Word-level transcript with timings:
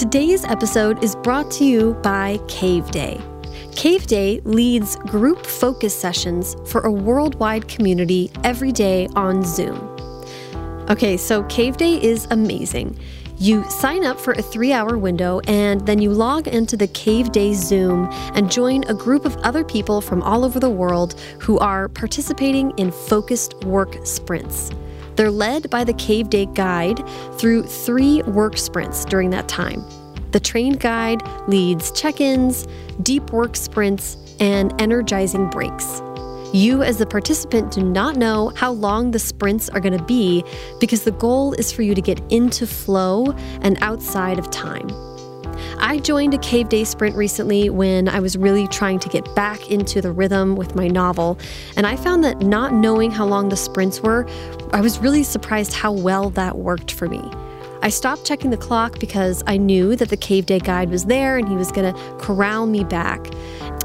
Today's 0.00 0.46
episode 0.46 1.04
is 1.04 1.14
brought 1.14 1.50
to 1.50 1.64
you 1.66 1.92
by 2.02 2.38
Cave 2.48 2.90
Day. 2.90 3.20
Cave 3.76 4.06
Day 4.06 4.40
leads 4.44 4.96
group 4.96 5.44
focus 5.44 5.94
sessions 5.94 6.56
for 6.66 6.80
a 6.80 6.90
worldwide 6.90 7.68
community 7.68 8.30
every 8.42 8.72
day 8.72 9.08
on 9.14 9.44
Zoom. 9.44 9.76
Okay, 10.88 11.18
so 11.18 11.42
Cave 11.44 11.76
Day 11.76 12.02
is 12.02 12.26
amazing. 12.30 12.98
You 13.36 13.62
sign 13.68 14.06
up 14.06 14.18
for 14.18 14.32
a 14.32 14.40
three 14.40 14.72
hour 14.72 14.96
window 14.96 15.40
and 15.40 15.86
then 15.86 16.00
you 16.00 16.12
log 16.12 16.48
into 16.48 16.78
the 16.78 16.88
Cave 16.88 17.30
Day 17.30 17.52
Zoom 17.52 18.08
and 18.34 18.50
join 18.50 18.84
a 18.84 18.94
group 18.94 19.26
of 19.26 19.36
other 19.42 19.64
people 19.64 20.00
from 20.00 20.22
all 20.22 20.46
over 20.46 20.58
the 20.58 20.70
world 20.70 21.20
who 21.40 21.58
are 21.58 21.90
participating 21.90 22.70
in 22.78 22.90
focused 22.90 23.52
work 23.64 23.98
sprints. 24.06 24.70
They're 25.20 25.30
led 25.30 25.68
by 25.68 25.84
the 25.84 25.92
Cave 25.92 26.30
Day 26.30 26.46
Guide 26.46 27.06
through 27.36 27.64
three 27.64 28.22
work 28.22 28.56
sprints 28.56 29.04
during 29.04 29.28
that 29.28 29.48
time. 29.48 29.84
The 30.30 30.40
trained 30.40 30.80
guide 30.80 31.22
leads 31.46 31.92
check 31.92 32.22
ins, 32.22 32.66
deep 33.02 33.30
work 33.30 33.54
sprints, 33.54 34.16
and 34.40 34.72
energizing 34.80 35.50
breaks. 35.50 36.00
You, 36.54 36.82
as 36.82 36.96
the 36.96 37.04
participant, 37.04 37.70
do 37.70 37.82
not 37.82 38.16
know 38.16 38.50
how 38.56 38.72
long 38.72 39.10
the 39.10 39.18
sprints 39.18 39.68
are 39.68 39.80
going 39.80 39.98
to 39.98 40.04
be 40.04 40.42
because 40.80 41.04
the 41.04 41.12
goal 41.12 41.52
is 41.52 41.70
for 41.70 41.82
you 41.82 41.94
to 41.94 42.00
get 42.00 42.18
into 42.32 42.66
flow 42.66 43.26
and 43.60 43.76
outside 43.82 44.38
of 44.38 44.48
time. 44.50 44.88
I 45.82 45.98
joined 45.98 46.34
a 46.34 46.38
cave 46.38 46.68
day 46.68 46.84
sprint 46.84 47.16
recently 47.16 47.70
when 47.70 48.06
I 48.06 48.20
was 48.20 48.36
really 48.36 48.68
trying 48.68 48.98
to 48.98 49.08
get 49.08 49.34
back 49.34 49.70
into 49.70 50.02
the 50.02 50.12
rhythm 50.12 50.54
with 50.54 50.74
my 50.74 50.88
novel, 50.88 51.38
and 51.74 51.86
I 51.86 51.96
found 51.96 52.22
that 52.24 52.40
not 52.40 52.74
knowing 52.74 53.10
how 53.10 53.24
long 53.24 53.48
the 53.48 53.56
sprints 53.56 54.00
were, 54.00 54.28
I 54.74 54.82
was 54.82 54.98
really 54.98 55.22
surprised 55.22 55.72
how 55.72 55.92
well 55.92 56.28
that 56.30 56.58
worked 56.58 56.92
for 56.92 57.08
me. 57.08 57.22
I 57.82 57.88
stopped 57.88 58.26
checking 58.26 58.50
the 58.50 58.58
clock 58.58 58.98
because 58.98 59.42
I 59.46 59.56
knew 59.56 59.96
that 59.96 60.10
the 60.10 60.16
cave 60.18 60.44
day 60.44 60.58
guide 60.58 60.90
was 60.90 61.06
there 61.06 61.38
and 61.38 61.48
he 61.48 61.56
was 61.56 61.72
going 61.72 61.94
to 61.94 62.00
corral 62.18 62.66
me 62.66 62.84
back. 62.84 63.26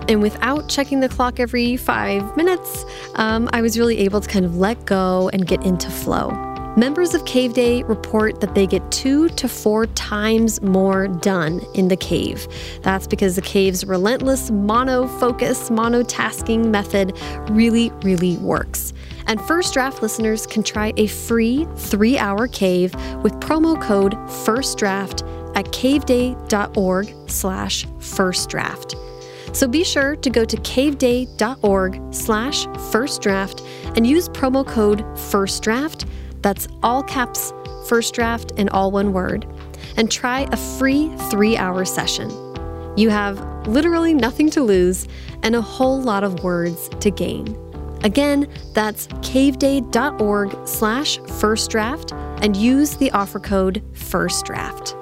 And 0.09 0.22
without 0.22 0.68
checking 0.68 1.00
the 1.00 1.08
clock 1.08 1.40
every 1.40 1.78
five 1.78 2.36
minutes, 2.36 2.84
um, 3.16 3.50
I 3.54 3.62
was 3.62 3.80
really 3.80 4.00
able 4.00 4.20
to 4.20 4.30
kind 4.30 4.44
of 4.44 4.58
let 4.58 4.84
go 4.86 5.30
and 5.32 5.48
get 5.48 5.64
into 5.64 5.90
flow. 5.90 6.55
Members 6.78 7.14
of 7.14 7.23
Cave 7.23 7.54
Day 7.54 7.84
report 7.84 8.42
that 8.42 8.54
they 8.54 8.68
get 8.68 8.92
two 8.92 9.30
to 9.30 9.48
four 9.48 9.86
times 9.88 10.62
more 10.62 11.08
done 11.08 11.62
in 11.73 11.88
the 11.88 11.95
cave. 11.95 12.50
That's 12.81 13.08
because 13.08 13.38
the 13.38 13.42
cave's 13.42 13.86
relentless 13.86 14.52
mono 14.52 15.08
focus, 15.08 15.70
monotasking 15.70 16.66
method 16.66 17.18
really, 17.50 17.92
really 18.03 18.36
works. 18.40 18.92
And 19.28 19.40
First 19.40 19.73
Draft 19.73 20.02
listeners 20.02 20.46
can 20.46 20.64
try 20.64 20.92
a 20.98 21.08
free 21.08 21.66
three 21.78 22.18
hour 22.18 22.46
cave 22.50 22.94
with 23.23 23.31
promo 23.36 23.81
code 23.81 24.12
FIRSTDRAFT 24.14 25.56
at 25.56 25.68
caveday.org 25.68 27.14
slash 27.30 27.86
firstdraft. 27.86 29.56
So 29.56 29.70
be 29.70 29.86
sure 29.86 30.18
to 30.18 30.30
go 30.30 30.44
to 30.44 30.58
caveday.org 30.58 32.14
slash 32.14 32.66
firstdraft 32.66 33.66
and 33.96 34.06
use 34.06 34.28
promo 34.28 34.68
code 34.68 35.00
FIRSTDRAFT, 35.16 36.06
that's 36.46 36.68
all 36.84 37.02
caps, 37.02 37.52
first 37.88 38.14
draft, 38.14 38.52
and 38.56 38.70
all 38.70 38.92
one 38.92 39.14
word, 39.14 39.48
and 39.98 40.12
try 40.12 40.42
a 40.52 40.56
free 40.56 41.12
three 41.32 41.58
hour 41.58 41.84
session. 41.86 42.30
You 42.96 43.10
have 43.10 43.40
literally 43.68 44.14
nothing 44.14 44.52
to 44.52 44.62
lose 44.62 45.08
and 45.42 45.56
a 45.56 45.62
whole 45.62 46.00
lot 46.00 46.24
of 46.24 46.44
words 46.44 46.88
to 47.00 47.10
gain. 47.10 47.58
Again, 48.04 48.48
that's 48.76 49.08
caveday.org 49.08 50.68
slash 50.68 51.18
firstdraft 51.18 52.12
and 52.44 52.56
use 52.56 52.96
the 52.98 53.09
offer 53.09 53.40
code 53.40 53.82
FIRSTDRAFT. 53.94 54.94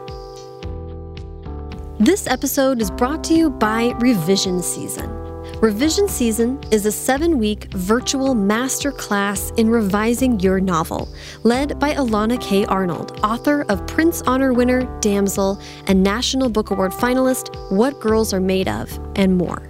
This 1.99 2.25
episode 2.25 2.81
is 2.81 2.89
brought 2.89 3.21
to 3.25 3.33
you 3.33 3.49
by 3.49 3.93
Revision 3.99 4.63
Season. 4.63 5.22
Revision 5.63 6.09
Season 6.09 6.59
is 6.71 6.85
a 6.85 6.91
seven 6.91 7.39
week 7.39 7.71
virtual 7.71 8.35
master 8.35 8.91
class 8.91 9.49
in 9.51 9.69
revising 9.69 10.37
your 10.41 10.59
novel, 10.59 11.07
led 11.43 11.79
by 11.79 11.93
Elana 11.93 12.37
K. 12.41 12.65
Arnold, 12.65 13.17
author 13.23 13.61
of 13.69 13.79
Printz 13.85 14.21
Honor 14.27 14.51
winner 14.51 14.83
Damsel 14.99 15.61
and 15.87 16.03
National 16.03 16.49
Book 16.49 16.71
Award 16.71 16.91
finalist 16.91 17.71
What 17.71 18.01
Girls 18.01 18.33
Are 18.33 18.41
Made 18.41 18.67
Of, 18.67 18.99
and 19.15 19.37
more. 19.37 19.69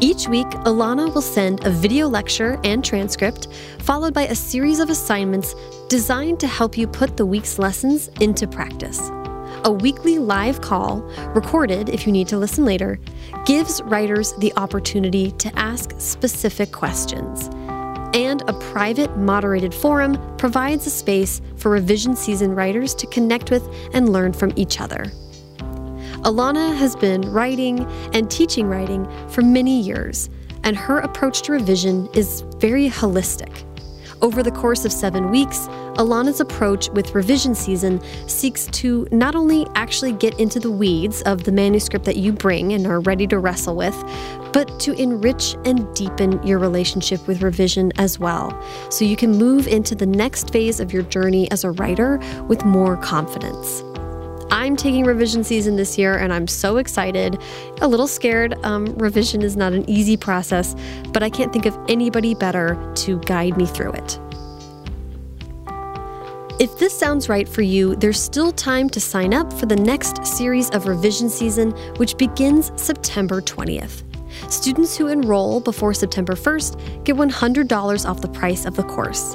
Each 0.00 0.26
week, 0.28 0.48
Elana 0.64 1.14
will 1.14 1.20
send 1.20 1.66
a 1.66 1.70
video 1.70 2.08
lecture 2.08 2.58
and 2.64 2.82
transcript, 2.82 3.48
followed 3.80 4.14
by 4.14 4.28
a 4.28 4.34
series 4.34 4.80
of 4.80 4.88
assignments 4.88 5.54
designed 5.90 6.40
to 6.40 6.46
help 6.46 6.78
you 6.78 6.86
put 6.86 7.18
the 7.18 7.26
week's 7.26 7.58
lessons 7.58 8.08
into 8.18 8.48
practice 8.48 9.10
a 9.64 9.72
weekly 9.72 10.18
live 10.18 10.60
call, 10.60 11.00
recorded 11.34 11.88
if 11.88 12.06
you 12.06 12.12
need 12.12 12.28
to 12.28 12.38
listen 12.38 12.64
later, 12.64 12.98
gives 13.46 13.82
writers 13.82 14.32
the 14.34 14.52
opportunity 14.56 15.30
to 15.32 15.58
ask 15.58 15.92
specific 15.98 16.72
questions. 16.72 17.48
And 18.14 18.42
a 18.48 18.52
private, 18.54 19.16
moderated 19.16 19.72
forum 19.72 20.18
provides 20.36 20.86
a 20.86 20.90
space 20.90 21.40
for 21.56 21.70
revision 21.70 22.16
season 22.16 22.54
writers 22.54 22.94
to 22.96 23.06
connect 23.06 23.50
with 23.50 23.68
and 23.94 24.12
learn 24.12 24.32
from 24.32 24.52
each 24.56 24.80
other. 24.80 25.04
Elana 26.24 26.76
has 26.76 26.96
been 26.96 27.22
writing 27.30 27.86
and 28.12 28.30
teaching 28.30 28.66
writing 28.66 29.08
for 29.28 29.42
many 29.42 29.80
years, 29.80 30.28
and 30.64 30.76
her 30.76 30.98
approach 30.98 31.42
to 31.42 31.52
revision 31.52 32.08
is 32.14 32.42
very 32.58 32.90
holistic. 32.90 33.64
Over 34.22 34.42
the 34.42 34.50
course 34.50 34.84
of 34.84 34.92
seven 34.92 35.30
weeks, 35.30 35.66
Elana's 35.96 36.40
approach 36.40 36.90
with 36.90 37.14
revision 37.14 37.54
season 37.54 38.02
seeks 38.28 38.66
to 38.66 39.06
not 39.10 39.34
only 39.34 39.66
actually 39.74 40.12
get 40.12 40.38
into 40.38 40.60
the 40.60 40.70
weeds 40.70 41.22
of 41.22 41.44
the 41.44 41.52
manuscript 41.52 42.04
that 42.04 42.16
you 42.16 42.32
bring 42.32 42.74
and 42.74 42.86
are 42.86 43.00
ready 43.00 43.26
to 43.28 43.38
wrestle 43.38 43.76
with, 43.76 43.96
but 44.52 44.78
to 44.80 44.92
enrich 44.92 45.56
and 45.64 45.92
deepen 45.94 46.42
your 46.46 46.58
relationship 46.58 47.26
with 47.26 47.42
revision 47.42 47.92
as 47.96 48.18
well, 48.18 48.62
so 48.90 49.06
you 49.06 49.16
can 49.16 49.32
move 49.32 49.66
into 49.66 49.94
the 49.94 50.06
next 50.06 50.50
phase 50.50 50.80
of 50.80 50.92
your 50.92 51.02
journey 51.04 51.50
as 51.50 51.64
a 51.64 51.70
writer 51.70 52.18
with 52.46 52.62
more 52.64 52.98
confidence. 52.98 53.82
I'm 54.50 54.76
taking 54.76 55.04
revision 55.04 55.44
season 55.44 55.76
this 55.76 55.96
year 55.96 56.18
and 56.18 56.32
I'm 56.32 56.46
so 56.46 56.76
excited. 56.78 57.38
A 57.80 57.88
little 57.88 58.08
scared. 58.08 58.54
Um, 58.64 58.86
revision 58.96 59.42
is 59.42 59.56
not 59.56 59.72
an 59.72 59.88
easy 59.88 60.16
process, 60.16 60.74
but 61.12 61.22
I 61.22 61.30
can't 61.30 61.52
think 61.52 61.66
of 61.66 61.78
anybody 61.88 62.34
better 62.34 62.92
to 62.96 63.18
guide 63.20 63.56
me 63.56 63.66
through 63.66 63.92
it. 63.92 64.18
If 66.60 66.78
this 66.78 66.96
sounds 66.96 67.28
right 67.28 67.48
for 67.48 67.62
you, 67.62 67.96
there's 67.96 68.20
still 68.20 68.52
time 68.52 68.90
to 68.90 69.00
sign 69.00 69.32
up 69.32 69.50
for 69.52 69.64
the 69.64 69.76
next 69.76 70.26
series 70.26 70.68
of 70.70 70.86
revision 70.86 71.30
season, 71.30 71.70
which 71.96 72.18
begins 72.18 72.70
September 72.76 73.40
20th. 73.40 74.02
Students 74.52 74.96
who 74.96 75.06
enroll 75.06 75.60
before 75.60 75.94
September 75.94 76.34
1st 76.34 77.04
get 77.04 77.16
$100 77.16 78.08
off 78.08 78.20
the 78.20 78.28
price 78.28 78.66
of 78.66 78.76
the 78.76 78.82
course. 78.82 79.34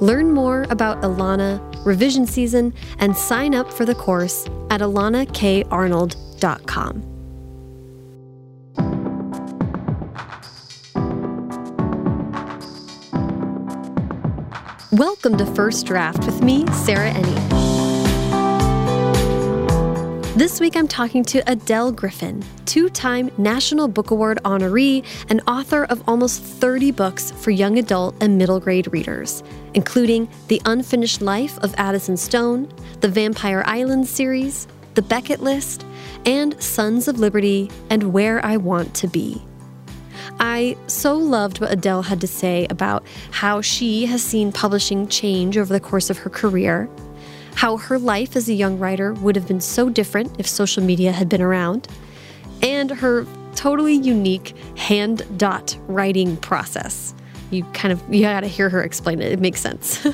Learn 0.00 0.32
more 0.32 0.66
about 0.68 1.00
Elana, 1.02 1.60
revision 1.84 2.26
season, 2.26 2.74
and 2.98 3.16
sign 3.16 3.54
up 3.54 3.72
for 3.72 3.86
the 3.86 3.94
course 3.94 4.46
at 4.70 4.80
elanakarnold.com. 4.80 7.02
Welcome 14.92 15.36
to 15.36 15.44
First 15.46 15.84
Draft 15.86 16.26
with 16.26 16.42
me, 16.42 16.64
Sarah 16.68 17.10
Enni. 17.10 17.55
This 20.36 20.60
week 20.60 20.76
I'm 20.76 20.86
talking 20.86 21.24
to 21.24 21.42
Adele 21.50 21.92
Griffin, 21.92 22.44
two 22.66 22.90
time 22.90 23.30
National 23.38 23.88
Book 23.88 24.10
Award 24.10 24.38
honoree 24.44 25.02
and 25.30 25.40
author 25.48 25.84
of 25.84 26.06
almost 26.06 26.42
30 26.42 26.90
books 26.90 27.30
for 27.30 27.50
young 27.50 27.78
adult 27.78 28.14
and 28.20 28.36
middle 28.36 28.60
grade 28.60 28.92
readers, 28.92 29.42
including 29.72 30.28
The 30.48 30.60
Unfinished 30.66 31.22
Life 31.22 31.58
of 31.60 31.74
Addison 31.78 32.18
Stone, 32.18 32.70
the 33.00 33.08
Vampire 33.08 33.62
Island 33.64 34.06
series, 34.06 34.68
The 34.92 35.00
Becket 35.00 35.40
List, 35.40 35.86
and 36.26 36.62
Sons 36.62 37.08
of 37.08 37.18
Liberty 37.18 37.70
and 37.88 38.12
Where 38.12 38.44
I 38.44 38.58
Want 38.58 38.92
to 38.96 39.08
Be. 39.08 39.42
I 40.38 40.76
so 40.86 41.16
loved 41.16 41.62
what 41.62 41.72
Adele 41.72 42.02
had 42.02 42.20
to 42.20 42.26
say 42.26 42.66
about 42.68 43.06
how 43.30 43.62
she 43.62 44.04
has 44.04 44.22
seen 44.22 44.52
publishing 44.52 45.08
change 45.08 45.56
over 45.56 45.72
the 45.72 45.80
course 45.80 46.10
of 46.10 46.18
her 46.18 46.28
career, 46.28 46.90
how 47.56 47.78
her 47.78 47.98
life 47.98 48.36
as 48.36 48.48
a 48.48 48.52
young 48.52 48.78
writer 48.78 49.14
would 49.14 49.34
have 49.34 49.48
been 49.48 49.60
so 49.60 49.88
different 49.88 50.38
if 50.38 50.46
social 50.46 50.82
media 50.82 51.10
had 51.10 51.28
been 51.28 51.42
around, 51.42 51.88
and 52.62 52.90
her 52.90 53.26
totally 53.56 53.94
unique 53.94 54.54
hand 54.76 55.26
dot 55.36 55.76
writing 55.88 56.36
process. 56.36 57.14
You 57.50 57.64
kind 57.72 57.92
of 57.92 58.14
you 58.14 58.22
got 58.22 58.40
to 58.40 58.46
hear 58.46 58.68
her 58.68 58.82
explain 58.82 59.20
it. 59.20 59.32
It 59.32 59.40
makes 59.40 59.60
sense. 59.60 60.06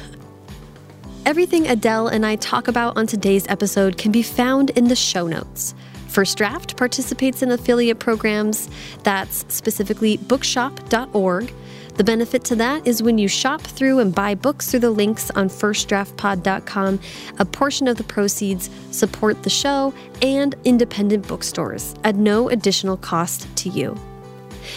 Everything 1.26 1.68
Adele 1.68 2.08
and 2.08 2.24
I 2.24 2.36
talk 2.36 2.68
about 2.68 2.96
on 2.96 3.06
today's 3.06 3.46
episode 3.48 3.98
can 3.98 4.12
be 4.12 4.22
found 4.22 4.70
in 4.70 4.88
the 4.88 4.96
show 4.96 5.26
notes. 5.26 5.74
First 6.08 6.36
Draft 6.36 6.76
participates 6.76 7.42
in 7.42 7.50
affiliate 7.50 7.98
programs. 7.98 8.68
That's 9.02 9.44
specifically 9.48 10.16
bookshop.org. 10.18 11.52
The 11.94 12.04
benefit 12.04 12.42
to 12.44 12.56
that 12.56 12.86
is 12.86 13.02
when 13.02 13.18
you 13.18 13.28
shop 13.28 13.60
through 13.60 13.98
and 13.98 14.14
buy 14.14 14.34
books 14.34 14.70
through 14.70 14.80
the 14.80 14.90
links 14.90 15.30
on 15.32 15.48
firstdraftpod.com, 15.48 17.00
a 17.38 17.44
portion 17.44 17.86
of 17.86 17.98
the 17.98 18.04
proceeds 18.04 18.70
support 18.90 19.42
the 19.42 19.50
show 19.50 19.92
and 20.22 20.54
independent 20.64 21.28
bookstores 21.28 21.94
at 22.04 22.16
no 22.16 22.48
additional 22.48 22.96
cost 22.96 23.54
to 23.56 23.68
you. 23.68 23.98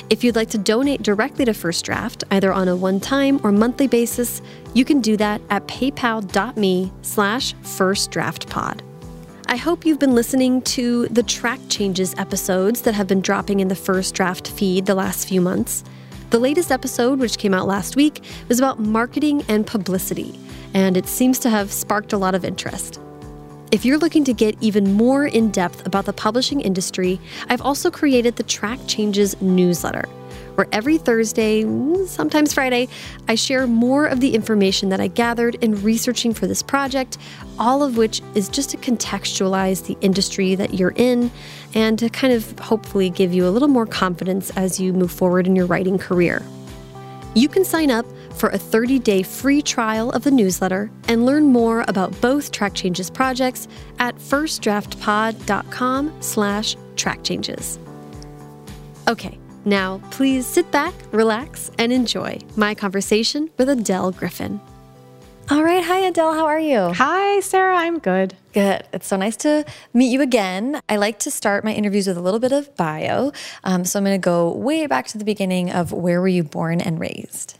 If 0.09 0.23
you'd 0.23 0.35
like 0.35 0.49
to 0.49 0.57
donate 0.57 1.03
directly 1.03 1.45
to 1.45 1.53
First 1.53 1.85
Draft, 1.85 2.23
either 2.31 2.51
on 2.51 2.67
a 2.67 2.75
one-time 2.75 3.39
or 3.43 3.51
monthly 3.51 3.87
basis, 3.87 4.41
you 4.73 4.83
can 4.83 4.99
do 4.99 5.15
that 5.17 5.41
at 5.49 5.67
paypal.me 5.67 6.91
slash 7.01 7.53
firstdraftpod. 7.55 8.81
I 9.47 9.57
hope 9.57 9.85
you've 9.85 9.99
been 9.99 10.15
listening 10.15 10.63
to 10.63 11.07
the 11.07 11.23
track 11.23 11.59
changes 11.69 12.15
episodes 12.17 12.81
that 12.81 12.95
have 12.95 13.07
been 13.07 13.21
dropping 13.21 13.59
in 13.59 13.67
the 13.67 13.75
First 13.75 14.15
Draft 14.15 14.47
feed 14.47 14.87
the 14.87 14.95
last 14.95 15.27
few 15.27 15.39
months. 15.39 15.83
The 16.31 16.39
latest 16.39 16.71
episode, 16.71 17.19
which 17.19 17.37
came 17.37 17.53
out 17.53 17.67
last 17.67 17.95
week, 17.95 18.23
was 18.49 18.57
about 18.57 18.79
marketing 18.79 19.43
and 19.47 19.65
publicity, 19.65 20.37
and 20.73 20.97
it 20.97 21.07
seems 21.07 21.37
to 21.39 21.49
have 21.49 21.71
sparked 21.71 22.13
a 22.13 22.17
lot 22.17 22.33
of 22.33 22.43
interest. 22.43 22.99
If 23.71 23.85
you're 23.85 23.99
looking 23.99 24.23
to 24.25 24.33
get 24.33 24.55
even 24.59 24.93
more 24.93 25.27
in 25.27 25.51
depth 25.51 25.85
about 25.85 26.05
the 26.05 26.13
publishing 26.13 26.61
industry, 26.61 27.19
I've 27.47 27.61
also 27.61 27.91
created 27.91 28.37
the 28.37 28.43
Track 28.43 28.79
Changes 28.87 29.39
newsletter 29.39 30.05
where 30.55 30.67
every 30.71 30.97
Thursday, 30.97 31.63
sometimes 32.05 32.53
Friday, 32.53 32.87
I 33.27 33.35
share 33.35 33.67
more 33.67 34.05
of 34.05 34.21
the 34.21 34.33
information 34.33 34.89
that 34.89 34.99
I 34.99 35.07
gathered 35.07 35.55
in 35.55 35.81
researching 35.83 36.33
for 36.33 36.47
this 36.47 36.63
project, 36.63 37.17
all 37.59 37.83
of 37.83 37.97
which 37.97 38.21
is 38.33 38.49
just 38.49 38.69
to 38.71 38.77
contextualize 38.77 39.85
the 39.85 39.97
industry 40.01 40.55
that 40.55 40.73
you're 40.73 40.93
in 40.95 41.29
and 41.75 41.99
to 41.99 42.09
kind 42.09 42.33
of 42.33 42.57
hopefully 42.59 43.09
give 43.09 43.33
you 43.33 43.47
a 43.47 43.51
little 43.51 43.67
more 43.67 43.85
confidence 43.85 44.49
as 44.51 44.79
you 44.79 44.93
move 44.93 45.11
forward 45.11 45.45
in 45.45 45.55
your 45.55 45.67
writing 45.67 45.97
career. 45.97 46.41
You 47.35 47.49
can 47.49 47.65
sign 47.65 47.91
up 47.91 48.05
for 48.31 48.49
a 48.49 48.57
30-day 48.57 49.23
free 49.23 49.61
trial 49.61 50.09
of 50.11 50.23
the 50.23 50.31
newsletter 50.31 50.89
and 51.07 51.25
learn 51.25 51.45
more 51.45 51.83
about 51.87 52.19
both 52.21 52.51
Track 52.51 52.73
Changes 52.73 53.09
projects 53.09 53.67
at 53.99 54.15
firstdraftpod.com 54.15 56.21
slash 56.21 56.75
trackchanges. 56.95 57.77
Okay, 59.07 59.37
now, 59.65 60.01
please 60.11 60.45
sit 60.45 60.69
back, 60.71 60.93
relax, 61.11 61.71
and 61.77 61.91
enjoy 61.91 62.39
my 62.55 62.73
conversation 62.73 63.49
with 63.57 63.69
Adele 63.69 64.11
Griffin. 64.11 64.61
All 65.47 65.63
right. 65.63 65.83
Hi, 65.83 65.99
Adele. 65.99 66.33
How 66.33 66.47
are 66.47 66.59
you? 66.59 66.91
Hi, 66.93 67.39
Sarah. 67.39 67.77
I'm 67.77 67.99
good. 67.99 68.35
Good. 68.53 68.83
It's 68.91 69.05
so 69.05 69.15
nice 69.15 69.35
to 69.37 69.63
meet 69.93 70.07
you 70.07 70.21
again. 70.21 70.81
I 70.89 70.95
like 70.95 71.19
to 71.19 71.29
start 71.29 71.63
my 71.63 71.71
interviews 71.71 72.07
with 72.07 72.17
a 72.17 72.21
little 72.21 72.39
bit 72.39 72.51
of 72.51 72.75
bio. 72.75 73.31
Um, 73.63 73.85
so 73.85 73.99
I'm 73.99 74.05
going 74.05 74.19
to 74.19 74.25
go 74.25 74.51
way 74.51 74.87
back 74.87 75.05
to 75.07 75.19
the 75.19 75.23
beginning 75.23 75.69
of 75.69 75.91
where 75.91 76.19
were 76.19 76.27
you 76.27 76.43
born 76.43 76.81
and 76.81 76.99
raised? 76.99 77.59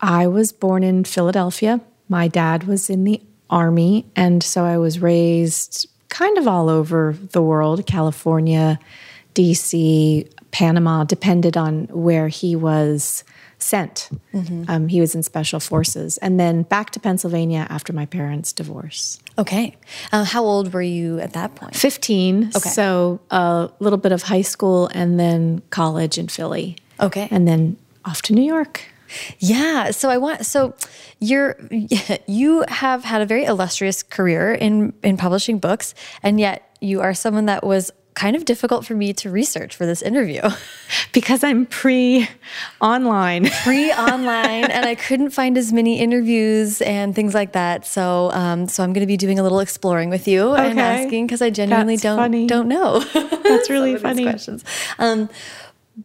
I 0.00 0.26
was 0.26 0.50
born 0.50 0.82
in 0.82 1.04
Philadelphia. 1.04 1.80
My 2.08 2.26
dad 2.26 2.64
was 2.64 2.90
in 2.90 3.04
the 3.04 3.22
Army. 3.48 4.04
And 4.16 4.42
so 4.42 4.64
I 4.64 4.78
was 4.78 4.98
raised 4.98 5.88
kind 6.08 6.38
of 6.38 6.48
all 6.48 6.68
over 6.68 7.16
the 7.30 7.42
world 7.42 7.86
California, 7.86 8.80
DC, 9.36 10.28
Panama 10.50 11.04
depended 11.04 11.56
on 11.56 11.84
where 11.84 12.26
he 12.26 12.56
was 12.56 13.22
sent. 13.62 14.10
Mm-hmm. 14.34 14.64
Um, 14.68 14.88
he 14.88 15.00
was 15.00 15.14
in 15.14 15.22
special 15.22 15.60
forces. 15.60 16.18
And 16.18 16.38
then 16.38 16.62
back 16.62 16.90
to 16.90 17.00
Pennsylvania 17.00 17.66
after 17.70 17.92
my 17.92 18.06
parents' 18.06 18.52
divorce. 18.52 19.18
Okay. 19.38 19.76
Uh, 20.12 20.24
how 20.24 20.44
old 20.44 20.72
were 20.72 20.82
you 20.82 21.18
at 21.20 21.32
that 21.32 21.54
point? 21.54 21.74
15. 21.74 22.50
Okay. 22.54 22.68
So 22.68 23.20
a 23.30 23.70
little 23.78 23.98
bit 23.98 24.12
of 24.12 24.22
high 24.22 24.42
school 24.42 24.88
and 24.94 25.18
then 25.18 25.62
college 25.70 26.18
in 26.18 26.28
Philly. 26.28 26.76
Okay. 27.00 27.28
And 27.30 27.48
then 27.48 27.76
off 28.04 28.22
to 28.22 28.32
New 28.32 28.44
York. 28.44 28.82
Yeah. 29.38 29.90
So 29.90 30.08
I 30.08 30.18
want 30.18 30.46
so 30.46 30.74
you're 31.20 31.56
you 32.26 32.64
have 32.68 33.04
had 33.04 33.20
a 33.20 33.26
very 33.26 33.44
illustrious 33.44 34.02
career 34.02 34.52
in 34.52 34.94
in 35.02 35.16
publishing 35.16 35.58
books 35.58 35.94
and 36.22 36.40
yet 36.40 36.76
you 36.80 37.00
are 37.00 37.14
someone 37.14 37.46
that 37.46 37.64
was 37.64 37.92
kind 38.14 38.36
of 38.36 38.44
difficult 38.44 38.84
for 38.84 38.94
me 38.94 39.12
to 39.14 39.30
research 39.30 39.74
for 39.74 39.86
this 39.86 40.02
interview 40.02 40.42
because 41.12 41.42
I'm 41.42 41.66
pre 41.66 42.28
online. 42.80 43.48
Pre 43.64 43.92
online, 43.92 44.64
and 44.64 44.84
I 44.84 44.94
couldn't 44.94 45.30
find 45.30 45.56
as 45.56 45.72
many 45.72 46.00
interviews 46.00 46.82
and 46.82 47.14
things 47.14 47.32
like 47.32 47.52
that. 47.52 47.86
So, 47.86 48.30
um, 48.32 48.66
so 48.68 48.82
I'm 48.82 48.92
going 48.92 49.02
to 49.02 49.06
be 49.06 49.16
doing 49.16 49.38
a 49.38 49.42
little 49.42 49.60
exploring 49.60 50.10
with 50.10 50.26
you 50.26 50.42
okay. 50.52 50.70
and 50.70 50.80
asking 50.80 51.26
because 51.26 51.42
I 51.42 51.50
genuinely 51.50 51.94
That's 51.94 52.02
don't 52.02 52.18
funny. 52.18 52.46
don't 52.46 52.68
know. 52.68 53.00
That's 53.14 53.70
really 53.70 53.96
funny. 53.96 54.24
Questions. 54.24 54.64
Um, 54.98 55.28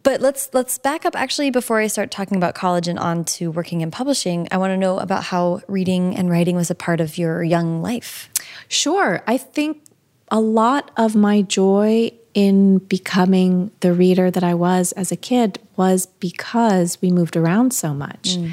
but 0.02 0.20
let's 0.20 0.50
let's 0.52 0.78
back 0.78 1.06
up 1.06 1.16
actually 1.16 1.50
before 1.50 1.80
I 1.80 1.86
start 1.86 2.10
talking 2.10 2.36
about 2.36 2.54
college 2.54 2.88
and 2.88 2.98
on 2.98 3.24
to 3.24 3.50
working 3.50 3.80
in 3.80 3.90
publishing. 3.90 4.46
I 4.50 4.58
want 4.58 4.70
to 4.70 4.76
know 4.76 4.98
about 4.98 5.24
how 5.24 5.62
reading 5.66 6.14
and 6.16 6.30
writing 6.30 6.56
was 6.56 6.70
a 6.70 6.74
part 6.74 7.00
of 7.00 7.18
your 7.18 7.42
young 7.42 7.82
life. 7.82 8.28
Sure. 8.68 9.22
I 9.26 9.38
think 9.38 9.82
a 10.30 10.40
lot 10.40 10.90
of 10.96 11.14
my 11.14 11.42
joy 11.42 12.12
in 12.34 12.78
becoming 12.78 13.70
the 13.80 13.92
reader 13.92 14.30
that 14.30 14.44
I 14.44 14.54
was 14.54 14.92
as 14.92 15.10
a 15.10 15.16
kid 15.16 15.58
was 15.76 16.06
because 16.06 17.00
we 17.00 17.10
moved 17.10 17.36
around 17.36 17.72
so 17.72 17.94
much. 17.94 18.36
Mm. 18.36 18.52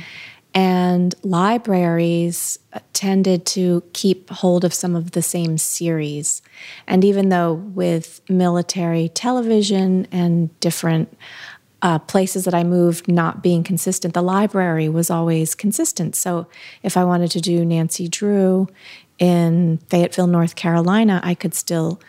And 0.56 1.16
libraries 1.22 2.58
tended 2.94 3.46
to 3.48 3.84
keep 3.92 4.30
hold 4.30 4.64
of 4.64 4.74
some 4.74 4.96
of 4.96 5.12
the 5.12 5.22
same 5.22 5.58
series. 5.58 6.42
And 6.88 7.04
even 7.04 7.28
though 7.28 7.54
with 7.54 8.22
military 8.30 9.10
television 9.10 10.08
and 10.14 10.58
different 10.62 11.16
uh, 11.82 12.00
places 12.00 12.46
that 12.46 12.54
I 12.54 12.64
moved 12.64 13.08
not 13.10 13.44
being 13.44 13.64
consistent, 13.64 14.14
the 14.14 14.24
library 14.24 14.88
was 14.88 15.12
always 15.12 15.56
consistent. 15.56 16.16
So 16.16 16.48
if 16.84 16.96
I 16.96 17.04
wanted 17.04 17.32
to 17.32 17.42
do 17.42 17.66
Nancy 17.66 18.08
Drew, 18.08 18.68
in 19.20 19.80
Fayetteville, 19.90 20.28
North 20.28 20.56
Carolina, 20.56 21.22
I 21.24 21.36
could 21.36 21.54
still 21.54 22.00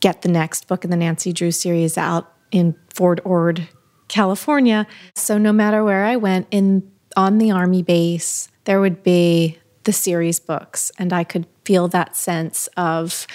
get 0.00 0.22
the 0.22 0.28
next 0.28 0.68
book 0.68 0.84
in 0.84 0.90
the 0.90 0.96
Nancy 0.96 1.32
Drew 1.32 1.50
series 1.50 1.98
out 1.98 2.32
in 2.50 2.74
Fort 2.92 3.20
Ord, 3.24 3.68
California. 4.08 4.86
So 5.14 5.38
no 5.38 5.52
matter 5.52 5.84
where 5.84 6.04
I 6.04 6.16
went 6.16 6.46
in 6.50 6.90
on 7.16 7.38
the 7.38 7.50
army 7.50 7.82
base, 7.82 8.48
there 8.64 8.80
would 8.80 9.02
be 9.02 9.58
the 9.84 9.92
series 9.92 10.40
books 10.40 10.90
and 10.98 11.12
I 11.12 11.24
could 11.24 11.46
feel 11.64 11.88
that 11.88 12.16
sense 12.16 12.68
of 12.76 13.26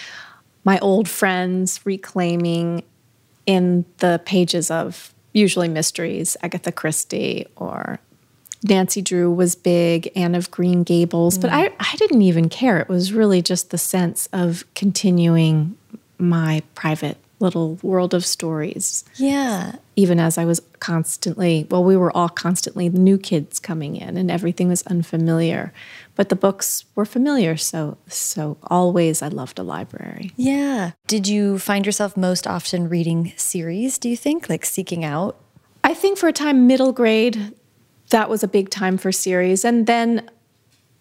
my 0.64 0.78
old 0.80 1.10
friends 1.10 1.80
reclaiming 1.86 2.84
in 3.46 3.86
the 3.98 4.22
pages 4.26 4.70
of 4.70 5.14
usually 5.34 5.68
mysteries, 5.68 6.38
Agatha 6.44 6.72
Christie 6.72 7.48
or 7.56 8.00
Nancy 8.64 9.02
Drew 9.02 9.32
was 9.32 9.56
big, 9.56 10.12
Anne 10.16 10.36
of 10.36 10.52
Green 10.52 10.84
Gables, 10.84 11.38
mm. 11.38 11.42
but 11.42 11.52
I, 11.52 11.72
I 11.80 11.96
didn't 11.98 12.22
even 12.22 12.50
care. 12.50 12.80
It 12.80 12.90
was 12.90 13.14
really 13.14 13.42
just 13.42 13.72
the 13.72 13.78
sense 13.78 14.30
of 14.32 14.64
continuing 14.76 15.78
my 16.18 16.62
private 16.76 17.18
little 17.42 17.80
world 17.82 18.14
of 18.14 18.26
stories. 18.26 19.04
Yeah. 19.16 19.74
Even 19.96 20.20
as 20.20 20.38
I 20.38 20.46
was 20.46 20.62
constantly, 20.80 21.68
well, 21.70 21.84
we 21.84 21.98
were 21.98 22.16
all 22.16 22.30
constantly 22.30 22.88
the 22.88 23.00
new 23.00 23.18
kids 23.18 23.60
coming 23.60 23.96
in 23.96 24.16
and 24.16 24.30
everything 24.30 24.68
was 24.68 24.84
unfamiliar. 24.84 25.74
But 26.16 26.30
the 26.30 26.36
books 26.36 26.86
were 26.94 27.06
familiar, 27.06 27.58
so 27.58 27.98
so 28.08 28.58
always 28.64 29.22
I 29.22 29.30
loved 29.30 29.58
a 29.58 29.64
library. 29.64 30.32
Yeah. 30.36 30.92
Did 31.08 31.28
you 31.28 31.58
find 31.58 31.86
yourself 31.86 32.16
most 32.16 32.46
often 32.46 32.90
reading 32.90 33.34
series, 33.38 33.98
do 33.98 34.08
you 34.08 34.18
think? 34.18 34.48
Like 34.48 34.66
seeking 34.66 35.04
out? 35.04 35.38
I 35.84 35.96
think 35.96 36.20
for 36.20 36.28
a 36.28 36.34
time 36.34 36.68
middle 36.68 36.92
grade 36.92 37.54
that 38.12 38.30
was 38.30 38.44
a 38.44 38.48
big 38.48 38.70
time 38.70 38.98
for 38.98 39.12
series. 39.12 39.66
And 39.66 39.88
then 39.88 40.30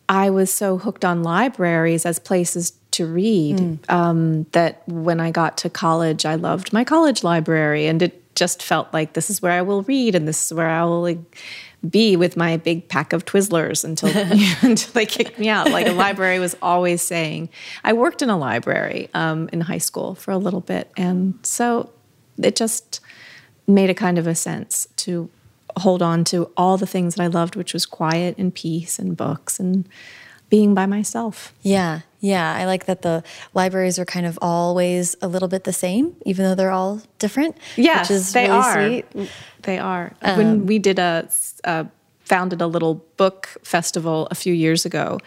I 0.09 0.31
was 0.31 0.53
so 0.53 0.79
hooked 0.79 1.05
on 1.05 1.23
libraries 1.23 2.05
as 2.05 2.19
places 2.19 2.73
to 2.93 3.07
read 3.07 3.59
mm. 3.59 3.91
um, 3.91 4.45
that 4.53 4.83
when 4.89 5.21
I 5.21 5.31
got 5.31 5.57
to 5.59 5.71
college, 5.71 6.27
I 6.27 6.35
loved 6.35 6.73
my 6.73 6.83
college 6.83 7.23
library. 7.23 7.87
And 7.87 8.03
it 8.03 8.35
just 8.35 8.63
felt 8.63 8.93
like 8.93 9.13
this 9.13 9.31
is 9.31 9.41
where 9.41 9.53
I 9.53 9.63
will 9.63 9.83
read 9.83 10.15
and 10.15 10.27
this 10.27 10.47
is 10.47 10.53
where 10.57 10.69
I 10.69 10.83
will 10.85 11.03
like, 11.03 11.39
be 11.89 12.17
with 12.17 12.37
my 12.37 12.57
big 12.57 12.89
pack 12.89 13.13
of 13.13 13.25
Twizzlers 13.25 13.85
until, 13.85 14.11
until 14.69 14.93
they 14.93 15.07
kicked 15.07 15.39
me 15.39 15.49
out. 15.49 15.71
Like 15.71 15.87
a 15.87 15.93
library 15.93 16.39
was 16.39 16.57
always 16.61 17.03
saying, 17.03 17.49
I 17.85 17.93
worked 17.93 18.23
in 18.23 18.31
a 18.31 18.37
library 18.37 19.09
um, 19.15 19.49
in 19.53 19.61
high 19.61 19.79
school 19.79 20.15
for 20.15 20.31
a 20.31 20.39
little 20.39 20.61
bit. 20.61 20.91
And 20.97 21.39
so 21.43 21.91
it 22.43 22.57
just 22.57 23.01
made 23.67 23.91
a 23.91 23.95
kind 23.95 24.19
of 24.19 24.27
a 24.27 24.35
sense 24.35 24.89
to 24.97 25.31
hold 25.79 26.03
on 26.03 26.25
to 26.25 26.51
all 26.57 26.77
the 26.77 26.87
things 26.87 27.15
that 27.15 27.23
I 27.23 27.27
loved, 27.27 27.57
which 27.57 27.73
was 27.73 27.87
quiet 27.87 28.37
and 28.39 28.55
peace 28.55 28.99
and 28.99 29.17
books 29.17 29.61
and 29.61 29.89
being 30.49 30.75
by 30.75 30.87
myself. 30.87 31.55
Yeah, 31.63 32.01
yeah. 32.19 32.55
I 32.55 32.67
like 32.67 32.87
that 32.87 33.03
the 33.03 33.23
libraries 33.55 33.99
are 33.99 34.05
kind 34.05 34.27
of 34.27 34.39
always 34.43 35.17
a 35.23 35.29
little 35.29 35.49
bit 35.49 35.65
the 35.65 35.73
same, 35.73 36.17
even 36.27 36.45
though 36.45 36.55
they're 36.55 36.73
all 36.73 37.01
different. 37.19 37.57
Yeah, 37.77 38.01
which 38.01 38.11
is 38.11 38.33
they 38.33 38.49
really 38.49 38.59
are. 38.59 38.73
Sweet. 38.75 39.31
They 39.63 39.79
are. 39.79 40.13
Um, 40.23 40.37
when 40.37 40.67
we 40.67 40.79
did 40.79 40.99
a, 40.99 41.29
a 41.65 41.87
founded 42.25 42.61
a 42.61 42.67
little 42.67 42.97
book 43.17 43.49
festival 43.63 44.27
a 44.31 44.35
few 44.35 44.53
years 44.53 44.85
ago, 44.85 45.19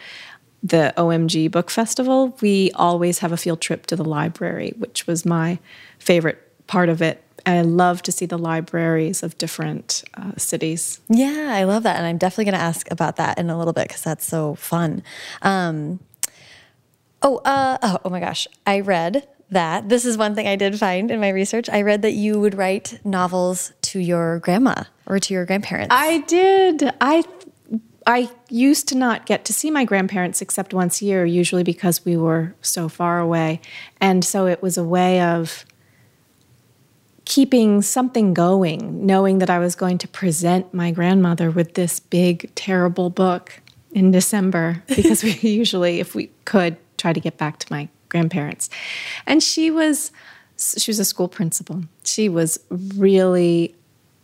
the 0.62 0.94
OMG 0.96 1.50
Book 1.50 1.70
Festival, 1.70 2.36
we 2.40 2.70
always 2.74 3.18
have 3.18 3.32
a 3.32 3.36
field 3.36 3.60
trip 3.60 3.86
to 3.86 3.96
the 3.96 4.04
library, 4.04 4.72
which 4.78 5.06
was 5.06 5.26
my 5.26 5.58
favorite 5.98 6.40
part 6.66 6.88
of 6.88 7.02
it 7.02 7.22
I 7.46 7.60
love 7.62 8.02
to 8.02 8.12
see 8.12 8.26
the 8.26 8.38
libraries 8.38 9.22
of 9.22 9.36
different 9.38 10.04
uh, 10.14 10.32
cities. 10.36 11.00
Yeah, 11.08 11.50
I 11.52 11.64
love 11.64 11.82
that. 11.82 11.96
And 11.96 12.06
I'm 12.06 12.18
definitely 12.18 12.46
going 12.46 12.54
to 12.54 12.64
ask 12.64 12.90
about 12.90 13.16
that 13.16 13.38
in 13.38 13.50
a 13.50 13.58
little 13.58 13.72
bit 13.72 13.88
because 13.88 14.02
that's 14.02 14.24
so 14.24 14.54
fun. 14.54 15.02
Um, 15.42 16.00
oh, 17.22 17.38
uh, 17.38 17.78
oh, 17.82 17.98
oh 18.04 18.10
my 18.10 18.20
gosh. 18.20 18.48
I 18.66 18.80
read 18.80 19.26
that 19.50 19.88
this 19.88 20.04
is 20.04 20.16
one 20.16 20.34
thing 20.34 20.48
I 20.48 20.56
did 20.56 20.78
find 20.78 21.10
in 21.10 21.20
my 21.20 21.28
research. 21.28 21.68
I 21.68 21.82
read 21.82 22.02
that 22.02 22.12
you 22.12 22.40
would 22.40 22.54
write 22.54 22.98
novels 23.04 23.72
to 23.82 24.00
your 24.00 24.38
grandma 24.38 24.84
or 25.06 25.18
to 25.18 25.34
your 25.34 25.44
grandparents. 25.44 25.94
I 25.94 26.18
did. 26.20 26.90
I 27.00 27.24
I 28.06 28.30
used 28.50 28.88
to 28.88 28.96
not 28.96 29.24
get 29.24 29.44
to 29.46 29.52
see 29.52 29.70
my 29.70 29.84
grandparents 29.84 30.42
except 30.42 30.74
once 30.74 31.00
a 31.00 31.06
year, 31.06 31.24
usually 31.24 31.62
because 31.62 32.04
we 32.04 32.16
were 32.16 32.54
so 32.60 32.88
far 32.88 33.18
away. 33.18 33.60
And 34.00 34.24
so 34.24 34.46
it 34.46 34.62
was 34.62 34.76
a 34.76 34.84
way 34.84 35.22
of 35.22 35.64
keeping 37.24 37.82
something 37.82 38.34
going, 38.34 39.06
knowing 39.06 39.38
that 39.38 39.50
I 39.50 39.58
was 39.58 39.74
going 39.74 39.98
to 39.98 40.08
present 40.08 40.72
my 40.74 40.90
grandmother 40.90 41.50
with 41.50 41.74
this 41.74 42.00
big, 42.00 42.54
terrible 42.54 43.10
book 43.10 43.60
in 43.92 44.10
December, 44.10 44.82
because 44.94 45.22
we 45.22 45.32
usually, 45.32 46.00
if 46.00 46.14
we 46.14 46.30
could, 46.44 46.76
try 46.98 47.12
to 47.12 47.20
get 47.20 47.38
back 47.38 47.58
to 47.58 47.72
my 47.72 47.88
grandparents. 48.08 48.70
And 49.26 49.42
she 49.42 49.70
was 49.70 50.12
she 50.56 50.90
was 50.90 51.00
a 51.00 51.04
school 51.04 51.28
principal. 51.28 51.82
She 52.04 52.28
was 52.28 52.60
really 52.70 53.74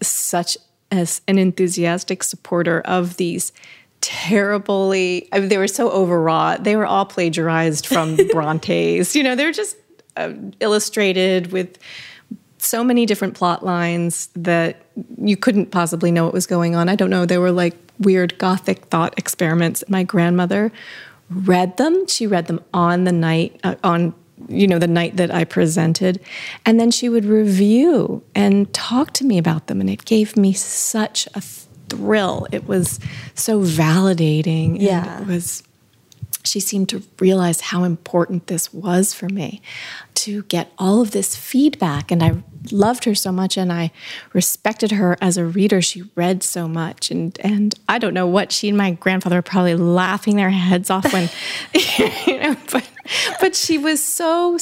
such 0.01 0.57
as 0.93 1.21
an 1.27 1.39
enthusiastic 1.39 2.23
supporter 2.23 2.81
of 2.83 3.17
these 3.17 3.53
terribly 4.01 5.29
I 5.33 5.41
mean, 5.41 5.49
they 5.49 5.59
were 5.59 5.69
so 5.69 5.91
overwrought. 5.91 6.65
They 6.65 6.77
were 6.77 6.87
all 6.87 7.05
plagiarized 7.05 7.87
from 7.87 8.17
Bronte's. 8.33 9.15
You 9.15 9.23
know, 9.23 9.35
they're 9.35 9.53
just 9.53 9.77
uh, 10.17 10.33
illustrated 10.61 11.53
with 11.53 11.79
so 12.61 12.85
many 12.85 13.07
different 13.07 13.35
plot 13.35 13.65
lines 13.65 14.29
that 14.35 14.83
you 15.19 15.37
couldn't 15.37 15.71
possibly 15.71 16.11
know 16.11 16.25
what 16.25 16.33
was 16.33 16.47
going 16.47 16.75
on. 16.75 16.89
I 16.89 16.95
don't 16.95 17.11
know. 17.11 17.27
They 17.27 17.39
were 17.39 17.53
like 17.53 17.77
weird 17.99 18.39
gothic 18.39 18.87
thought 18.87 19.19
experiments. 19.19 19.85
My 19.89 20.03
grandmother 20.03 20.73
read 21.31 21.77
them. 21.77 22.07
She 22.07 22.27
read 22.27 22.47
them 22.47 22.63
on 22.75 23.05
the 23.05 23.13
night, 23.13 23.59
uh, 23.65 23.77
on 23.85 24.15
you 24.49 24.67
know 24.67 24.79
the 24.79 24.87
night 24.87 25.17
that 25.17 25.31
I 25.31 25.45
presented, 25.45 26.21
and 26.65 26.81
then 26.81 26.91
she 26.91 27.09
would 27.09 27.25
review 27.25 28.23
and 28.35 28.73
talk 28.73 29.13
to 29.15 29.25
me 29.25 29.39
about 29.39 29.67
them, 29.67 29.81
and 29.81 29.91
it 29.91 30.05
gave 30.05 30.37
me 30.37 30.53
such 30.53 31.29
a 31.35 31.41
thrill. 31.89 32.47
It 32.51 32.67
was 32.67 32.99
so 33.35 33.61
validating. 33.61 34.81
Yeah, 34.81 35.21
it 35.21 35.27
was. 35.27 35.63
She 36.45 36.61
seemed 36.61 36.89
to 36.91 37.03
realize 37.19 37.61
how 37.61 37.85
important 37.85 38.47
this 38.47 38.73
was 38.73 39.13
for 39.13 39.29
me 39.29 39.61
to 40.15 40.43
get 40.45 40.73
all 40.79 41.01
of 41.01 41.11
this 41.11 41.37
feedback, 41.37 42.11
and 42.11 42.23
I 42.23 42.43
loved 42.71 43.05
her 43.05 43.15
so 43.15 43.33
much 43.33 43.57
and 43.57 43.73
I 43.73 43.91
respected 44.33 44.93
her 44.93 45.17
as 45.21 45.37
a 45.37 45.45
reader. 45.45 45.81
She 45.81 46.05
read 46.15 46.43
so 46.43 46.69
much 46.69 47.11
and 47.11 47.39
and 47.41 47.75
I 47.89 47.99
don't 47.99 48.15
know 48.15 48.27
what 48.27 48.53
she 48.53 48.69
and 48.69 48.77
my 48.77 48.93
grandfather 48.93 49.37
were 49.37 49.43
probably 49.43 49.75
laughing 49.77 50.37
their 50.37 50.51
heads 50.51 50.91
off 50.91 51.11
when 51.13 51.31
you 52.27 52.39
know 52.39 52.57
but 52.71 52.89
but 53.41 53.57
she 53.57 53.79
was 53.79 54.03
so 54.03 54.59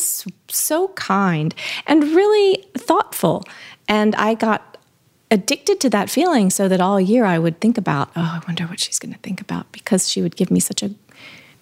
so 0.49 0.89
kind 0.89 1.55
and 1.87 2.05
really 2.05 2.65
thoughtful 2.77 3.45
and 3.89 4.15
I 4.15 4.35
got 4.35 4.79
addicted 5.31 5.81
to 5.81 5.91
that 5.91 6.09
feeling 6.09 6.51
so 6.51 6.69
that 6.69 6.81
all 6.81 7.01
year 7.01 7.25
I 7.25 7.39
would 7.39 7.61
think 7.61 7.77
about, 7.77 8.11
oh, 8.17 8.41
I 8.41 8.41
wonder 8.47 8.65
what 8.65 8.81
she's 8.81 8.99
going 8.99 9.13
to 9.13 9.19
think 9.21 9.41
about 9.41 9.71
because 9.73 10.09
she 10.09 10.23
would 10.23 10.37
give 10.37 10.51
me 10.51 10.61
such 10.61 10.83
a 10.83 10.91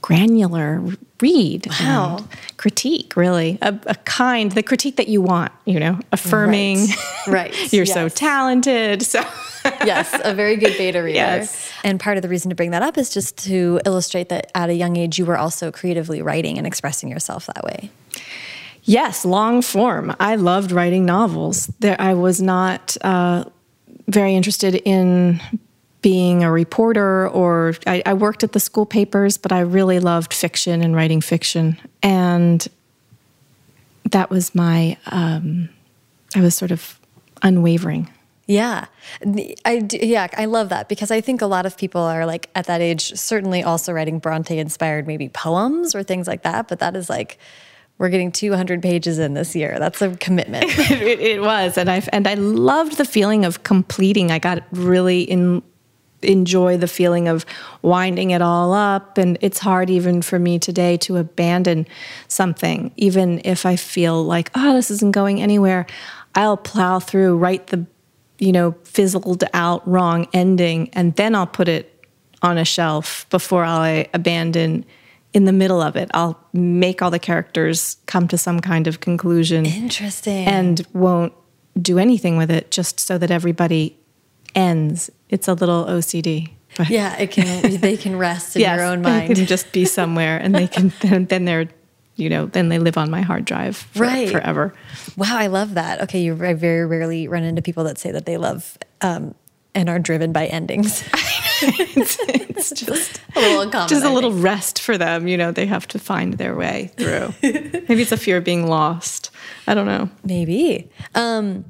granular 0.07 0.81
read 1.21 1.67
wow. 1.81 2.25
critique 2.59 3.17
really 3.17 3.59
a, 3.61 3.77
a, 3.87 3.95
kind 4.05 4.53
the 4.53 4.63
critique 4.63 4.95
that 4.99 5.09
you 5.09 5.21
want 5.21 5.51
you 5.65 5.81
know 5.81 5.99
affirming 6.13 6.79
right, 7.27 7.27
right. 7.27 7.73
you're 7.73 7.85
yes. 7.85 7.93
so 7.93 8.09
talented 8.09 9.03
so 9.03 9.21
yes 9.85 10.17
a 10.23 10.33
very 10.33 10.55
good 10.55 10.79
beta 10.79 11.03
reader 11.03 11.17
yes. 11.17 11.73
and 11.83 11.99
part 11.99 12.17
of 12.17 12.23
the 12.23 12.29
reason 12.29 12.51
to 12.51 12.55
bring 12.55 12.71
that 12.71 12.85
up 12.85 12.97
is 12.97 13.13
just 13.13 13.37
to 13.37 13.81
illustrate 13.85 14.29
that 14.29 14.49
at 14.55 14.71
a 14.71 14.75
young 14.75 14.97
age 14.97 15.19
you 15.19 15.27
were 15.27 15.37
also 15.37 15.73
creatively 15.73 16.23
writing 16.23 16.57
and 16.57 16.69
expressing 16.69 17.09
yourself 17.09 17.47
that 17.47 17.65
way 17.65 17.91
yes 18.85 19.25
long 19.25 19.61
form 19.61 20.15
i 20.21 20.37
loved 20.37 20.71
writing 20.71 21.05
novels 21.05 21.67
there 21.81 22.01
i 22.01 22.15
was 22.15 22.41
not 22.41 22.97
uh, 23.01 23.43
very 24.07 24.37
interested 24.37 24.77
in 24.85 25.41
being 26.03 26.45
a 26.45 26.53
reporter 26.53 27.29
or 27.29 27.75
I, 27.87 28.03
I, 28.07 28.15
worked 28.15 28.45
at 28.45 28.53
the 28.53 28.61
school 28.61 28.87
papers, 28.87 29.39
but 29.39 29.51
I 29.51 29.61
really 29.61 29.99
loved 29.99 30.33
fiction 30.33 30.83
and 30.83 30.95
writing 30.95 31.21
fiction. 31.21 31.79
And 32.03 32.67
that 34.11 34.31
was 34.31 34.55
my, 34.55 34.99
um, 35.07 35.69
I 36.35 36.41
was 36.41 36.55
sort 36.55 36.71
of 36.71 37.01
unwavering. 37.43 38.11
Yeah. 38.47 38.87
I 39.65 39.87
yeah, 39.91 40.29
I 40.37 40.45
love 40.45 40.69
that 40.69 40.89
because 40.89 41.11
I 41.11 41.21
think 41.21 41.43
a 41.43 41.47
lot 41.47 41.67
of 41.67 41.77
people 41.77 42.01
are 42.01 42.25
like 42.25 42.49
at 42.55 42.67
that 42.67 42.81
age 42.81 43.13
certainly 43.19 43.65
also 43.65 43.93
writing 43.93 44.21
Bronte 44.21 44.57
inspired 44.57 45.07
maybe 45.07 45.29
poems 45.29 45.97
or 45.97 46.05
things 46.05 46.29
like 46.29 46.43
that, 46.43 46.69
but 46.69 46.79
that 46.79 46.95
is 46.95 47.11
like 47.11 47.39
we're 47.99 48.11
getting 48.11 48.31
200 48.31 48.83
pages 48.83 49.19
in 49.19 49.35
this 49.35 49.57
year. 49.57 49.79
That's 49.79 50.01
a 50.03 50.15
commitment. 50.17 50.67
it, 50.69 51.19
it, 51.19 51.41
was, 51.41 51.79
and 51.79 51.91
I 51.91 52.03
and 52.13 52.29
I 52.29 52.35
loved 52.35 52.99
the 52.99 53.05
feeling 53.05 53.45
of 53.45 53.63
completing. 53.63 54.31
I 54.31 54.39
got 54.39 54.63
really 54.71 55.23
in 55.23 55.63
enjoy 56.27 56.77
the 56.77 56.89
feeling 56.89 57.29
of 57.29 57.47
winding 57.83 58.31
it 58.31 58.43
all 58.43 58.73
up. 58.73 59.19
And 59.19 59.39
it's 59.41 59.59
hard 59.59 59.89
even 59.91 60.23
for 60.23 60.39
me 60.39 60.59
today 60.59 60.97
to 60.99 61.17
abandon 61.17 61.87
something, 62.29 62.93
even 62.97 63.41
if 63.45 63.65
I 63.65 63.77
feel 63.77 64.23
like, 64.25 64.51
oh, 64.55 64.75
this 64.75 64.91
isn't 64.91 65.13
going 65.13 65.41
anywhere. 65.41 65.87
I'll 66.35 66.57
plow 66.57 66.99
through, 66.99 67.39
write 67.39 67.69
the, 67.69 67.87
you 68.39 68.53
know, 68.53 68.75
fizzled 68.85 69.45
out 69.55 69.87
wrong 69.89 70.29
ending, 70.33 70.91
and 70.93 71.17
then 71.17 71.35
I'll 71.35 71.47
put 71.47 71.69
it 71.69 72.05
on 72.43 72.59
a 72.59 72.65
shelf 72.65 73.27
before 73.31 73.65
I 73.65 74.09
abandon 74.13 74.85
in 75.33 75.45
the 75.45 75.53
middle 75.53 75.81
of 75.81 75.97
it. 75.97 76.11
I'll 76.15 76.39
make 76.53 77.03
all 77.03 77.11
the 77.11 77.19
characters 77.19 77.97
come 78.07 78.29
to 78.29 78.39
some 78.39 78.61
kind 78.61 78.87
of 78.87 79.01
conclusion. 79.01 79.67
Interesting. 79.67 80.47
And 80.47 80.87
won't 80.93 81.33
do 81.81 81.99
anything 81.99 82.37
with 82.37 82.51
it 82.51 82.71
just 82.71 83.01
so 83.01 83.19
that 83.19 83.31
everybody 83.31 83.99
ends. 84.55 85.11
It's 85.29 85.49
a 85.49 85.55
little 85.55 85.85
OCD. 85.85 86.51
But 86.77 86.91
yeah, 86.91 87.17
it 87.17 87.31
can. 87.31 87.81
They 87.81 87.97
can 87.97 88.17
rest 88.17 88.57
in 88.57 88.61
yes, 88.63 88.77
your 88.77 88.87
own 88.87 89.03
mind. 89.03 89.31
They 89.31 89.35
can 89.35 89.47
just 89.47 89.73
be 89.73 89.85
somewhere, 89.85 90.39
and 90.39 90.55
they 90.55 90.67
can. 90.67 90.93
Then, 91.01 91.25
then 91.27 91.45
they're, 91.45 91.69
you 92.17 92.29
know, 92.29 92.47
then 92.47 92.69
they 92.69 92.79
live 92.79 92.99
on 92.99 93.11
my 93.11 93.23
hard 93.23 93.45
drive 93.45 93.77
for, 93.77 94.03
right. 94.03 94.31
forever. 94.31 94.75
Wow, 95.17 95.37
I 95.37 95.47
love 95.47 95.75
that. 95.75 96.03
Okay, 96.03 96.21
you 96.21 96.33
I 96.35 96.55
very 96.55 96.85
rarely 96.85 97.29
run 97.29 97.45
into 97.45 97.63
people 97.63 97.85
that 97.85 97.99
say 97.99 98.11
that 98.13 98.27
they 98.27 98.37
love 98.37 98.77
um, 99.01 99.35
and 99.75 99.89
are 99.89 99.99
driven 99.99 100.33
by 100.33 100.47
endings. 100.47 101.03
it's, 101.63 102.19
it's, 102.29 102.71
just 102.87 103.21
a 103.35 103.41
little 103.41 103.61
uncommon. 103.63 103.89
Just 103.89 104.05
a 104.05 104.11
little 104.11 104.33
rest 104.33 104.81
for 104.81 104.99
them. 104.99 105.29
You 105.29 105.37
know, 105.37 105.53
they 105.53 105.67
have 105.67 105.87
to 105.89 105.99
find 105.99 106.35
their 106.35 106.55
way 106.55 106.91
through. 106.97 107.33
Maybe 107.43 108.03
it's 108.03 108.13
a 108.13 108.17
fear 108.17 108.39
of 108.39 108.45
being 108.45 108.67
lost. 108.67 109.31
I 109.67 109.75
don't 109.75 109.87
know. 109.87 110.11
Maybe. 110.25 110.91
Um, 111.15 111.65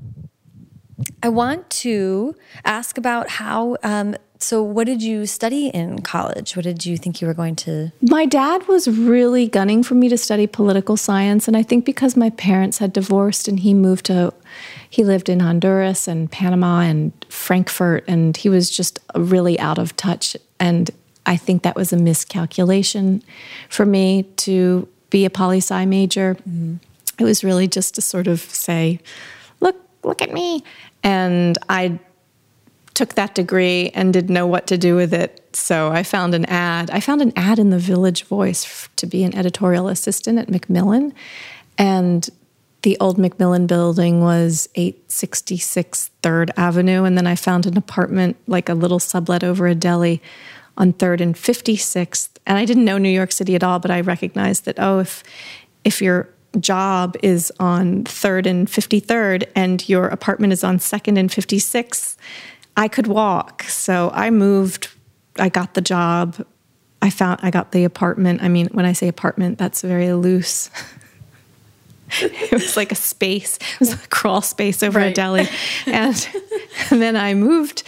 I 1.23 1.29
want 1.29 1.69
to 1.71 2.35
ask 2.65 2.97
about 2.99 3.29
how. 3.29 3.77
Um, 3.83 4.17
so, 4.39 4.63
what 4.63 4.87
did 4.87 5.03
you 5.03 5.25
study 5.27 5.69
in 5.69 6.03
college? 6.03 6.57
What 6.57 6.65
did 6.65 6.85
you 6.85 6.97
think 6.97 7.21
you 7.21 7.27
were 7.27 7.35
going 7.35 7.57
to? 7.57 7.93
My 8.03 8.27
dad 8.27 8.69
was 8.69 8.87
really 8.87 9.49
gunning 9.49 9.83
for 9.83 9.95
me 9.95 10.09
to 10.11 10.19
study 10.19 10.47
political 10.47 10.97
science. 10.97 11.49
And 11.49 11.57
I 11.57 11.63
think 11.63 11.85
because 11.85 12.17
my 12.17 12.31
parents 12.31 12.79
had 12.79 12.93
divorced 12.93 13.49
and 13.49 13.61
he 13.61 13.73
moved 13.73 14.07
to, 14.07 14.35
he 14.89 15.05
lived 15.05 15.29
in 15.29 15.41
Honduras 15.41 16.07
and 16.07 16.31
Panama 16.31 16.81
and 16.81 17.13
Frankfurt, 17.29 18.05
and 18.07 18.37
he 18.37 18.49
was 18.49 18.71
just 18.71 18.99
really 19.15 19.59
out 19.59 19.79
of 19.79 19.97
touch. 19.97 20.37
And 20.61 20.91
I 21.25 21.37
think 21.37 21.63
that 21.63 21.75
was 21.75 21.93
a 21.93 21.97
miscalculation 21.97 23.23
for 23.69 23.87
me 23.87 24.25
to 24.37 24.87
be 25.11 25.25
a 25.25 25.31
poli 25.31 25.59
sci 25.59 25.85
major. 25.87 26.35
Mm-hmm. 26.35 26.77
It 27.19 27.25
was 27.25 27.43
really 27.43 27.69
just 27.69 27.95
to 27.95 28.03
sort 28.03 28.27
of 28.27 28.41
say, 28.41 29.01
look, 30.07 30.23
at 30.23 30.33
me. 30.33 30.65
And 31.03 31.59
I 31.69 31.99
took 32.95 33.15
that 33.15 33.35
degree 33.35 33.91
and 33.91 34.13
didn't 34.13 34.33
know 34.33 34.47
what 34.47 34.67
to 34.69 34.79
do 34.79 34.97
with 34.97 35.13
it. 35.13 35.47
So 35.55 35.91
I 35.93 36.03
found 36.03 36.35
an 36.35 36.47
ad. 36.47 36.91
I 36.91 37.01
found 37.01 37.21
an 37.21 37.33
ad 37.37 37.59
in 37.59 37.71
the 37.71 37.79
Village 37.79 38.25
Voice 38.25 38.89
to 38.97 39.07
be 39.07 39.23
an 39.23 39.37
editorial 39.37 39.89
assistant 39.89 40.39
at 40.39 40.49
Macmillan. 40.49 41.13
And 41.77 42.29
the 42.83 42.97
old 42.99 43.19
Macmillan 43.19 43.67
building 43.67 44.23
was 44.23 44.69
866 44.77 46.11
3rd 46.23 46.51
Avenue. 46.57 47.05
And 47.05 47.19
then 47.19 47.27
I 47.27 47.35
found 47.35 47.67
an 47.67 47.77
apartment, 47.77 48.37
like 48.47 48.69
a 48.69 48.75
little 48.75 48.99
sublet 48.99 49.45
over 49.45 49.67
a 49.67 49.75
deli 49.75 50.23
on 50.79 50.93
3rd 50.95 51.21
and 51.21 51.35
56th. 51.35 52.31
And 52.47 52.57
I 52.57 52.65
didn't 52.65 52.85
know 52.85 52.97
New 52.97 53.11
York 53.11 53.33
City 53.33 53.55
at 53.55 53.65
all, 53.65 53.79
but 53.79 53.91
I 53.91 54.01
recognized 54.01 54.65
that, 54.65 54.79
oh, 54.79 55.01
if, 55.01 55.23
if 55.85 56.01
you're 56.01 56.29
job 56.61 57.17
is 57.23 57.53
on 57.59 58.05
3rd 58.05 58.47
and 58.47 58.69
53rd 58.69 59.49
and 59.55 59.89
your 59.89 60.07
apartment 60.07 60.53
is 60.53 60.65
on 60.65 60.79
2nd 60.79 61.19
and 61.19 61.31
56th, 61.31 62.17
I 62.77 62.89
could 62.89 63.07
walk. 63.07 63.63
So 63.65 64.11
I 64.13 64.31
moved, 64.31 64.89
I 65.39 65.49
got 65.49 65.75
the 65.75 65.81
job. 65.81 66.45
I 67.03 67.11
found 67.11 67.41
I 67.43 67.51
got 67.51 67.73
the 67.73 67.85
apartment. 67.85 68.43
I 68.43 68.49
mean, 68.49 68.69
when 68.69 68.85
I 68.85 68.93
say 68.93 69.09
apartment, 69.09 69.59
that's 69.59 69.83
very 69.83 70.13
loose. 70.13 70.71
it 72.21 72.53
was 72.53 72.77
like 72.77 72.93
a 72.93 72.97
space, 72.97 73.57
it 73.57 73.81
was 73.81 73.93
a 73.93 74.09
crawl 74.09 74.43
space 74.43 74.83
over 74.83 74.99
right. 74.99 75.13
a 75.13 75.15
deli. 75.15 75.49
And, 75.87 76.29
and 76.91 77.03
then 77.03 77.17
I 77.17 77.35
moved 77.35 77.83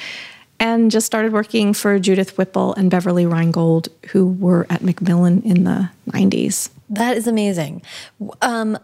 and 0.60 0.90
just 0.90 1.06
started 1.06 1.32
working 1.32 1.72
for 1.72 1.98
Judith 1.98 2.36
Whipple 2.36 2.74
and 2.74 2.90
Beverly 2.90 3.24
Reingold, 3.24 3.88
who 4.08 4.26
were 4.26 4.66
at 4.70 4.82
Macmillan 4.82 5.42
in 5.42 5.64
the 5.64 5.90
90s. 6.10 6.70
That 6.90 7.16
is 7.16 7.26
amazing. 7.26 7.82
Um, 8.42 8.78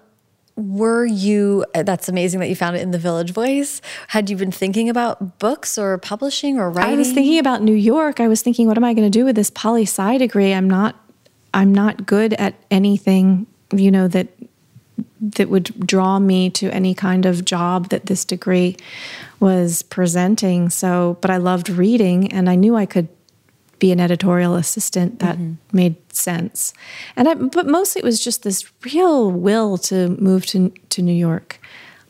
were 0.57 1.05
you 1.05 1.65
that's 1.75 2.09
amazing 2.09 2.39
that 2.39 2.49
you 2.49 2.55
found 2.55 2.77
it 2.77 2.81
in 2.81 2.93
the 2.93 2.99
village 2.99 3.33
voice. 3.33 3.81
Had 4.09 4.31
you 4.31 4.37
been 4.37 4.53
thinking 4.53 4.89
about 4.89 5.39
books 5.41 5.77
or 5.77 5.99
publishing 5.99 6.59
or 6.59 6.71
writing 6.71 6.95
i 6.95 6.97
was 6.97 7.13
thinking 7.13 7.39
about 7.39 7.63
new 7.63 7.75
york. 7.75 8.21
I 8.21 8.29
was 8.29 8.41
thinking 8.41 8.69
what 8.69 8.77
am 8.77 8.85
i 8.85 8.95
going 8.95 9.11
to 9.11 9.19
do 9.19 9.25
with 9.25 9.35
this 9.35 9.51
poli 9.51 9.83
sci 9.83 10.19
degree? 10.19 10.53
I'm 10.53 10.71
not 10.71 10.97
i'm 11.53 11.75
not 11.75 12.07
good 12.07 12.35
at 12.35 12.55
anything 12.71 13.47
you 13.73 13.91
know 13.91 14.07
that 14.09 14.29
that 15.21 15.49
would 15.49 15.87
draw 15.87 16.19
me 16.19 16.51
to 16.51 16.71
any 16.71 16.95
kind 16.95 17.27
of 17.27 17.45
job 17.45 17.89
that 17.89 18.07
this 18.07 18.25
degree 18.25 18.77
was 19.41 19.83
presenting. 19.83 20.71
So 20.71 21.19
but 21.21 21.31
i 21.33 21.37
loved 21.37 21.69
reading 21.69 22.31
and 22.33 22.49
i 22.49 22.55
knew 22.55 22.77
i 22.77 22.87
could 22.87 23.09
be 23.79 23.93
an 23.93 24.01
editorial 24.01 24.55
assistant 24.55 25.19
that 25.19 25.37
mm-hmm. 25.37 25.55
made 25.73 25.97
sense. 26.13 26.73
And 27.17 27.29
I, 27.29 27.35
but 27.35 27.67
mostly 27.67 28.01
it 28.01 28.05
was 28.05 28.23
just 28.23 28.43
this 28.43 28.71
real 28.85 29.31
will 29.31 29.79
to 29.79 30.09
move 30.21 30.47
to 30.47 30.71
to 30.91 31.03
New 31.03 31.15
York. 31.15 31.61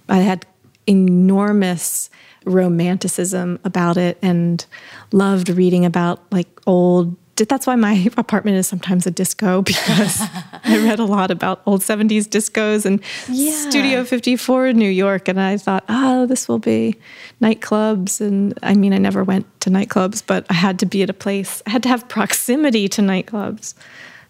I 0.09 0.19
had 0.19 0.47
enormous 0.87 2.11
romanticism 2.45 3.59
about 3.65 3.97
it 3.97 4.19
and 4.21 4.65
loved 5.13 5.49
reading 5.49 5.85
about 5.85 6.21
like 6.31 6.49
old 6.67 7.17
that's 7.37 7.67
why 7.67 7.77
my 7.77 8.11
apartment 8.17 8.57
is 8.57 8.67
sometimes 8.67 9.07
a 9.07 9.11
disco 9.11 9.63
because 9.75 10.21
I 10.65 10.79
read 10.79 10.99
a 10.99 11.05
lot 11.05 11.31
about 11.31 11.63
old 11.67 11.81
70s 11.81 12.27
discos 12.27 12.87
and 12.87 13.01
yeah. 13.29 13.69
Studio 13.69 14.05
54 14.05 14.69
in 14.69 14.77
New 14.77 14.91
York. 14.91 15.29
And 15.29 15.41
I 15.41 15.57
thought, 15.57 15.85
oh, 15.89 16.27
this 16.27 16.49
will 16.49 16.59
be 16.59 16.97
nightclubs. 17.41 18.21
And 18.21 18.59
I 18.63 18.75
mean, 18.75 18.93
I 18.93 18.99
never 18.99 19.25
went 19.25 19.47
to 19.61 19.71
nightclubs, 19.71 20.23
but 20.27 20.47
I 20.51 20.55
had 20.55 20.79
to 20.81 20.87
be 20.87 21.03
at 21.03 21.11
a 21.11 21.15
place, 21.15 21.63
I 21.67 21.71
had 21.71 21.83
to 21.85 21.89
have 21.89 22.09
proximity 22.09 22.89
to 22.89 23.03
nightclubs. 23.03 23.75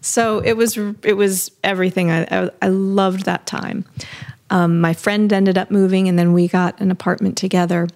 So 0.01 0.39
it 0.39 0.53
was, 0.53 0.77
it 1.03 1.17
was 1.17 1.51
everything. 1.63 2.11
I, 2.11 2.23
I, 2.29 2.49
I 2.61 2.67
loved 2.67 3.25
that 3.25 3.45
time. 3.47 3.85
Um, 4.51 4.79
my 4.79 4.93
friend 4.93 5.33
ended 5.33 5.57
up 5.57 5.71
moving, 5.71 6.07
and 6.07 6.19
then 6.19 6.31
we 6.31 6.47
got 6.47 6.79
an 6.79 6.91
apartment 6.91 7.35
together 7.35 7.87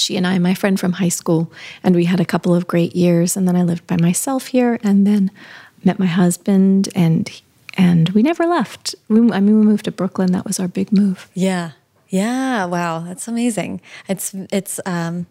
she 0.00 0.16
and 0.16 0.26
I, 0.26 0.38
my 0.38 0.54
friend 0.54 0.78
from 0.78 0.92
high 0.92 1.08
school, 1.08 1.52
and 1.82 1.94
we 1.94 2.04
had 2.04 2.20
a 2.20 2.24
couple 2.24 2.54
of 2.54 2.66
great 2.66 2.94
years. 2.96 3.36
And 3.36 3.46
then 3.46 3.56
I 3.56 3.62
lived 3.62 3.86
by 3.86 3.96
myself 3.96 4.48
here, 4.48 4.78
and 4.82 5.06
then 5.06 5.30
met 5.84 5.98
my 5.98 6.06
husband, 6.06 6.88
and 6.94 7.30
and 7.74 8.10
we 8.10 8.22
never 8.22 8.46
left. 8.46 8.94
We, 9.08 9.18
I 9.32 9.40
mean, 9.40 9.60
we 9.60 9.66
moved 9.66 9.84
to 9.84 9.92
Brooklyn. 9.92 10.32
That 10.32 10.46
was 10.46 10.58
our 10.58 10.68
big 10.68 10.92
move. 10.92 11.28
Yeah, 11.34 11.72
yeah. 12.08 12.64
Wow, 12.64 13.00
that's 13.00 13.28
amazing. 13.28 13.80
It's 14.08 14.34
it's. 14.34 14.80
Um, 14.86 15.26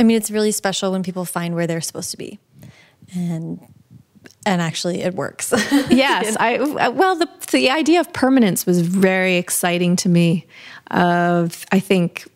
I 0.00 0.04
mean, 0.04 0.16
it's 0.16 0.30
really 0.30 0.52
special 0.52 0.92
when 0.92 1.02
people 1.02 1.24
find 1.24 1.56
where 1.56 1.66
they're 1.66 1.80
supposed 1.80 2.12
to 2.12 2.16
be, 2.16 2.38
and 3.14 3.60
and 4.46 4.62
actually 4.62 5.02
it 5.02 5.14
works. 5.14 5.52
yes, 5.90 6.36
I 6.40 6.88
well 6.88 7.16
the 7.16 7.28
the 7.50 7.70
idea 7.70 8.00
of 8.00 8.12
permanence 8.12 8.66
was 8.66 8.80
very 8.80 9.36
exciting 9.36 9.96
to 9.96 10.08
me. 10.08 10.46
Of 10.90 11.66
I 11.70 11.80
think 11.80 12.26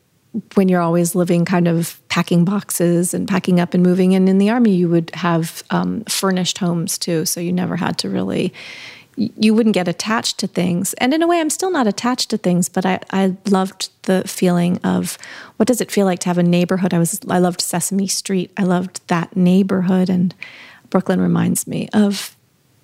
when 0.55 0.69
you're 0.69 0.81
always 0.81 1.15
living 1.15 1.45
kind 1.45 1.69
of 1.69 2.01
packing 2.09 2.45
boxes 2.45 3.13
and 3.13 3.29
packing 3.29 3.61
up 3.61 3.75
and 3.75 3.83
moving. 3.83 4.15
And 4.15 4.29
in 4.29 4.39
the 4.39 4.51
army, 4.51 4.75
you 4.75 4.89
would 4.89 5.11
have 5.15 5.63
um, 5.71 6.05
furnished 6.05 6.59
homes 6.59 6.97
too. 6.97 7.27
So 7.27 7.41
you 7.41 7.53
never 7.53 7.77
had 7.77 7.99
to 7.99 8.09
really, 8.09 8.53
you 9.17 9.53
wouldn't 9.53 9.75
get 9.75 9.89
attached 9.89 10.39
to 10.39 10.47
things. 10.47 10.95
And 10.95 11.13
in 11.13 11.23
a 11.23 11.27
way, 11.27 11.39
I'm 11.39 11.51
still 11.51 11.71
not 11.71 11.87
attached 11.87 12.31
to 12.31 12.39
things, 12.39 12.71
but 12.71 12.87
I, 12.87 13.01
I 13.11 13.37
loved 13.49 13.91
the 14.03 14.23
feeling 14.27 14.79
of 14.79 15.19
what 15.59 15.67
does 15.67 15.83
it 15.83 15.91
feel 15.91 16.07
like 16.07 16.21
to 16.21 16.29
have 16.29 16.39
a 16.39 16.43
neighborhood? 16.43 16.95
I 16.95 16.99
was, 16.99 17.21
I 17.29 17.39
loved 17.39 17.61
Sesame 17.61 18.09
Street. 18.09 18.51
I 18.57 18.63
loved 18.63 19.07
that 19.09 19.37
neighborhood. 19.37 20.09
And 20.09 20.35
Brooklyn 20.89 21.21
reminds 21.21 21.67
me 21.67 21.91
of 21.93 22.35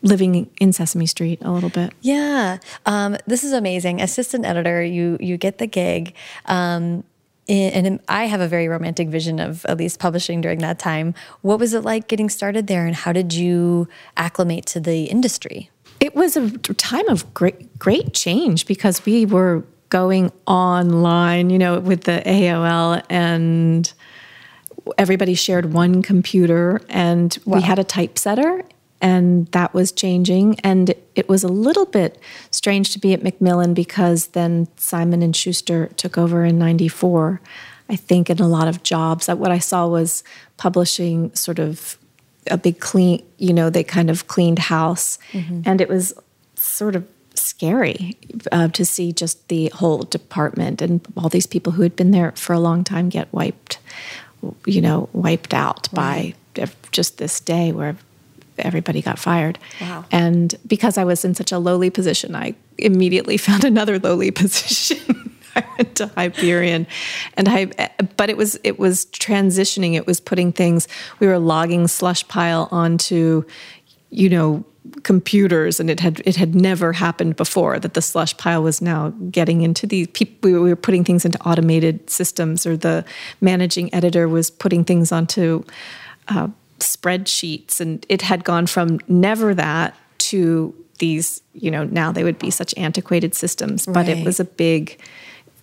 living 0.02 0.50
in 0.60 0.72
Sesame 0.72 1.06
Street 1.06 1.38
a 1.42 1.50
little 1.50 1.70
bit. 1.70 1.92
Yeah, 2.02 2.58
um, 2.86 3.16
this 3.26 3.42
is 3.42 3.52
amazing. 3.52 4.00
Assistant 4.00 4.44
editor, 4.44 4.82
you 4.82 5.16
you 5.18 5.36
get 5.36 5.58
the 5.58 5.66
gig. 5.66 6.14
Um, 6.46 7.04
and 7.48 8.00
I 8.08 8.26
have 8.26 8.40
a 8.40 8.48
very 8.48 8.68
romantic 8.68 9.08
vision 9.08 9.40
of 9.40 9.64
at 9.66 9.78
least 9.78 9.98
publishing 9.98 10.40
during 10.40 10.58
that 10.60 10.78
time. 10.78 11.14
What 11.42 11.58
was 11.58 11.74
it 11.74 11.82
like 11.82 12.08
getting 12.08 12.28
started 12.28 12.66
there, 12.66 12.86
and 12.86 12.94
how 12.94 13.12
did 13.12 13.32
you 13.32 13.88
acclimate 14.16 14.66
to 14.66 14.80
the 14.80 15.04
industry? 15.04 15.70
It 16.00 16.14
was 16.14 16.36
a 16.36 16.50
time 16.50 17.08
of 17.08 17.32
great, 17.34 17.78
great 17.78 18.14
change 18.14 18.66
because 18.66 19.04
we 19.04 19.26
were 19.26 19.64
going 19.88 20.30
online, 20.46 21.50
you 21.50 21.58
know, 21.58 21.80
with 21.80 22.04
the 22.04 22.22
AOL, 22.24 23.02
and 23.08 23.92
everybody 24.96 25.34
shared 25.34 25.72
one 25.72 26.02
computer, 26.02 26.80
and 26.88 27.36
wow. 27.44 27.56
we 27.56 27.62
had 27.62 27.78
a 27.78 27.84
typesetter, 27.84 28.62
and 29.00 29.46
that 29.48 29.74
was 29.74 29.92
changing 29.92 30.58
and 30.60 30.94
it 31.14 31.28
was 31.28 31.44
a 31.44 31.48
little 31.48 31.86
bit 31.86 32.18
strange 32.50 32.92
to 32.92 32.98
be 32.98 33.12
at 33.12 33.22
Macmillan 33.22 33.74
because 33.74 34.28
then 34.28 34.66
Simon 34.76 35.22
and 35.22 35.34
Schuster 35.34 35.86
took 35.96 36.18
over 36.18 36.44
in 36.44 36.58
94 36.58 37.40
I 37.90 37.96
think 37.96 38.28
in 38.28 38.40
a 38.40 38.48
lot 38.48 38.68
of 38.68 38.82
jobs 38.82 39.28
what 39.28 39.50
I 39.50 39.58
saw 39.58 39.86
was 39.86 40.24
publishing 40.56 41.34
sort 41.34 41.58
of 41.58 41.98
a 42.50 42.58
big 42.58 42.80
clean 42.80 43.24
you 43.38 43.52
know 43.52 43.70
they 43.70 43.84
kind 43.84 44.10
of 44.10 44.26
cleaned 44.26 44.58
house 44.58 45.18
mm-hmm. 45.32 45.62
and 45.64 45.80
it 45.80 45.88
was 45.88 46.14
sort 46.54 46.96
of 46.96 47.06
scary 47.34 48.16
uh, 48.50 48.68
to 48.68 48.84
see 48.84 49.12
just 49.12 49.48
the 49.48 49.68
whole 49.68 49.98
department 49.98 50.82
and 50.82 51.06
all 51.16 51.28
these 51.28 51.46
people 51.46 51.72
who 51.72 51.82
had 51.82 51.94
been 51.94 52.10
there 52.10 52.32
for 52.32 52.52
a 52.52 52.58
long 52.58 52.82
time 52.82 53.08
get 53.08 53.32
wiped 53.32 53.78
you 54.66 54.80
know 54.80 55.08
wiped 55.12 55.54
out 55.54 55.88
right. 55.92 56.34
by 56.56 56.68
just 56.90 57.18
this 57.18 57.40
day 57.40 57.70
where 57.72 57.96
everybody 58.66 59.02
got 59.02 59.18
fired. 59.18 59.58
Wow. 59.80 60.04
And 60.10 60.54
because 60.66 60.98
I 60.98 61.04
was 61.04 61.24
in 61.24 61.34
such 61.34 61.52
a 61.52 61.58
lowly 61.58 61.90
position, 61.90 62.34
I 62.34 62.54
immediately 62.76 63.36
found 63.48 63.64
another 63.64 63.98
lowly 63.98 64.30
position. 64.42 65.32
I 65.56 65.64
went 65.76 65.96
to 65.96 66.06
Hyperion, 66.08 66.86
and 67.34 67.48
I. 67.48 67.90
But 68.16 68.30
it 68.30 68.36
was 68.36 68.58
it 68.62 68.78
was 68.78 69.06
transitioning. 69.06 69.94
It 69.94 70.06
was 70.06 70.20
putting 70.20 70.52
things. 70.52 70.86
We 71.18 71.26
were 71.26 71.38
logging 71.38 71.88
slush 71.88 72.26
pile 72.28 72.68
onto, 72.70 73.44
you 74.10 74.28
know, 74.28 74.64
computers, 75.02 75.80
and 75.80 75.90
it 75.90 76.00
had 76.00 76.20
it 76.24 76.36
had 76.36 76.54
never 76.54 76.92
happened 76.92 77.36
before 77.36 77.78
that 77.78 77.94
the 77.94 78.02
slush 78.02 78.36
pile 78.36 78.62
was 78.62 78.80
now 78.80 79.10
getting 79.30 79.62
into 79.62 79.86
these 79.86 80.06
people. 80.08 80.50
We 80.50 80.58
were 80.58 80.76
putting 80.76 81.04
things 81.04 81.24
into 81.24 81.40
automated 81.46 82.08
systems, 82.08 82.66
or 82.66 82.76
the 82.76 83.04
managing 83.40 83.92
editor 83.94 84.28
was 84.28 84.50
putting 84.50 84.84
things 84.84 85.12
onto. 85.12 85.64
Uh, 86.28 86.48
spreadsheets 86.78 87.80
and 87.80 88.04
it 88.08 88.22
had 88.22 88.44
gone 88.44 88.66
from 88.66 88.98
never 89.08 89.54
that 89.54 89.94
to 90.18 90.74
these 90.98 91.42
you 91.52 91.70
know 91.70 91.84
now 91.84 92.10
they 92.10 92.24
would 92.24 92.38
be 92.38 92.50
such 92.50 92.74
antiquated 92.76 93.34
systems 93.34 93.86
but 93.86 94.06
right. 94.06 94.08
it 94.08 94.24
was 94.24 94.40
a 94.40 94.44
big 94.44 95.00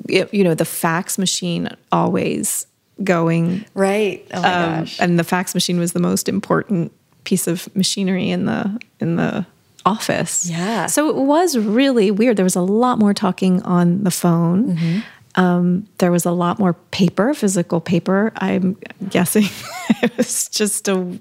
it, 0.07 0.33
you 0.33 0.43
know 0.43 0.53
the 0.53 0.65
fax 0.65 1.17
machine 1.17 1.69
always 1.91 2.67
going. 3.03 3.65
Right. 3.73 4.25
Oh 4.33 4.41
my 4.41 4.53
um, 4.53 4.79
gosh. 4.79 4.99
and 4.99 5.19
the 5.19 5.23
fax 5.23 5.53
machine 5.53 5.79
was 5.79 5.93
the 5.93 5.99
most 5.99 6.29
important 6.29 6.91
piece 7.23 7.47
of 7.47 7.73
machinery 7.75 8.29
in 8.29 8.45
the 8.45 8.79
in 8.99 9.15
the 9.15 9.45
office. 9.85 10.49
Yeah. 10.49 10.87
So 10.87 11.09
it 11.09 11.15
was 11.15 11.57
really 11.57 12.11
weird. 12.11 12.37
There 12.37 12.43
was 12.43 12.55
a 12.55 12.61
lot 12.61 12.99
more 12.99 13.13
talking 13.13 13.61
on 13.63 14.03
the 14.03 14.11
phone. 14.11 14.75
Mm-hmm. 14.75 14.99
Um, 15.35 15.87
there 15.97 16.11
was 16.11 16.25
a 16.25 16.31
lot 16.31 16.59
more 16.59 16.73
paper, 16.73 17.33
physical 17.33 17.81
paper. 17.81 18.31
I'm 18.37 18.77
guessing 19.09 19.43
it 20.01 20.15
was 20.17 20.47
just 20.49 20.87
a, 20.87 21.19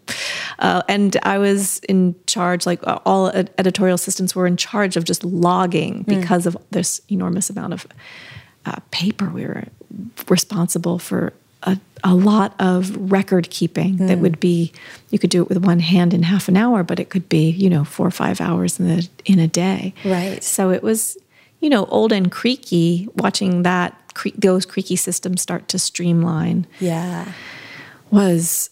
uh, 0.59 0.83
and 0.89 1.17
I 1.23 1.39
was 1.39 1.81
in 1.81 2.15
charge. 2.27 2.67
Like 2.67 2.81
all 2.85 3.29
editorial 3.29 3.97
assistants 3.97 4.37
were 4.37 4.47
in 4.47 4.57
charge 4.57 4.97
of 4.97 5.05
just 5.05 5.25
logging 5.25 6.05
mm. 6.05 6.21
because 6.21 6.47
of 6.47 6.57
this 6.71 7.01
enormous 7.11 7.51
amount 7.51 7.73
of 7.73 7.87
uh, 8.67 8.77
paper. 8.91 9.29
We 9.29 9.47
were 9.47 9.65
responsible 10.29 10.99
for 10.99 11.33
a, 11.65 11.79
a 12.03 12.15
lot 12.15 12.55
of 12.59 13.11
record 13.11 13.51
keeping 13.51 13.99
mm. 13.99 14.09
that 14.09 14.19
would 14.19 14.39
be 14.39 14.73
you 15.11 15.19
could 15.19 15.31
do 15.31 15.43
it 15.43 15.49
with 15.49 15.65
one 15.65 15.81
hand 15.81 16.15
in 16.15 16.23
half 16.23 16.49
an 16.49 16.57
hour, 16.57 16.83
but 16.83 17.01
it 17.01 17.09
could 17.09 17.29
be 17.29 17.51
you 17.51 17.69
know 17.69 17.85
four 17.85 18.07
or 18.07 18.13
five 18.13 18.41
hours 18.41 18.79
in 18.79 18.91
a 18.91 19.03
in 19.25 19.39
a 19.39 19.49
day. 19.49 19.95
Right. 20.05 20.43
So 20.43 20.71
it 20.71 20.83
was 20.83 21.17
you 21.65 21.71
know 21.71 21.87
old 21.87 22.13
and 22.13 22.31
creaky 22.31 23.09
watching 23.17 23.63
that 23.63 23.99
cre- 24.13 24.37
those 24.37 24.67
creaky 24.67 24.97
systems 24.97 25.41
start 25.41 25.67
to 25.69 25.79
streamline. 25.79 26.67
Yeah. 26.79 27.33
Was 28.11 28.69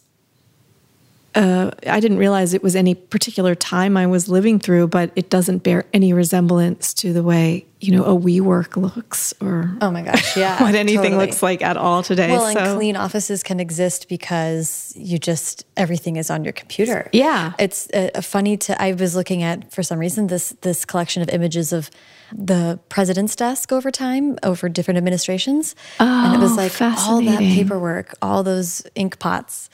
uh, 1.34 1.70
I 1.86 2.00
didn't 2.00 2.18
realize 2.18 2.52
it 2.52 2.62
was 2.62 2.76
any 2.76 2.94
particular 2.94 3.54
time 3.54 3.96
I 3.96 4.06
was 4.06 4.28
living 4.28 4.58
through, 4.58 4.88
but 4.88 5.10
it 5.16 5.30
doesn't 5.30 5.62
bear 5.62 5.86
any 5.94 6.12
resemblance 6.12 6.92
to 6.94 7.14
the 7.14 7.22
way 7.22 7.64
you 7.80 7.96
know 7.96 8.04
a 8.04 8.14
WeWork 8.14 8.76
looks 8.76 9.32
or 9.40 9.74
oh 9.80 9.90
my 9.90 10.02
gosh, 10.02 10.36
yeah, 10.36 10.62
what 10.62 10.74
anything 10.74 11.12
totally. 11.12 11.26
looks 11.26 11.42
like 11.42 11.62
at 11.62 11.78
all 11.78 12.02
today. 12.02 12.30
Well, 12.30 12.52
so. 12.52 12.58
and 12.58 12.76
clean 12.76 12.96
offices 12.96 13.42
can 13.42 13.58
exist 13.58 14.10
because 14.10 14.92
you 14.94 15.18
just 15.18 15.64
everything 15.78 16.16
is 16.16 16.28
on 16.28 16.44
your 16.44 16.52
computer. 16.52 17.08
Yeah, 17.14 17.54
it's 17.58 17.88
uh, 17.94 18.20
funny 18.20 18.58
to. 18.58 18.80
I 18.80 18.92
was 18.92 19.16
looking 19.16 19.42
at 19.42 19.72
for 19.72 19.82
some 19.82 19.98
reason 19.98 20.26
this 20.26 20.50
this 20.60 20.84
collection 20.84 21.22
of 21.22 21.30
images 21.30 21.72
of 21.72 21.90
the 22.34 22.80
president's 22.88 23.36
desk 23.36 23.72
over 23.72 23.90
time, 23.90 24.38
over 24.42 24.68
different 24.68 24.98
administrations. 24.98 25.74
Oh, 26.00 26.24
and 26.26 26.34
it 26.34 26.38
was 26.38 26.52
oh, 26.52 26.56
like 26.56 26.80
all 26.80 27.22
that 27.22 27.38
paperwork, 27.38 28.14
all 28.22 28.42
those 28.42 28.86
ink 28.94 29.18
pots 29.18 29.70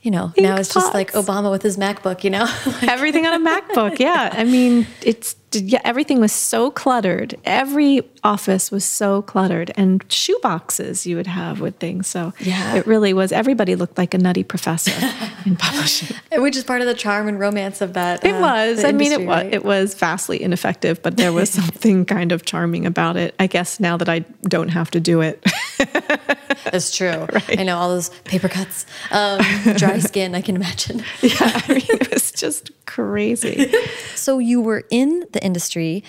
you 0.00 0.12
know, 0.12 0.32
Ink 0.36 0.46
now 0.46 0.56
it's 0.56 0.72
pots. 0.72 0.86
just 0.86 0.94
like 0.94 1.12
Obama 1.12 1.50
with 1.50 1.62
his 1.62 1.76
MacBook, 1.76 2.22
you 2.22 2.30
know? 2.30 2.44
like, 2.66 2.84
everything 2.84 3.26
on 3.26 3.34
a 3.34 3.50
MacBook. 3.50 3.98
Yeah. 3.98 4.30
I 4.32 4.44
mean, 4.44 4.86
it's, 5.02 5.34
yeah, 5.52 5.80
everything 5.84 6.20
was 6.20 6.32
so 6.32 6.70
cluttered. 6.70 7.34
Every 7.44 8.02
office 8.22 8.70
was 8.70 8.84
so 8.84 9.22
cluttered 9.22 9.72
and 9.76 10.04
shoe 10.12 10.38
boxes 10.42 11.06
you 11.06 11.16
would 11.16 11.26
have 11.26 11.60
with 11.60 11.76
things. 11.76 12.06
So 12.06 12.32
yeah. 12.40 12.74
it 12.76 12.86
really 12.86 13.12
was, 13.12 13.32
everybody 13.32 13.74
looked 13.74 13.96
like 13.96 14.14
a 14.14 14.18
nutty 14.18 14.44
professor 14.44 14.92
in 15.46 15.56
publishing. 15.56 16.16
Which 16.32 16.56
is 16.56 16.64
part 16.64 16.80
of 16.80 16.86
the 16.86 16.94
charm 16.94 17.28
and 17.28 17.38
romance 17.38 17.80
of 17.80 17.94
that. 17.94 18.24
It 18.24 18.34
uh, 18.34 18.40
was. 18.40 18.84
I 18.84 18.92
mean, 18.92 19.12
it 19.12 19.26
was, 19.26 19.46
it 19.50 19.64
was 19.64 19.94
vastly 19.94 20.42
ineffective, 20.42 21.02
but 21.02 21.16
there 21.16 21.32
was 21.32 21.50
something 21.58 22.04
kind 22.04 22.32
of 22.32 22.44
charming 22.44 22.86
about 22.86 23.16
it. 23.16 23.34
I 23.38 23.46
guess 23.46 23.80
now 23.80 23.96
that 23.96 24.08
I 24.08 24.20
don't 24.42 24.68
have 24.68 24.90
to 24.92 25.00
do 25.00 25.20
it. 25.20 25.44
That's 26.64 26.94
true. 26.94 27.26
Right. 27.32 27.60
I 27.60 27.62
know 27.62 27.76
all 27.78 27.88
those 27.88 28.10
paper 28.24 28.48
cuts, 28.48 28.84
um, 29.10 29.40
dry 29.76 29.98
skin, 30.00 30.34
I 30.34 30.42
can 30.42 30.56
imagine. 30.56 31.02
Yeah, 31.22 31.34
I 31.40 31.72
mean, 31.72 31.82
it 31.88 32.10
was 32.12 32.32
just 32.32 32.70
crazy. 32.86 33.72
so 34.14 34.38
you 34.38 34.60
were 34.60 34.84
in 34.90 35.26
the 35.32 35.37
industry, 35.44 36.04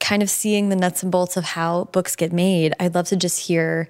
kind 0.00 0.22
of 0.22 0.30
seeing 0.30 0.68
the 0.68 0.76
nuts 0.76 1.02
and 1.02 1.12
bolts 1.12 1.36
of 1.36 1.44
how 1.44 1.84
books 1.92 2.16
get 2.16 2.32
made. 2.32 2.74
I'd 2.78 2.94
love 2.94 3.08
to 3.08 3.16
just 3.16 3.40
hear 3.40 3.88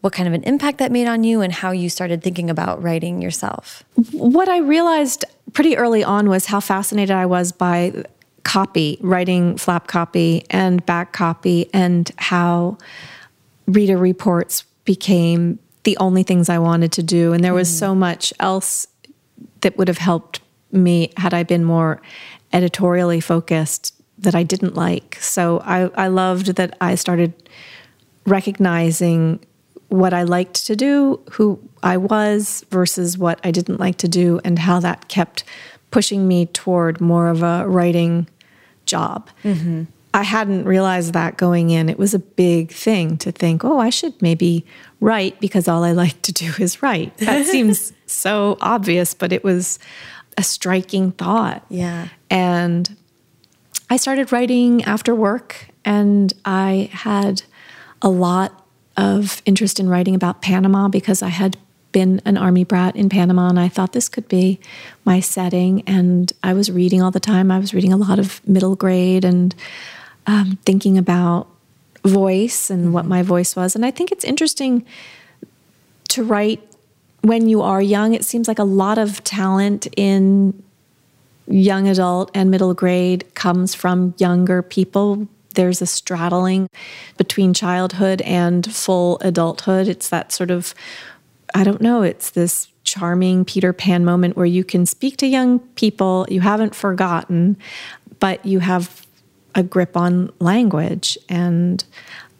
what 0.00 0.12
kind 0.12 0.28
of 0.28 0.34
an 0.34 0.42
impact 0.42 0.78
that 0.78 0.92
made 0.92 1.06
on 1.06 1.24
you 1.24 1.40
and 1.40 1.52
how 1.52 1.70
you 1.70 1.88
started 1.88 2.22
thinking 2.22 2.50
about 2.50 2.82
writing 2.82 3.22
yourself. 3.22 3.82
What 4.12 4.48
I 4.48 4.58
realized 4.58 5.24
pretty 5.54 5.78
early 5.78 6.04
on 6.04 6.28
was 6.28 6.46
how 6.46 6.60
fascinated 6.60 7.16
I 7.16 7.24
was 7.24 7.52
by 7.52 8.04
copy, 8.42 8.98
writing 9.00 9.56
flap 9.56 9.86
copy 9.86 10.44
and 10.50 10.84
back 10.84 11.12
copy, 11.12 11.70
and 11.72 12.10
how 12.18 12.76
reader 13.66 13.96
reports 13.96 14.64
became 14.84 15.58
the 15.84 15.96
only 15.96 16.22
things 16.22 16.48
I 16.50 16.58
wanted 16.58 16.92
to 16.92 17.02
do. 17.02 17.32
And 17.32 17.42
there 17.42 17.54
was 17.54 17.68
mm. 17.68 17.78
so 17.78 17.94
much 17.94 18.32
else 18.40 18.86
that 19.62 19.78
would 19.78 19.88
have 19.88 19.98
helped 19.98 20.40
me 20.70 21.12
had 21.16 21.32
I 21.32 21.44
been 21.44 21.64
more 21.64 22.02
editorially 22.52 23.20
focused 23.20 23.94
that 24.18 24.34
I 24.34 24.42
didn't 24.42 24.74
like. 24.74 25.18
So 25.20 25.60
I, 25.64 25.90
I 25.94 26.08
loved 26.08 26.56
that 26.56 26.76
I 26.80 26.94
started 26.94 27.32
recognizing 28.26 29.40
what 29.88 30.14
I 30.14 30.22
liked 30.22 30.66
to 30.66 30.76
do, 30.76 31.20
who 31.32 31.60
I 31.82 31.96
was 31.96 32.64
versus 32.70 33.18
what 33.18 33.38
I 33.44 33.50
didn't 33.50 33.78
like 33.78 33.96
to 33.98 34.08
do, 34.08 34.40
and 34.44 34.58
how 34.58 34.80
that 34.80 35.08
kept 35.08 35.44
pushing 35.90 36.26
me 36.26 36.46
toward 36.46 37.00
more 37.00 37.28
of 37.28 37.42
a 37.42 37.68
writing 37.68 38.28
job. 38.86 39.30
Mm-hmm. 39.44 39.84
I 40.12 40.22
hadn't 40.22 40.64
realized 40.64 41.12
that 41.12 41.36
going 41.36 41.70
in. 41.70 41.88
It 41.88 41.98
was 41.98 42.14
a 42.14 42.20
big 42.20 42.70
thing 42.70 43.16
to 43.18 43.32
think, 43.32 43.64
oh, 43.64 43.78
I 43.78 43.90
should 43.90 44.20
maybe 44.22 44.64
write 45.00 45.40
because 45.40 45.68
all 45.68 45.84
I 45.84 45.92
like 46.04 46.20
to 46.22 46.32
do 46.32 46.52
is 46.58 46.82
write. 46.82 47.16
That 47.18 47.46
seems 47.54 47.92
so 48.06 48.56
obvious, 48.60 49.12
but 49.12 49.32
it 49.32 49.44
was 49.44 49.78
a 50.38 50.42
striking 50.42 51.12
thought. 51.12 51.64
Yeah. 51.68 52.08
And 52.30 52.96
I 53.90 53.96
started 53.96 54.32
writing 54.32 54.82
after 54.84 55.14
work, 55.14 55.68
and 55.84 56.32
I 56.44 56.90
had 56.92 57.42
a 58.02 58.08
lot 58.08 58.64
of 58.96 59.42
interest 59.44 59.80
in 59.80 59.88
writing 59.88 60.14
about 60.14 60.42
Panama 60.42 60.88
because 60.88 61.22
I 61.22 61.28
had 61.28 61.56
been 61.94 62.20
an 62.24 62.36
army 62.36 62.64
brat 62.64 62.96
in 62.96 63.08
Panama 63.08 63.48
and 63.48 63.58
I 63.58 63.68
thought 63.68 63.92
this 63.92 64.08
could 64.08 64.28
be 64.28 64.58
my 65.04 65.20
setting. 65.20 65.82
And 65.86 66.32
I 66.42 66.52
was 66.52 66.70
reading 66.70 67.00
all 67.00 67.12
the 67.12 67.20
time. 67.20 67.50
I 67.50 67.58
was 67.58 67.72
reading 67.72 67.92
a 67.92 67.96
lot 67.96 68.18
of 68.18 68.46
middle 68.46 68.74
grade 68.74 69.24
and 69.24 69.54
um, 70.26 70.58
thinking 70.64 70.98
about 70.98 71.46
voice 72.04 72.68
and 72.68 72.92
what 72.92 73.06
my 73.06 73.22
voice 73.22 73.54
was. 73.54 73.76
And 73.76 73.86
I 73.86 73.92
think 73.92 74.10
it's 74.10 74.24
interesting 74.24 74.84
to 76.08 76.24
write 76.24 76.60
when 77.22 77.48
you 77.48 77.62
are 77.62 77.80
young. 77.80 78.12
It 78.12 78.24
seems 78.24 78.48
like 78.48 78.58
a 78.58 78.64
lot 78.64 78.98
of 78.98 79.22
talent 79.22 79.86
in 79.96 80.62
young 81.46 81.88
adult 81.88 82.30
and 82.34 82.50
middle 82.50 82.74
grade 82.74 83.34
comes 83.34 83.74
from 83.74 84.14
younger 84.18 84.62
people. 84.62 85.28
There's 85.54 85.82
a 85.82 85.86
straddling 85.86 86.68
between 87.16 87.54
childhood 87.54 88.20
and 88.22 88.70
full 88.72 89.18
adulthood. 89.20 89.88
It's 89.88 90.08
that 90.08 90.32
sort 90.32 90.50
of, 90.50 90.74
I 91.54 91.64
don't 91.64 91.80
know, 91.80 92.02
it's 92.02 92.30
this 92.30 92.68
charming 92.82 93.44
Peter 93.44 93.72
Pan 93.72 94.04
moment 94.04 94.36
where 94.36 94.46
you 94.46 94.64
can 94.64 94.86
speak 94.86 95.16
to 95.18 95.26
young 95.26 95.58
people, 95.58 96.26
you 96.28 96.40
haven't 96.40 96.74
forgotten, 96.74 97.56
but 98.20 98.44
you 98.44 98.60
have 98.60 99.06
a 99.54 99.62
grip 99.62 99.96
on 99.96 100.32
language. 100.40 101.16
And 101.28 101.84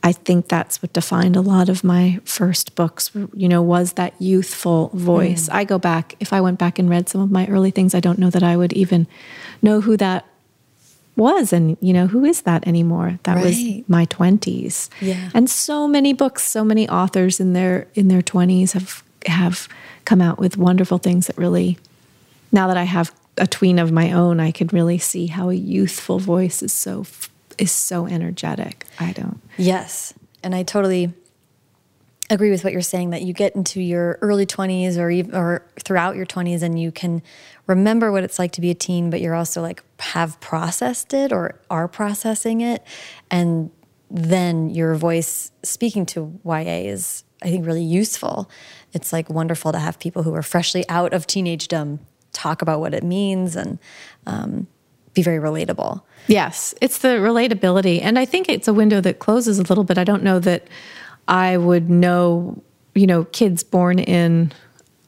I 0.05 0.13
think 0.13 0.49
that's 0.49 0.81
what 0.81 0.93
defined 0.93 1.35
a 1.35 1.41
lot 1.41 1.69
of 1.69 1.83
my 1.83 2.21
first 2.25 2.75
books, 2.77 3.11
you 3.35 3.49
know, 3.49 3.63
was 3.63 3.95
that 3.95 4.15
youthful 4.21 4.91
voice. 4.95 5.49
Mm. 5.49 5.55
I 5.55 5.65
go 5.65 5.79
back, 5.79 6.15
if 6.21 6.33
I 6.33 6.41
went 6.41 6.59
back 6.59 6.79
and 6.79 6.89
read 6.89 7.09
some 7.09 7.21
of 7.21 7.31
my 7.31 7.47
early 7.49 7.73
things, 7.73 7.95
I 7.95 8.01
don't 8.01 8.19
know 8.19 8.31
that 8.31 8.43
I 8.43 8.57
would 8.57 8.73
even 8.75 9.07
know 9.63 9.81
who 9.81 9.97
that 9.97 10.27
was 11.17 11.53
and 11.53 11.77
you 11.81 11.93
know 11.93 12.09
who 12.09 12.25
is 12.25 12.43
that 12.43 12.67
anymore 12.67 13.21
that 13.23 13.37
right. 13.37 13.45
was 13.45 13.89
my 13.89 14.05
20s 14.07 14.89
yeah 15.01 15.31
and 15.33 15.49
so 15.49 15.87
many 15.87 16.13
books 16.13 16.43
so 16.43 16.65
many 16.65 16.89
authors 16.89 17.39
in 17.39 17.53
their 17.53 17.87
in 17.95 18.09
their 18.09 18.21
20s 18.21 18.73
have 18.73 19.05
have 19.27 19.69
come 20.05 20.21
out 20.21 20.41
with 20.41 20.57
wonderful 20.57 20.99
things 20.99 21.29
that 21.29 21.39
really 21.39 21.79
now 22.51 22.67
that 22.67 22.77
i 22.77 22.83
have 22.83 23.13
a 23.37 23.47
tween 23.47 23.79
of 23.79 23.93
my 23.93 24.13
own, 24.13 24.41
I 24.41 24.51
could 24.51 24.73
really 24.73 24.99
see 24.99 25.27
how 25.27 25.51
a 25.51 25.55
youthful 25.55 26.19
voice 26.19 26.63
is 26.63 26.73
so 26.73 27.07
is 27.59 27.71
so 27.71 28.07
energetic. 28.07 28.85
I 28.99 29.13
don't. 29.13 29.41
Yes, 29.57 30.15
and 30.43 30.55
I 30.55 30.63
totally 30.63 31.13
agree 32.31 32.51
with 32.51 32.65
what 32.65 32.73
you're 32.73 32.83
saying 32.83 33.11
that 33.11 33.23
you 33.23 33.33
get 33.33 33.55
into 33.55 33.81
your 33.81 34.19
early 34.23 34.47
20s 34.47 34.97
or 34.97 35.11
even, 35.11 35.35
or 35.35 35.67
throughout 35.81 36.17
your 36.17 36.25
20s 36.25 36.63
and 36.63 36.81
you 36.81 36.91
can 36.91 37.23
remember 37.67 38.11
what 38.11 38.25
it's 38.25 38.39
like 38.39 38.51
to 38.51 38.63
be 38.63 38.71
a 38.71 38.75
teen 38.75 39.11
but 39.11 39.21
you're 39.21 39.35
also 39.35 39.61
like 39.61 39.83
have 40.01 40.41
processed 40.41 41.13
it 41.13 41.33
or 41.33 41.61
are 41.69 41.87
processing 41.87 42.63
it 42.63 42.83
and 43.31 43.71
then 44.11 44.71
your 44.71 44.95
voice 44.95 45.53
speaking 45.63 46.07
to 46.07 46.41
YA 46.45 46.89
is 46.89 47.25
I 47.43 47.51
think 47.51 47.67
really 47.67 47.85
useful. 47.85 48.51
It's 48.95 49.13
like 49.13 49.29
wonderful 49.29 49.71
to 49.73 49.79
have 49.79 49.99
people 49.99 50.23
who 50.23 50.35
are 50.35 50.43
freshly 50.43 50.89
out 50.89 51.13
of 51.13 51.27
teenagedom 51.27 52.01
talk 52.33 52.63
about 52.63 52.81
what 52.81 52.95
it 52.95 53.05
means 53.05 53.55
and 53.55 53.79
um, 54.27 54.67
be 55.15 55.23
very 55.23 55.39
relatable. 55.39 56.03
Yes, 56.27 56.75
it's 56.81 56.99
the 56.99 57.09
relatability. 57.09 58.01
And 58.03 58.19
I 58.19 58.25
think 58.25 58.49
it's 58.49 58.69
a 58.69 58.75
window 58.75 59.01
that 59.01 59.19
closes 59.19 59.59
a 59.59 59.63
little 59.63 59.85
bit. 59.85 59.99
I 59.99 60.05
don't 60.05 60.23
know 60.23 60.39
that 60.41 60.67
I 61.29 61.57
would 61.57 61.89
know, 61.89 62.63
you 62.95 63.07
know, 63.07 63.25
kids 63.25 63.63
born 63.63 63.99
in, 63.99 64.53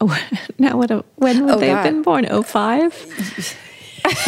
oh, 0.01 0.19
now 0.59 0.77
what, 0.77 0.91
when 1.17 1.45
would 1.45 1.55
oh, 1.55 1.59
they 1.59 1.69
God. 1.69 1.77
have 1.77 1.85
been 1.85 2.03
born? 2.03 2.43
05? 2.43 3.57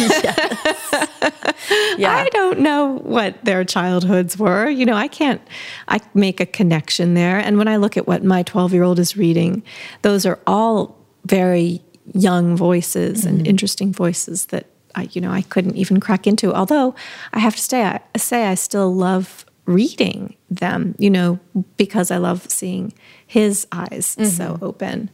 yeah. 1.97 2.13
I 2.13 2.27
don't 2.31 2.59
know 2.59 2.99
what 3.03 3.43
their 3.45 3.63
childhoods 3.63 4.37
were. 4.37 4.69
You 4.69 4.85
know, 4.85 4.95
I 4.95 5.07
can't 5.07 5.41
I 5.87 5.99
make 6.13 6.39
a 6.39 6.45
connection 6.45 7.13
there. 7.13 7.37
And 7.37 7.57
when 7.57 7.67
I 7.67 7.77
look 7.77 7.95
at 7.95 8.07
what 8.07 8.23
my 8.23 8.43
12-year-old 8.43 8.99
is 8.99 9.15
reading, 9.15 9.63
those 10.01 10.25
are 10.25 10.39
all 10.45 10.97
very 11.25 11.81
young 12.13 12.57
voices 12.57 13.19
mm-hmm. 13.19 13.37
and 13.37 13.47
interesting 13.47 13.93
voices 13.93 14.47
that 14.47 14.65
I, 14.95 15.09
you 15.11 15.21
know, 15.21 15.31
I 15.31 15.41
couldn't 15.41 15.75
even 15.75 15.99
crack 15.99 16.27
into. 16.27 16.53
Although 16.53 16.95
I 17.33 17.39
have 17.39 17.55
to 17.55 17.61
say, 17.61 17.83
I, 17.83 18.01
say 18.17 18.45
I 18.45 18.55
still 18.55 18.93
love 18.93 19.45
reading 19.65 20.35
them, 20.49 20.95
you 20.97 21.09
know, 21.09 21.39
because 21.77 22.11
I 22.11 22.17
love 22.17 22.49
seeing 22.49 22.93
his 23.25 23.67
eyes 23.71 24.15
mm-hmm. 24.15 24.25
so 24.25 24.57
open 24.61 25.09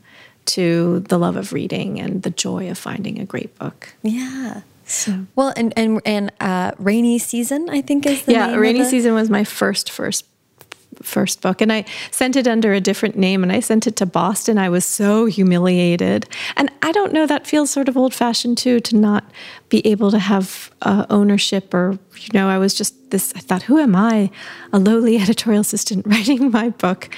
to 0.46 1.00
the 1.02 1.18
love 1.18 1.36
of 1.36 1.52
reading 1.52 2.00
and 2.00 2.24
the 2.24 2.30
joy 2.30 2.70
of 2.70 2.78
finding 2.78 3.20
a 3.20 3.26
great 3.26 3.58
book. 3.58 3.94
Yeah. 4.04 4.62
So. 4.86 5.26
Well, 5.36 5.52
and 5.58 5.74
and 5.76 6.00
and 6.06 6.32
uh, 6.40 6.72
rainy 6.78 7.18
season, 7.18 7.70
I 7.70 7.82
think 7.82 8.06
is 8.06 8.24
the 8.24 8.34
yeah. 8.34 8.56
rainy 8.56 8.80
the... 8.80 8.90
season 8.90 9.16
was 9.16 9.30
my 9.30 9.44
first 9.44 9.92
first 9.92 10.26
first 11.02 11.42
book 11.42 11.62
and 11.62 11.72
I 11.72 11.86
sent 12.12 12.36
it 12.36 12.48
under 12.48 12.74
a 12.74 12.82
different 12.82 13.16
name 13.18 13.44
and 13.44 13.52
I 13.52 13.60
sent 13.60 13.88
it 13.88 13.96
to 13.98 14.06
Boston. 14.06 14.58
I 14.58 14.70
was 14.70 14.86
so 14.86 15.26
humiliated. 15.26 16.28
And 16.56 16.72
I 16.82 16.92
don't 16.92 17.14
know, 17.14 17.26
that 17.26 17.48
feels 17.48 17.72
sort 17.72 17.90
of 17.90 17.98
old 17.98 18.14
fashioned 18.14 18.58
too, 18.58 18.80
to 18.82 18.96
not 18.96 19.24
be 19.70 19.86
able 19.86 20.12
to 20.12 20.20
have 20.20 20.72
uh, 20.82 21.06
ownership 21.10 21.74
or, 21.74 21.98
you 22.18 22.30
know, 22.34 22.48
I 22.48 22.58
was 22.58 22.74
just 22.74 23.12
this, 23.12 23.34
I 23.36 23.40
thought, 23.40 23.64
who 23.64 23.80
am 23.80 23.96
I? 23.96 24.30
A 24.74 24.80
lowly 24.80 25.18
editorial 25.18 25.62
assistant 25.62 26.06
writing 26.08 26.52
my 26.52 26.70
book. 26.70 27.10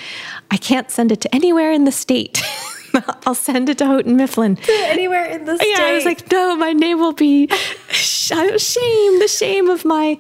I 0.52 0.58
can't 0.58 0.92
send 0.92 1.12
it 1.12 1.22
to 1.22 1.36
anywhere 1.36 1.72
in 1.72 1.86
the 1.86 1.92
state. 1.92 2.42
I'll 3.26 3.36
send 3.36 3.70
it 3.70 3.78
to 3.80 3.86
Houghton 3.86 4.16
Mifflin. 4.16 4.58
Anywhere 4.70 5.26
in 5.26 5.46
the 5.46 5.58
state. 5.58 5.76
Yeah, 5.78 5.86
I 5.86 5.94
was 5.94 6.06
like, 6.06 6.32
no, 6.32 6.56
my 6.56 6.74
name 6.74 7.00
will 7.00 7.14
be 7.14 7.48
shame, 7.90 9.20
the 9.20 9.28
shame 9.28 9.70
of 9.70 9.86
my 9.86 10.18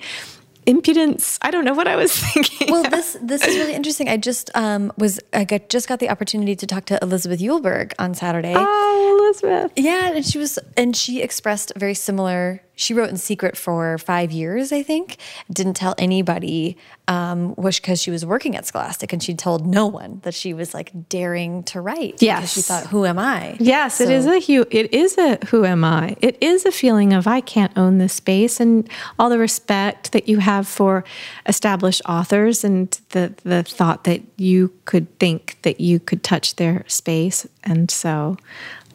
impudence. 0.68 1.40
I 1.42 1.50
don't 1.50 1.66
know 1.66 1.74
what 1.74 1.88
I 1.88 1.96
was 1.96 2.12
thinking. 2.34 2.72
Well, 2.72 2.84
this 2.84 3.18
this 3.22 3.44
is 3.44 3.56
really 3.56 3.74
interesting. 3.74 4.10
I 4.10 4.18
just 4.18 4.52
um, 4.54 4.92
was 4.98 5.20
I 5.34 5.46
got, 5.46 5.70
just 5.70 5.88
got 5.88 6.00
the 6.00 6.10
opportunity 6.10 6.56
to 6.56 6.68
talk 6.68 6.86
to 6.86 7.00
Elizabeth 7.02 7.40
Eulberg 7.40 7.94
on 7.98 8.14
Saturday. 8.14 8.54
Oh, 8.56 9.20
Elizabeth. 9.24 9.72
Yeah, 9.76 10.12
and 10.12 10.26
she 10.26 10.38
was 10.38 10.60
and 10.76 10.96
she 10.96 11.22
expressed 11.22 11.72
very 11.76 11.96
similar. 11.96 12.62
She 12.78 12.94
wrote 12.94 13.10
in 13.10 13.18
secret 13.18 13.58
for 13.58 13.98
five 13.98 14.32
years, 14.32 14.72
I 14.72 14.84
think. 14.84 15.18
Didn't 15.52 15.74
tell 15.74 15.96
anybody, 15.98 16.78
um, 17.08 17.56
was 17.56 17.80
because 17.80 18.00
she 18.02 18.12
was 18.12 18.26
working 18.26 18.56
at 18.56 18.66
Scholastic, 18.66 19.12
and 19.12 19.22
she 19.22 19.34
told 19.34 19.66
no 19.66 19.88
one 19.88 20.20
that 20.24 20.34
she 20.36 20.54
was 20.54 20.74
like 20.74 21.10
daring 21.10 21.64
to 21.64 21.82
write. 21.82 22.22
Yes, 22.22 22.40
because 22.40 22.52
she 22.54 22.62
thought, 22.62 22.88
"Who 22.88 23.06
am 23.06 23.18
I?" 23.18 23.58
Yes, 23.60 23.96
so. 23.96 24.04
it 24.04 24.12
is 24.12 24.26
a 24.28 24.40
hu- 24.40 24.68
It 24.70 24.94
is 24.94 25.18
a 25.18 25.40
who 25.48 25.66
am 25.66 25.84
I? 25.84 26.16
It 26.22 26.38
is 26.40 26.66
a 26.66 26.72
feeling 26.72 27.14
of 27.14 27.26
I 27.28 27.42
can't 27.42 27.76
own 27.76 27.98
this 27.98 28.14
space, 28.14 28.60
and 28.60 28.88
all 29.18 29.30
the 29.30 29.40
respect 29.40 30.12
that 30.12 30.30
you 30.30 30.38
have 30.38 30.68
for 30.68 31.04
established 31.48 32.02
authors, 32.08 32.64
and 32.64 32.92
the 33.10 33.34
the 33.44 33.64
thought 33.64 34.04
that 34.04 34.22
you 34.38 34.72
could 34.86 35.08
think 35.20 35.58
that 35.64 35.82
you 35.82 36.00
could 36.00 36.24
touch 36.24 36.58
their 36.58 36.84
space, 36.88 37.48
and 37.64 37.90
so 37.90 38.38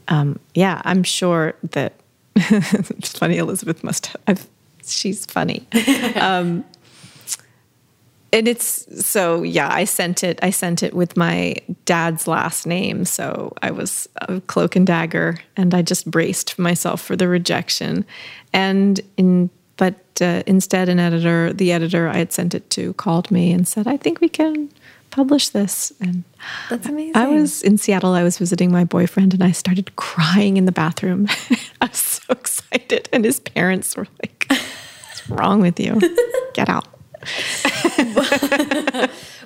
um, 0.08 0.38
yeah, 0.54 0.80
I'm 0.84 1.02
sure 1.02 1.54
that 1.72 1.94
it's 2.90 3.18
funny. 3.18 3.38
Elizabeth 3.38 3.82
must 3.84 4.14
have. 4.26 4.46
She's 4.84 5.26
funny. 5.26 5.66
Um, 6.16 6.64
and 8.34 8.48
it's 8.48 9.06
so 9.06 9.42
yeah. 9.42 9.68
I 9.70 9.84
sent 9.84 10.24
it. 10.24 10.38
I 10.42 10.48
sent 10.48 10.82
it 10.82 10.94
with 10.94 11.18
my 11.18 11.56
dad's 11.84 12.26
last 12.26 12.66
name, 12.66 13.04
so 13.04 13.52
I 13.60 13.70
was 13.70 14.08
a 14.22 14.40
cloak 14.40 14.74
and 14.74 14.86
dagger, 14.86 15.38
and 15.54 15.74
I 15.74 15.82
just 15.82 16.10
braced 16.10 16.58
myself 16.58 17.02
for 17.02 17.14
the 17.14 17.28
rejection. 17.28 18.06
And 18.54 19.00
in 19.18 19.50
but 19.76 20.00
uh, 20.22 20.42
instead, 20.46 20.88
an 20.88 20.98
editor, 20.98 21.52
the 21.52 21.72
editor 21.72 22.08
I 22.08 22.16
had 22.16 22.32
sent 22.32 22.54
it 22.54 22.70
to, 22.70 22.94
called 22.94 23.30
me 23.30 23.52
and 23.52 23.68
said, 23.68 23.86
"I 23.86 23.98
think 23.98 24.20
we 24.20 24.30
can 24.30 24.70
publish 25.12 25.50
this. 25.50 25.92
And 26.00 26.24
that's 26.68 26.88
amazing. 26.88 27.16
I 27.16 27.28
was 27.28 27.62
in 27.62 27.78
Seattle. 27.78 28.14
I 28.14 28.24
was 28.24 28.38
visiting 28.38 28.72
my 28.72 28.82
boyfriend 28.82 29.34
and 29.34 29.44
I 29.44 29.52
started 29.52 29.94
crying 29.94 30.56
in 30.56 30.64
the 30.64 30.72
bathroom. 30.72 31.28
I 31.80 31.86
was 31.86 31.98
so 31.98 32.24
excited. 32.32 33.08
And 33.12 33.24
his 33.24 33.38
parents 33.38 33.96
were 33.96 34.08
like, 34.22 34.46
What's 34.48 35.28
wrong 35.28 35.60
with 35.60 35.78
you? 35.78 36.00
Get 36.54 36.68
out. 36.68 36.88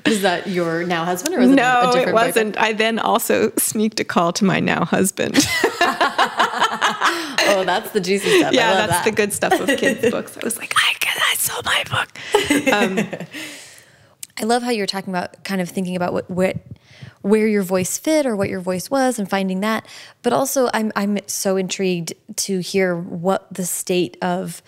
was 0.07 0.23
that 0.23 0.45
your 0.47 0.85
now 0.85 1.05
husband 1.05 1.35
or 1.35 1.41
was 1.41 1.51
it 1.51 1.57
no, 1.57 1.93
it 1.95 2.11
wasn't. 2.15 2.55
Boyfriend? 2.55 2.57
I 2.57 2.73
then 2.73 2.99
also 2.99 3.53
sneaked 3.59 4.01
a 4.01 4.05
call 4.05 4.33
to 4.35 4.47
my 4.47 4.61
now 4.61 4.87
husband. 4.87 5.37
oh, 5.83 7.65
that's 7.67 7.91
the 7.91 8.01
juicy 8.01 8.39
stuff. 8.39 8.55
Yeah, 8.55 8.73
that's 8.75 8.93
that. 8.93 9.05
the 9.05 9.11
good 9.11 9.35
stuff 9.35 9.61
of 9.61 9.69
kids' 9.79 10.11
books. 10.11 10.39
I 10.39 10.45
was 10.45 10.57
like, 10.57 10.73
I, 10.75 10.95
I 11.19 11.35
sold 11.35 11.65
my 11.67 11.85
book. 11.91 12.09
Um, 12.73 13.27
I 14.39 14.45
love 14.45 14.63
how 14.63 14.71
you're 14.71 14.87
talking 14.87 15.13
about 15.13 15.45
kind 15.45 15.61
of 15.61 15.69
thinking 15.69 15.97
about 15.97 16.13
what, 16.13 16.31
what 16.31 16.57
where 17.23 17.47
your 17.47 17.63
voice 17.63 17.99
fit 17.99 18.27
or 18.27 18.37
what 18.37 18.49
your 18.49 18.61
voice 18.61 18.91
was 18.91 19.19
and 19.19 19.29
finding 19.29 19.61
that. 19.61 19.87
But 20.23 20.33
also 20.33 20.71
I'm 20.73 20.93
I'm 20.95 21.19
so 21.27 21.57
intrigued 21.57 22.15
to 22.37 22.61
hear 22.61 22.97
what 22.97 23.53
the 23.53 23.67
state 23.67 24.17
of 24.23 24.63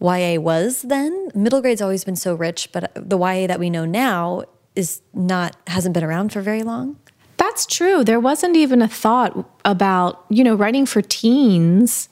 YA 0.00 0.38
was 0.38 0.82
then. 0.82 1.30
Middle 1.34 1.60
grade's 1.60 1.82
always 1.82 2.04
been 2.04 2.16
so 2.16 2.34
rich, 2.34 2.70
but 2.72 2.92
the 2.94 3.18
YA 3.18 3.46
that 3.46 3.58
we 3.58 3.70
know 3.70 3.84
now 3.84 4.44
is 4.76 5.00
not 5.12 5.56
hasn't 5.66 5.94
been 5.94 6.04
around 6.04 6.32
for 6.32 6.42
very 6.42 6.62
long. 6.62 6.98
That's 7.36 7.66
true. 7.66 8.04
There 8.04 8.20
wasn't 8.20 8.56
even 8.56 8.82
a 8.82 8.88
thought 8.88 9.48
about, 9.64 10.24
you 10.28 10.44
know, 10.44 10.54
writing 10.54 10.86
for 10.86 11.02
teens. 11.02 12.08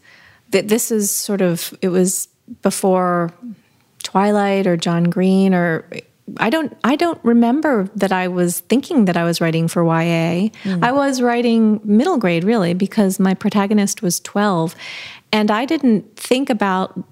That 0.50 0.68
this 0.68 0.90
is 0.90 1.10
sort 1.10 1.40
of 1.40 1.74
it 1.80 1.88
was 1.88 2.28
before 2.60 3.32
Twilight 4.02 4.66
or 4.66 4.76
John 4.76 5.04
Green 5.04 5.54
or 5.54 5.86
I 6.36 6.50
don't 6.50 6.76
I 6.84 6.96
don't 6.96 7.18
remember 7.22 7.90
that 7.96 8.12
I 8.12 8.28
was 8.28 8.60
thinking 8.60 9.06
that 9.06 9.16
I 9.16 9.24
was 9.24 9.40
writing 9.40 9.68
for 9.68 9.84
YA. 9.84 10.50
Mm. 10.64 10.82
I 10.82 10.92
was 10.92 11.20
writing 11.20 11.80
middle 11.84 12.16
grade 12.16 12.44
really 12.44 12.74
because 12.74 13.18
my 13.18 13.34
protagonist 13.34 14.02
was 14.02 14.20
12 14.20 14.74
and 15.32 15.50
I 15.50 15.64
didn't 15.64 16.16
think 16.16 16.48
about 16.48 17.02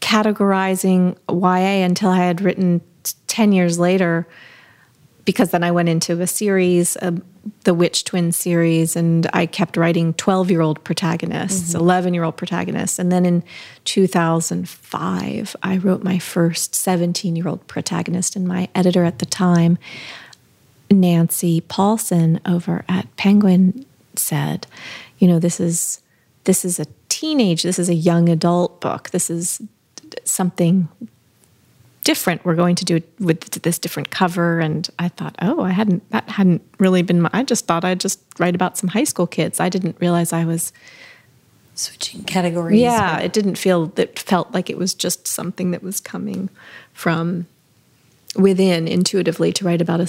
categorizing 0.00 1.16
YA 1.28 1.84
until 1.84 2.10
I 2.10 2.18
had 2.18 2.40
written 2.40 2.80
10 3.26 3.52
years 3.52 3.78
later 3.78 4.26
because 5.26 5.50
then 5.50 5.62
I 5.64 5.72
went 5.72 5.90
into 5.90 6.22
a 6.22 6.26
series, 6.26 6.96
uh, 6.98 7.16
the 7.64 7.74
Witch 7.74 8.04
Twin 8.04 8.32
series, 8.32 8.96
and 8.96 9.28
I 9.34 9.44
kept 9.44 9.76
writing 9.76 10.14
12 10.14 10.50
year 10.50 10.62
old 10.62 10.82
protagonists, 10.84 11.74
11 11.74 12.08
mm-hmm. 12.08 12.14
year 12.14 12.24
old 12.24 12.36
protagonists. 12.36 12.98
And 12.98 13.12
then 13.12 13.26
in 13.26 13.44
2005, 13.84 15.56
I 15.62 15.76
wrote 15.78 16.02
my 16.02 16.18
first 16.18 16.74
17 16.74 17.36
year 17.36 17.48
old 17.48 17.66
protagonist, 17.66 18.36
and 18.36 18.48
my 18.48 18.68
editor 18.74 19.04
at 19.04 19.18
the 19.18 19.26
time, 19.26 19.76
Nancy 20.90 21.60
Paulsen 21.60 22.40
over 22.46 22.84
at 22.88 23.14
Penguin, 23.16 23.84
said, 24.14 24.66
You 25.18 25.28
know, 25.28 25.38
this 25.38 25.60
is. 25.60 26.00
This 26.44 26.64
is 26.64 26.78
a 26.78 26.86
teenage, 27.08 27.64
this 27.64 27.76
is 27.76 27.88
a 27.88 27.94
young 27.94 28.28
adult 28.28 28.80
book. 28.80 29.10
This 29.10 29.30
is 29.30 29.60
something 30.22 30.86
different. 32.06 32.44
We're 32.44 32.54
going 32.54 32.76
to 32.76 32.84
do 32.84 32.96
it 32.96 33.08
with 33.18 33.40
this 33.62 33.80
different 33.80 34.10
cover. 34.10 34.60
And 34.60 34.88
I 34.96 35.08
thought, 35.08 35.34
oh, 35.42 35.60
I 35.60 35.70
hadn't, 35.70 36.08
that 36.12 36.28
hadn't 36.28 36.62
really 36.78 37.02
been, 37.02 37.20
my, 37.22 37.30
I 37.32 37.42
just 37.42 37.66
thought 37.66 37.84
I'd 37.84 37.98
just 37.98 38.20
write 38.38 38.54
about 38.54 38.78
some 38.78 38.88
high 38.88 39.02
school 39.02 39.26
kids. 39.26 39.58
I 39.58 39.68
didn't 39.68 39.96
realize 40.00 40.32
I 40.32 40.44
was 40.44 40.72
switching 41.74 42.22
categories. 42.22 42.80
Yeah, 42.80 43.18
it 43.18 43.32
didn't 43.32 43.56
feel, 43.56 43.92
it 43.96 44.20
felt 44.20 44.54
like 44.54 44.70
it 44.70 44.78
was 44.78 44.94
just 44.94 45.26
something 45.26 45.72
that 45.72 45.82
was 45.82 45.98
coming 46.00 46.48
from 46.92 47.48
within 48.36 48.86
intuitively 48.86 49.52
to 49.54 49.64
write 49.64 49.82
about 49.82 49.98
a, 49.98 50.08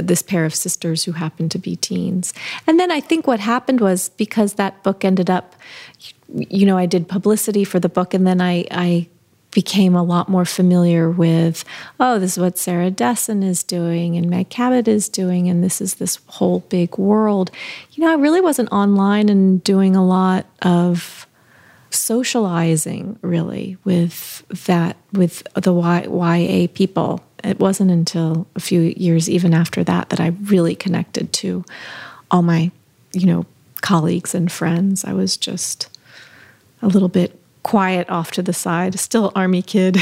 this 0.00 0.22
pair 0.22 0.44
of 0.44 0.54
sisters 0.54 1.02
who 1.02 1.12
happened 1.12 1.50
to 1.50 1.58
be 1.58 1.74
teens. 1.74 2.32
And 2.68 2.78
then 2.78 2.92
I 2.92 3.00
think 3.00 3.26
what 3.26 3.40
happened 3.40 3.80
was 3.80 4.10
because 4.10 4.54
that 4.54 4.84
book 4.84 5.04
ended 5.04 5.30
up, 5.30 5.56
you 6.28 6.64
know, 6.64 6.78
I 6.78 6.86
did 6.86 7.08
publicity 7.08 7.64
for 7.64 7.80
the 7.80 7.88
book 7.88 8.14
and 8.14 8.24
then 8.24 8.40
I, 8.40 8.66
I 8.70 9.08
became 9.54 9.94
a 9.94 10.02
lot 10.02 10.28
more 10.28 10.44
familiar 10.44 11.08
with, 11.08 11.64
oh, 11.98 12.18
this 12.18 12.32
is 12.32 12.38
what 12.38 12.58
Sarah 12.58 12.90
Dessen 12.90 13.42
is 13.42 13.62
doing 13.62 14.16
and 14.16 14.28
Meg 14.28 14.50
Cabot 14.50 14.86
is 14.86 15.08
doing, 15.08 15.48
and 15.48 15.64
this 15.64 15.80
is 15.80 15.94
this 15.94 16.18
whole 16.26 16.60
big 16.68 16.98
world. 16.98 17.50
You 17.92 18.04
know, 18.04 18.10
I 18.10 18.16
really 18.16 18.40
wasn't 18.40 18.70
online 18.72 19.30
and 19.30 19.62
doing 19.64 19.96
a 19.96 20.04
lot 20.04 20.44
of 20.60 21.26
socializing 21.90 23.16
really 23.22 23.76
with 23.84 24.44
that 24.66 24.96
with 25.12 25.44
the 25.54 25.72
YA 25.72 26.66
people. 26.74 27.24
It 27.44 27.60
wasn't 27.60 27.92
until 27.92 28.48
a 28.56 28.60
few 28.60 28.80
years 28.80 29.30
even 29.30 29.54
after 29.54 29.84
that 29.84 30.08
that 30.08 30.20
I 30.20 30.28
really 30.42 30.74
connected 30.74 31.32
to 31.34 31.64
all 32.30 32.42
my, 32.42 32.72
you 33.12 33.26
know, 33.26 33.46
colleagues 33.80 34.34
and 34.34 34.50
friends. 34.50 35.04
I 35.04 35.12
was 35.12 35.36
just 35.36 35.96
a 36.82 36.88
little 36.88 37.08
bit 37.08 37.38
quiet 37.64 38.08
off 38.08 38.30
to 38.30 38.42
the 38.42 38.52
side, 38.52 38.96
still 39.00 39.32
army 39.34 39.62
kid. 39.62 39.96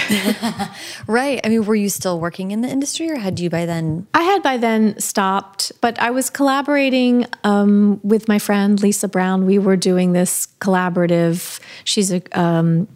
right. 1.06 1.40
I 1.42 1.48
mean, 1.48 1.64
were 1.64 1.76
you 1.76 1.88
still 1.88 2.20
working 2.20 2.50
in 2.50 2.60
the 2.60 2.68
industry 2.68 3.10
or 3.10 3.16
had 3.16 3.40
you 3.40 3.48
by 3.48 3.64
then? 3.64 4.06
I 4.12 4.22
had 4.22 4.42
by 4.42 4.58
then 4.58 4.98
stopped, 5.00 5.72
but 5.80 5.98
I 5.98 6.10
was 6.10 6.28
collaborating 6.28 7.24
um, 7.44 8.00
with 8.02 8.28
my 8.28 8.38
friend 8.38 8.82
Lisa 8.82 9.08
Brown. 9.08 9.46
We 9.46 9.58
were 9.58 9.76
doing 9.76 10.12
this 10.12 10.48
collaborative, 10.60 11.60
she's 11.84 12.12
a 12.12 12.20
um, 12.38 12.88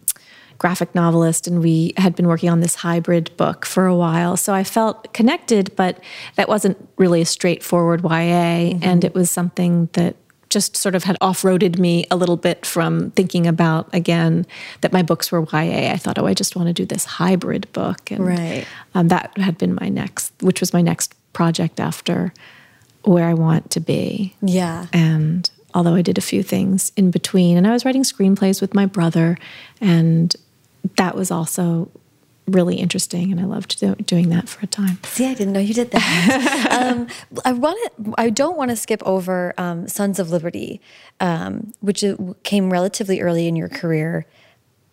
graphic 0.59 0.95
novelist, 0.95 1.47
and 1.47 1.61
we 1.61 1.95
had 1.97 2.17
been 2.17 2.27
working 2.27 2.51
on 2.51 2.61
this 2.61 2.75
hybrid 2.75 3.35
book 3.37 3.65
for 3.65 3.87
a 3.87 3.95
while. 3.95 4.37
So 4.37 4.53
I 4.53 4.65
felt 4.65 5.13
connected, 5.13 5.75
but 5.77 6.03
that 6.35 6.49
wasn't 6.49 6.77
really 6.97 7.21
a 7.21 7.27
straightforward 7.27 8.03
YA. 8.03 8.11
Mm-hmm. 8.11 8.79
And 8.83 9.05
it 9.05 9.15
was 9.15 9.31
something 9.31 9.89
that 9.93 10.17
just 10.49 10.77
sort 10.77 10.95
of 10.95 11.05
had 11.05 11.17
off-roaded 11.21 11.79
me 11.79 12.07
a 12.11 12.17
little 12.17 12.37
bit 12.37 12.65
from 12.65 13.11
thinking 13.13 13.47
about 13.47 13.93
again 13.93 14.47
that 14.81 14.93
my 14.93 15.03
books 15.03 15.33
were 15.33 15.41
YA. 15.41 15.93
I 15.93 15.97
thought, 15.97 16.19
oh, 16.19 16.27
I 16.27 16.35
just 16.35 16.57
want 16.57 16.69
to 16.69 16.73
do 16.73 16.85
this 16.85 17.05
hybrid 17.05 17.71
book, 17.73 18.11
and 18.11 18.27
right. 18.27 18.67
um, 18.95 19.09
that 19.09 19.37
had 19.39 19.59
been 19.59 19.77
my 19.81 19.89
next, 19.89 20.33
which 20.41 20.61
was 20.61 20.73
my 20.73 20.83
next 20.83 21.15
project 21.33 21.81
after 21.81 22.33
where 23.03 23.29
I 23.29 23.35
want 23.35 23.71
to 23.73 23.81
be. 23.81 24.35
Yeah, 24.41 24.87
and 24.93 25.49
although 25.75 25.95
I 25.95 26.03
did 26.03 26.19
a 26.19 26.23
few 26.23 26.43
things 26.43 26.93
in 26.97 27.11
between, 27.11 27.57
and 27.57 27.67
I 27.67 27.73
was 27.73 27.85
writing 27.85 28.03
screenplays 28.03 28.61
with 28.61 28.75
my 28.75 28.87
brother, 28.87 29.39
and 29.81 30.35
that 30.97 31.17
was 31.17 31.31
also 31.31 31.91
really 32.47 32.77
interesting, 32.77 33.33
and 33.33 33.41
I 33.41 33.45
loved 33.45 33.79
do, 33.81 33.95
doing 33.97 34.29
that 34.31 34.49
for 34.49 34.65
a 34.65 34.67
time. 34.67 34.99
See, 35.05 35.27
I 35.27 35.35
didn't 35.35 35.53
know 35.53 35.61
you 35.61 35.75
did 35.75 35.91
that. 35.91 36.69
um, 36.97 37.09
I 37.45 37.53
want 37.53 37.79
to. 37.97 38.15
I 38.19 38.31
don't 38.31 38.57
want 38.57 38.71
to 38.71 38.77
skip 38.77 39.03
over 39.05 39.55
um, 39.59 39.89
Sons 39.89 40.19
of 40.19 40.31
Liberty, 40.31 40.81
um, 41.21 41.73
which 41.81 42.05
came 42.43 42.73
relatively 42.73 43.21
early 43.21 43.47
in 43.49 43.57
your 43.57 43.69
career. 43.69 44.27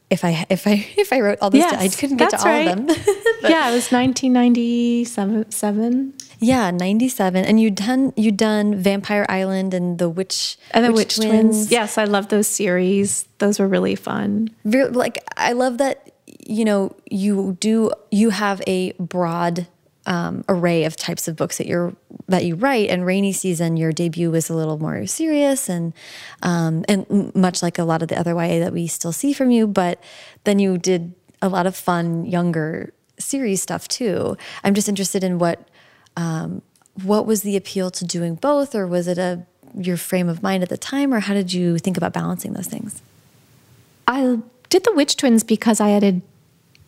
if 0.10 0.24
I 0.26 0.46
if 0.50 0.68
I 0.68 0.86
if 0.98 1.13
I 1.13 1.20
wrote 1.22 1.39
all 1.42 1.50
this, 1.50 1.60
Yes, 1.60 1.72
down. 1.72 1.82
I 1.82 1.88
couldn't 1.89 2.18
get 2.18 2.30
to 2.32 2.38
all 2.39 2.46
right. 2.46 2.68
of 2.68 2.76
them. 2.76 2.88
yeah, 3.42 3.70
it 3.70 3.74
was 3.74 3.92
1997. 3.92 5.52
Seven, 5.52 6.13
yeah, 6.39 6.72
ninety 6.72 7.10
seven, 7.10 7.46
and 7.46 7.60
you'd 7.60 7.76
done 7.76 8.13
you'd 8.16 8.38
done 8.38 8.76
Vampire 8.76 9.26
Island 9.30 9.74
and 9.74 9.98
the 10.00 10.10
Witch 10.10 10.58
and 10.72 10.86
the 10.86 10.92
Witch, 10.92 11.16
Twins. 11.16 11.72
Yes, 11.72 11.98
I 11.98 12.04
love 12.06 12.30
those 12.30 12.48
series. 12.48 13.28
Those 13.39 13.60
were 13.60 13.68
really 13.68 13.96
fun. 13.96 14.50
Like 14.63 15.20
I 15.38 15.54
love 15.54 15.78
that 15.78 16.12
you 16.45 16.65
know 16.65 16.95
you 17.10 17.58
do 17.60 17.91
you 18.12 18.29
have 18.29 18.62
a 18.67 18.93
broad 18.93 19.67
um, 20.06 20.43
array 20.49 20.84
of 20.84 20.95
types 20.95 21.27
of 21.27 21.36
books 21.36 21.58
that 21.58 21.67
you're 21.67 21.95
that 22.27 22.45
you 22.45 22.56
write. 22.56 22.89
And 22.89 23.06
Rainy 23.06 23.32
Season, 23.32 23.77
your 23.77 23.91
debut 23.91 24.32
was 24.32 24.49
a 24.49 24.56
little 24.56 24.77
more 24.77 25.06
serious 25.06 25.69
and 25.69 25.93
um, 26.41 26.84
and 26.88 27.34
much 27.36 27.62
like 27.62 27.79
a 27.79 27.84
lot 27.84 28.01
of 28.01 28.10
the 28.10 28.17
other 28.17 28.32
YA 28.32 28.60
that 28.60 28.73
we 28.73 28.88
still 28.88 29.12
see 29.12 29.34
from 29.34 29.51
you. 29.51 29.67
But 29.67 30.01
then 30.43 30.60
you 30.60 30.77
did 30.77 31.13
a 31.41 31.49
lot 31.49 31.65
of 31.65 31.75
fun 31.75 32.25
younger 32.25 32.93
series 33.19 33.62
stuff 33.62 33.88
too. 33.88 34.38
I'm 34.63 34.73
just 34.73 34.89
interested 34.89 35.23
in 35.23 35.39
what 35.39 35.67
um, 36.17 36.62
what 37.03 37.25
was 37.25 37.43
the 37.43 37.56
appeal 37.56 37.89
to 37.91 38.06
doing 38.06 38.36
both, 38.36 38.75
or 38.75 38.86
was 38.86 39.08
it 39.08 39.17
a 39.17 39.45
your 39.75 39.97
frame 39.97 40.29
of 40.29 40.43
mind 40.43 40.63
at 40.63 40.69
the 40.69 40.77
time, 40.77 41.13
or 41.13 41.21
how 41.21 41.34
did 41.34 41.53
you 41.53 41.77
think 41.77 41.97
about 41.97 42.13
balancing 42.13 42.53
those 42.53 42.67
things? 42.67 43.01
I 44.08 44.39
did 44.69 44.84
the 44.84 44.93
Witch 44.93 45.15
Twins 45.15 45.43
because 45.43 45.79
I 45.79 45.89
had 45.89 46.21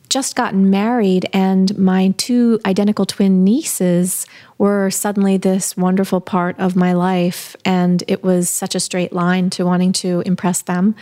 just 0.10 0.36
gotten 0.36 0.70
married, 0.70 1.30
and 1.34 1.78
my 1.78 2.14
two 2.18 2.60
identical 2.66 3.06
twin 3.06 3.44
nieces 3.44 4.26
were 4.58 4.90
suddenly 4.90 5.38
this 5.38 5.76
wonderful 5.76 6.22
part 6.22 6.58
of 6.60 6.76
my 6.76 6.94
life. 6.94 7.56
And 7.66 8.04
it 8.08 8.24
was 8.24 8.50
such 8.50 8.76
a 8.76 8.80
straight 8.80 9.12
line 9.12 9.50
to 9.52 9.66
wanting 9.66 9.92
to 9.94 10.22
impress 10.26 10.62
them 10.62 10.96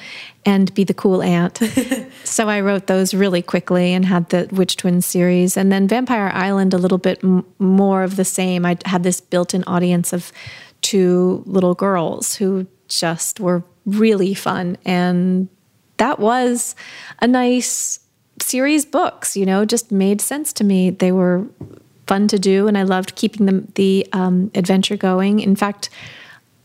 and 0.46 0.74
be 0.74 0.84
the 0.84 0.94
cool 0.94 1.22
aunt. 1.22 1.60
so 2.24 2.50
I 2.50 2.62
wrote 2.62 2.88
those 2.88 3.14
really 3.14 3.42
quickly 3.42 3.94
and 3.94 4.06
had 4.06 4.30
the 4.30 4.48
Witch 4.52 4.78
Twins 4.78 5.06
series. 5.06 5.56
And 5.56 5.72
then 5.72 5.88
Vampire 5.88 6.32
Island, 6.34 6.74
a 6.74 6.80
little 6.80 6.98
bit 6.98 7.24
m- 7.24 7.46
more 7.60 8.04
of 8.04 8.16
the 8.16 8.26
same. 8.26 8.66
I 8.66 8.78
had 8.86 9.04
this 9.04 9.22
built 9.22 9.54
in 9.54 9.64
audience 9.66 10.14
of 10.14 10.32
two 10.82 11.44
little 11.46 11.76
girls 11.76 12.36
who 12.36 12.68
just 12.88 13.40
were 13.40 13.64
really 13.86 14.34
fun. 14.34 14.78
And 14.86 15.48
that 15.98 16.20
was 16.20 16.76
a 17.22 17.28
nice 17.28 18.00
series 18.40 18.86
books 18.86 19.38
you 19.38 19.46
know 19.46 19.66
just 19.66 19.92
made 19.92 20.22
sense 20.22 20.54
to 20.54 20.64
me. 20.64 20.90
They 20.90 21.12
were 21.12 21.46
fun 22.08 22.28
to 22.28 22.38
do 22.38 22.68
and 22.68 22.78
i 22.78 22.84
loved 22.84 23.16
keeping 23.16 23.46
them 23.46 23.72
the 23.76 24.06
um, 24.14 24.52
adventure 24.56 24.98
going. 24.98 25.40
In 25.40 25.56
fact 25.56 25.90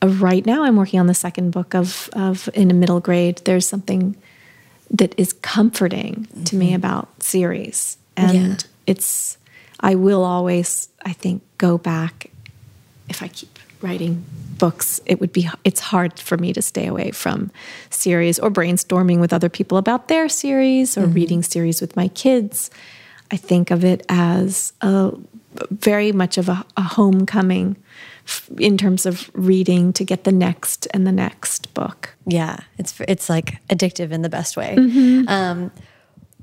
uh, 0.02 0.09
right 0.09 0.44
now 0.44 0.64
i'm 0.64 0.76
working 0.76 0.98
on 1.00 1.07
the 1.07 1.14
second 1.14 1.50
book 1.52 1.74
of, 1.74 2.11
of 2.12 2.48
in 2.54 2.70
a 2.70 2.74
middle 2.74 3.00
grade. 3.00 3.40
There's 3.44 3.66
something 3.66 4.16
that 4.90 5.14
is 5.18 5.33
comforting 5.35 6.26
to 6.46 6.57
me 6.57 6.74
about 6.74 7.22
series. 7.22 7.98
And 8.16 8.35
Yeah. 8.35 8.57
it's 8.87 9.38
i 9.81 9.94
will 9.94 10.24
always 10.24 10.88
i 11.07 11.12
think 11.12 11.42
go 11.59 11.78
back 11.78 12.31
if 13.09 13.22
I 13.22 13.28
keep 13.28 13.58
writing 13.81 14.25
books, 14.59 15.01
it 15.07 15.21
would 15.21 15.33
be 15.33 15.49
it's 15.64 15.81
hard 15.81 16.19
for 16.19 16.37
me 16.37 16.53
to 16.53 16.62
stay 16.62 16.87
away 16.87 17.11
from 17.11 17.51
series 17.91 18.38
or 18.38 18.51
brainstorming 18.51 19.21
with 19.21 19.33
other 19.33 19.49
people 19.49 19.79
about 19.79 20.09
their 20.09 20.29
series 20.29 20.99
or 20.99 21.07
reading 21.07 21.43
series 21.43 21.81
with 21.81 21.97
my 21.97 22.09
kids. 22.09 22.71
I 23.31 23.37
think 23.37 23.71
of 23.71 23.85
it 23.85 24.05
as 24.09 24.73
a 24.81 25.12
very 25.71 26.12
much 26.12 26.38
of 26.38 26.49
a, 26.49 26.64
a 26.77 26.83
homecoming 26.83 27.77
f- 28.27 28.51
in 28.59 28.77
terms 28.77 29.07
of 29.07 29.31
reading 29.35 29.93
to 29.95 30.05
get 30.05 30.25
the 30.25 30.33
next 30.33 30.87
and 30.93 31.07
the 31.07 31.12
next 31.12 31.73
book. 31.75 32.14
Yeah, 32.27 32.59
it's 32.79 33.01
it's 33.07 33.29
like 33.29 33.59
addictive 33.69 34.11
in 34.11 34.23
the 34.23 34.29
best 34.29 34.57
way. 34.57 34.77
Mm-hmm. 34.79 35.29
Um, 35.29 35.71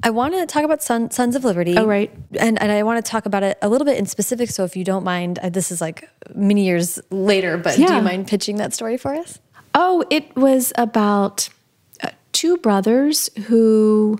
I 0.03 0.10
want 0.10 0.34
to 0.34 0.45
talk 0.45 0.63
about 0.63 0.84
Son, 0.84 1.10
Sons 1.10 1.36
of 1.36 1.43
Liberty. 1.43 1.77
Oh, 1.77 1.86
right. 1.86 2.12
And 2.39 2.62
and 2.62 2.71
I 2.71 2.84
want 2.84 3.03
to 3.03 3.10
talk 3.10 3.25
about 3.25 3.43
it 3.43 3.58
a 3.62 3.69
little 3.69 3.86
bit 3.86 3.97
in 3.97 4.05
specific. 4.05 4.49
So 4.49 4.63
if 4.63 4.75
you 4.75 4.84
don't 4.84 5.03
mind, 5.03 5.39
this 5.51 5.71
is 5.71 5.81
like 5.81 6.10
many 6.34 6.65
years 6.65 6.99
later, 7.10 7.58
but 7.58 7.75
do 7.75 7.81
you 7.81 8.01
mind 8.01 8.27
pitching 8.27 8.58
that 8.58 8.73
story 8.73 8.97
for 8.97 9.13
us? 9.13 9.39
Oh, 9.73 10.05
it 10.10 10.36
was 10.36 10.71
about 10.77 11.49
uh, 12.03 12.10
two 12.31 12.58
brothers 12.58 13.29
who 13.47 14.19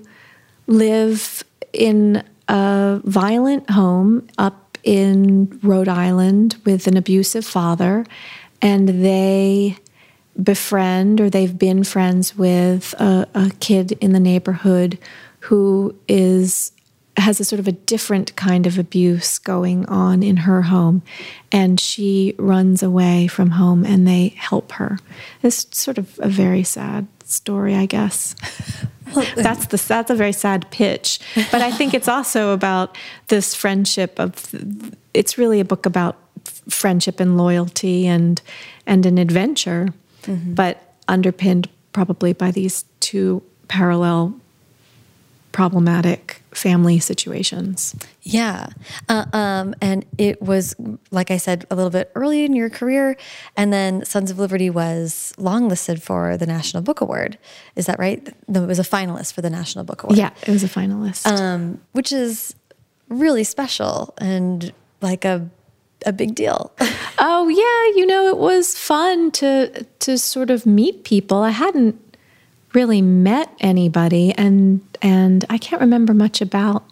live 0.68 1.44
in 1.72 2.24
a 2.48 3.02
violent 3.04 3.70
home 3.70 4.28
up 4.38 4.78
in 4.84 5.60
Rhode 5.64 5.88
Island 5.88 6.58
with 6.66 6.88
an 6.88 6.98
abusive 6.98 7.46
father, 7.46 8.06
and 8.62 8.88
they 9.04 9.78
befriend 10.42 11.22
or 11.22 11.30
they've 11.30 11.58
been 11.58 11.84
friends 11.84 12.38
with 12.38 12.94
a, 13.00 13.28
a 13.34 13.52
kid 13.60 13.94
in 13.94 14.12
the 14.12 14.20
neighborhood 14.20 14.98
who 15.46 15.96
is 16.08 16.72
has 17.18 17.40
a 17.40 17.46
sort 17.46 17.60
of 17.62 17.68
a 17.68 17.72
different 17.72 18.36
kind 18.36 18.68
of 18.68 18.78
abuse 18.78 19.40
going 19.40 19.86
on 19.86 20.22
in 20.22 20.36
her 20.38 20.64
home 20.64 21.02
and 21.50 21.80
she 21.80 22.36
runs 22.38 22.84
away 22.84 23.26
from 23.26 23.52
home 23.52 23.86
and 23.86 24.06
they 24.06 24.30
help 24.36 24.74
her. 24.74 25.00
It's 25.42 25.66
sort 25.78 25.98
of 25.98 26.20
a 26.22 26.28
very 26.28 26.64
sad 26.64 27.08
story 27.24 27.74
i 27.76 27.86
guess. 27.86 28.36
That's 29.36 29.68
the 29.68 29.78
that's 29.88 30.10
a 30.10 30.16
very 30.16 30.34
sad 30.34 30.70
pitch. 30.72 31.20
But 31.52 31.62
i 31.62 31.72
think 31.72 31.94
it's 31.94 32.08
also 32.08 32.52
about 32.52 32.98
this 33.28 33.56
friendship 33.56 34.20
of 34.20 34.54
it's 35.14 35.38
really 35.38 35.60
a 35.60 35.66
book 35.66 35.86
about 35.86 36.18
friendship 36.70 37.20
and 37.20 37.38
loyalty 37.38 38.08
and 38.08 38.42
and 38.86 39.06
an 39.06 39.18
adventure 39.18 39.94
mm-hmm. 40.24 40.54
but 40.54 40.96
underpinned 41.08 41.70
probably 41.94 42.34
by 42.34 42.52
these 42.52 42.84
two 43.00 43.42
parallel 43.68 44.34
problematic 45.56 46.44
family 46.52 47.00
situations. 47.00 47.96
Yeah. 48.24 48.68
Uh, 49.08 49.26
um, 49.32 49.74
and 49.80 50.06
it 50.18 50.42
was, 50.42 50.76
like 51.12 51.32
I 51.32 51.38
said, 51.38 51.66
a 51.72 51.76
little 51.76 51.90
bit 51.90 52.12
early 52.14 52.44
in 52.44 52.54
your 52.54 52.70
career. 52.70 53.16
And 53.56 53.72
then 53.72 54.04
Sons 54.04 54.30
of 54.30 54.38
Liberty 54.38 54.70
was 54.70 55.34
longlisted 55.38 56.02
for 56.02 56.36
the 56.36 56.46
National 56.46 56.84
Book 56.84 57.00
Award. 57.00 57.38
Is 57.78 57.86
that 57.86 57.98
right? 58.00 58.22
No, 58.50 58.64
It 58.64 58.68
was 58.68 58.80
a 58.80 58.84
finalist 58.84 59.32
for 59.32 59.42
the 59.42 59.50
National 59.50 59.86
Book 59.86 60.04
Award. 60.04 60.18
Yeah, 60.18 60.32
it 60.46 60.52
was 60.52 60.66
a 60.66 60.68
finalist. 60.68 61.26
Um, 61.26 61.80
which 61.94 62.12
is 62.12 62.54
really 63.08 63.46
special 63.46 64.14
and 64.18 64.74
like 65.00 65.24
a, 65.24 65.50
a 66.06 66.12
big 66.12 66.36
deal. 66.36 66.74
oh 67.18 67.48
yeah, 67.48 67.98
you 67.98 68.06
know 68.06 68.28
it 68.28 68.38
was 68.38 68.78
fun 68.78 69.32
to 69.32 69.86
to 70.00 70.18
sort 70.18 70.50
of 70.50 70.66
meet 70.66 71.06
people. 71.06 71.38
I 71.38 71.52
hadn't 71.52 72.05
really 72.76 73.02
met 73.02 73.50
anybody 73.62 74.34
and 74.34 74.82
and 75.02 75.46
I 75.50 75.58
can't 75.58 75.82
remember 75.82 76.14
much 76.14 76.42
about 76.42 76.84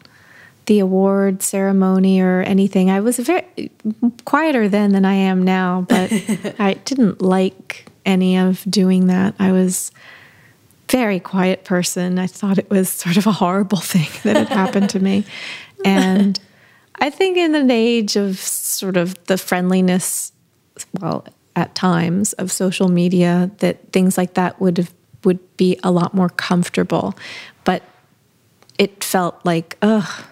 the 0.65 0.79
award 0.79 1.43
ceremony 1.43 2.21
or 2.21 2.41
anything. 2.41 2.89
I 2.89 3.01
was 3.01 3.19
very 3.19 3.69
quieter 4.23 4.69
then 4.69 4.93
than 4.93 5.03
I 5.03 5.13
am 5.13 5.43
now, 5.43 5.85
but 5.89 6.11
I 6.59 6.75
didn't 6.85 7.21
like 7.21 7.85
any 8.05 8.37
of 8.37 8.63
doing 8.69 9.07
that. 9.07 9.35
I 9.39 9.51
was 9.51 9.91
very 10.89 11.19
quiet 11.19 11.65
person. 11.65 12.19
I 12.19 12.27
thought 12.27 12.57
it 12.57 12.69
was 12.69 12.89
sort 12.89 13.17
of 13.17 13.27
a 13.27 13.31
horrible 13.31 13.77
thing 13.93 14.07
that 14.23 14.37
had 14.37 14.49
happened 14.49 14.89
to 14.91 14.99
me. 14.99 15.25
And 15.83 16.39
I 16.99 17.09
think 17.09 17.37
in 17.37 17.55
an 17.55 17.71
age 17.71 18.15
of 18.15 18.37
sort 18.37 18.95
of 18.95 19.21
the 19.25 19.37
friendliness, 19.37 20.31
well, 20.99 21.25
at 21.55 21.75
times 21.75 22.33
of 22.33 22.51
social 22.51 22.87
media, 22.87 23.51
that 23.57 23.91
things 23.91 24.17
like 24.17 24.35
that 24.35 24.61
would 24.61 24.77
have 24.77 24.93
would 25.23 25.39
be 25.57 25.79
a 25.83 25.91
lot 25.91 26.13
more 26.13 26.29
comfortable. 26.29 27.15
But 27.63 27.83
it 28.77 29.03
felt 29.03 29.39
like, 29.43 29.77
ugh, 29.81 30.25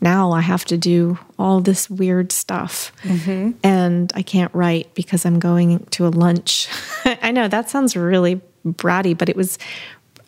now 0.00 0.32
I 0.32 0.40
have 0.40 0.64
to 0.66 0.76
do 0.76 1.18
all 1.38 1.60
this 1.60 1.88
weird 1.88 2.32
stuff. 2.32 2.92
Mm-hmm. 3.02 3.52
And 3.62 4.12
I 4.14 4.22
can't 4.22 4.52
write 4.54 4.94
because 4.94 5.24
I'm 5.24 5.38
going 5.38 5.84
to 5.90 6.06
a 6.06 6.10
lunch. 6.10 6.68
I 7.04 7.30
know 7.30 7.48
that 7.48 7.70
sounds 7.70 7.96
really 7.96 8.40
bratty, 8.66 9.16
but 9.16 9.28
it 9.28 9.36
was 9.36 9.58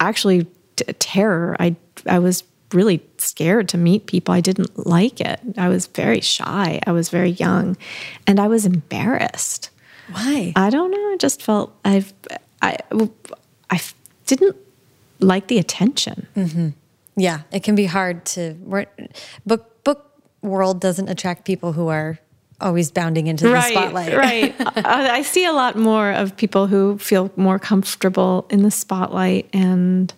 actually 0.01 0.47
t- 0.77 0.85
terror. 0.99 1.57
I, 1.59 1.77
I 2.07 2.21
was 2.21 2.45
really 2.73 3.03
scared 3.19 3.69
to 3.71 3.79
meet 3.79 4.07
people. 4.07 4.33
I 4.33 4.41
didn't 4.41 4.87
like 4.87 5.21
it. 5.21 5.41
I 5.57 5.69
was 5.69 5.87
very 5.87 6.21
shy. 6.21 6.81
I 6.87 6.93
was 6.93 7.09
very 7.09 7.31
young 7.31 7.77
and 8.27 8.39
I 8.39 8.47
was 8.47 8.67
embarrassed. 8.67 9.71
Why? 10.11 10.53
I 10.55 10.71
don't 10.71 10.91
know. 10.91 11.13
I 11.13 11.17
just 11.19 11.43
felt 11.43 11.75
I've, 11.85 12.13
I, 12.63 12.79
I 13.75 13.81
didn't 14.27 14.57
like 15.21 15.49
the 15.49 15.59
attention. 15.59 16.27
Mm-hmm. 16.37 16.69
Yeah, 17.17 17.43
it 17.53 17.63
can 17.63 17.75
be 17.75 17.87
hard 17.87 18.25
to 18.27 18.55
book 19.47 19.85
book 19.85 20.21
world 20.43 20.81
doesn't 20.81 21.09
attract 21.09 21.45
people 21.45 21.73
who 21.73 21.89
are 21.89 22.19
always 22.61 22.91
bounding 22.91 23.27
into 23.27 23.49
the 23.49 23.61
spotlight. 23.61 24.15
right. 24.15 24.55
I 24.77 25.19
I 25.19 25.23
see 25.23 25.45
a 25.45 25.53
lot 25.53 25.77
more 25.77 26.13
of 26.13 26.37
people 26.37 26.67
who 26.67 26.99
feel 26.99 27.31
more 27.37 27.59
comfortable 27.59 28.47
in 28.51 28.63
the 28.63 28.71
spotlight, 28.71 29.49
and 29.53 30.13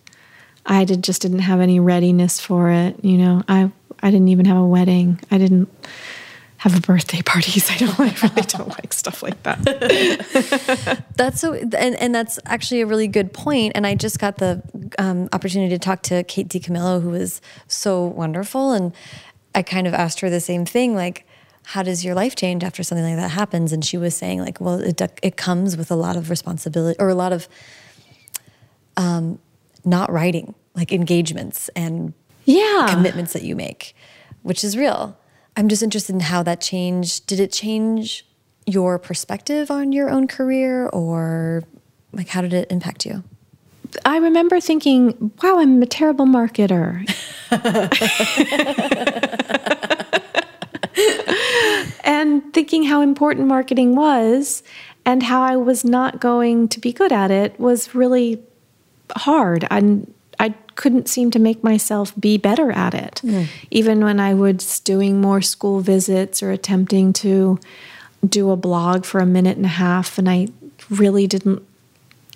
I 0.65 0.85
did, 0.85 1.03
just 1.03 1.23
didn't 1.23 1.41
have 1.41 1.61
any 1.61 1.81
readiness 1.81 2.41
for 2.41 2.71
it. 2.71 3.05
You 3.05 3.19
know, 3.19 3.43
I 3.49 3.71
I 4.03 4.11
didn't 4.11 4.29
even 4.29 4.47
have 4.47 4.59
a 4.59 4.67
wedding. 4.67 5.21
I 5.31 5.39
didn't 5.39 5.69
have 6.73 6.83
birthday 6.83 7.23
parties. 7.23 7.71
I 7.71 7.77
don't. 7.77 8.01
I 8.01 8.15
really 8.23 8.43
don't 8.43 8.69
like 8.69 8.93
stuff 8.93 9.23
like 9.23 9.43
that. 9.45 11.05
that's 11.17 11.41
so, 11.41 11.55
and 11.55 11.75
and 11.75 12.15
that's 12.15 12.39
actually 12.47 12.81
a 12.81 12.87
really 12.87 13.09
good 13.09 13.33
point. 13.33 13.73
And 13.75 13.87
I 13.87 13.95
just 13.95 14.19
got 14.19 14.39
the 14.39 14.63
um, 14.99 15.29
opportunity 15.33 15.71
to 15.75 15.79
talk 15.79 16.03
to 16.03 16.25
Kate 16.25 16.49
DiCamillo, 16.49 17.03
who 17.03 17.11
was 17.11 17.41
so 17.69 18.05
wonderful, 18.05 18.73
and 18.73 18.93
I 19.55 19.63
kind 19.63 19.87
of 19.87 19.95
asked 19.95 20.21
her 20.21 20.31
the 20.31 20.41
same 20.41 20.65
thing, 20.65 20.95
like. 20.95 21.27
How 21.71 21.83
does 21.83 22.05
your 22.05 22.15
life 22.15 22.37
change 22.37 22.63
after 22.63 22.85
something 22.85 23.05
like 23.05 23.17
that 23.17 23.33
happens? 23.33 23.73
And 23.73 23.85
she 23.85 23.99
was 23.99 24.15
saying, 24.15 24.39
like, 24.39 24.61
well, 24.61 24.79
it 24.79 25.03
it 25.21 25.37
comes 25.37 25.77
with 25.77 25.91
a 25.91 25.97
lot 25.97 26.15
of 26.15 26.31
responsibility 26.31 26.97
or 27.01 27.09
a 27.09 27.15
lot 27.17 27.33
of 27.33 27.49
um, 28.97 29.41
not 29.85 30.13
writing, 30.13 30.55
like 30.77 30.93
engagements 30.93 31.69
and 31.75 32.15
yeah 32.45 32.87
commitments 32.89 33.33
that 33.33 33.43
you 33.43 33.57
make, 33.57 33.97
which 34.45 34.63
is 34.63 34.77
real. 34.77 35.19
I'm 35.57 35.69
just 35.69 35.83
interested 35.83 36.15
in 36.15 36.21
how 36.21 36.43
that 36.43 36.61
changed. 36.61 37.27
Did 37.27 37.41
it 37.41 37.51
change 37.51 38.27
your 38.67 38.99
perspective 38.99 39.71
on 39.71 39.93
your 39.93 40.11
own 40.11 40.29
career 40.29 40.89
or 40.89 41.63
like 42.13 42.29
how 42.29 42.43
did 42.43 42.53
it 42.53 42.71
impact 42.71 43.07
you? 43.07 43.25
I 44.05 44.19
remember 44.19 44.61
thinking, 44.61 45.33
wow, 45.43 45.59
I'm 45.59 45.83
a 45.83 45.87
terrible 45.87 46.27
marketer. 46.27 47.09
and 52.05 52.53
thinking 52.53 52.85
how 52.85 53.01
important 53.01 53.47
marketing 53.47 53.97
was 53.97 54.63
and 55.07 55.23
how 55.23 55.41
I 55.41 55.57
was 55.57 55.85
not 55.85 56.21
going 56.21 56.69
to 56.69 56.81
be 56.81 56.93
good 56.93 57.13
at 57.13 57.31
it 57.31 57.59
was 57.59 57.95
really 57.95 58.43
hard. 59.15 59.67
And 59.71 60.13
couldn't 60.77 61.09
seem 61.09 61.31
to 61.33 61.39
make 61.39 61.65
myself 61.65 62.13
be 62.19 62.39
better 62.39 62.71
at 62.71 62.95
it. 62.95 63.21
Mm. 63.25 63.49
Even 63.71 64.05
when 64.05 64.21
I 64.21 64.35
was 64.35 64.81
doing 64.81 65.21
more 65.21 65.43
school 65.43 65.81
visits 65.81 66.43
or 66.43 66.53
attempting 66.53 67.13
to 67.15 67.59
do 68.27 68.51
a 68.51 68.57
blog 68.57 69.05
for 69.05 69.21
a 69.21 69.27
minute 69.27 69.57
and 69.57 69.67
a 69.67 69.71
half, 69.71 70.19
and 70.19 70.29
I 70.29 70.49
really 70.89 71.27
didn't 71.27 71.63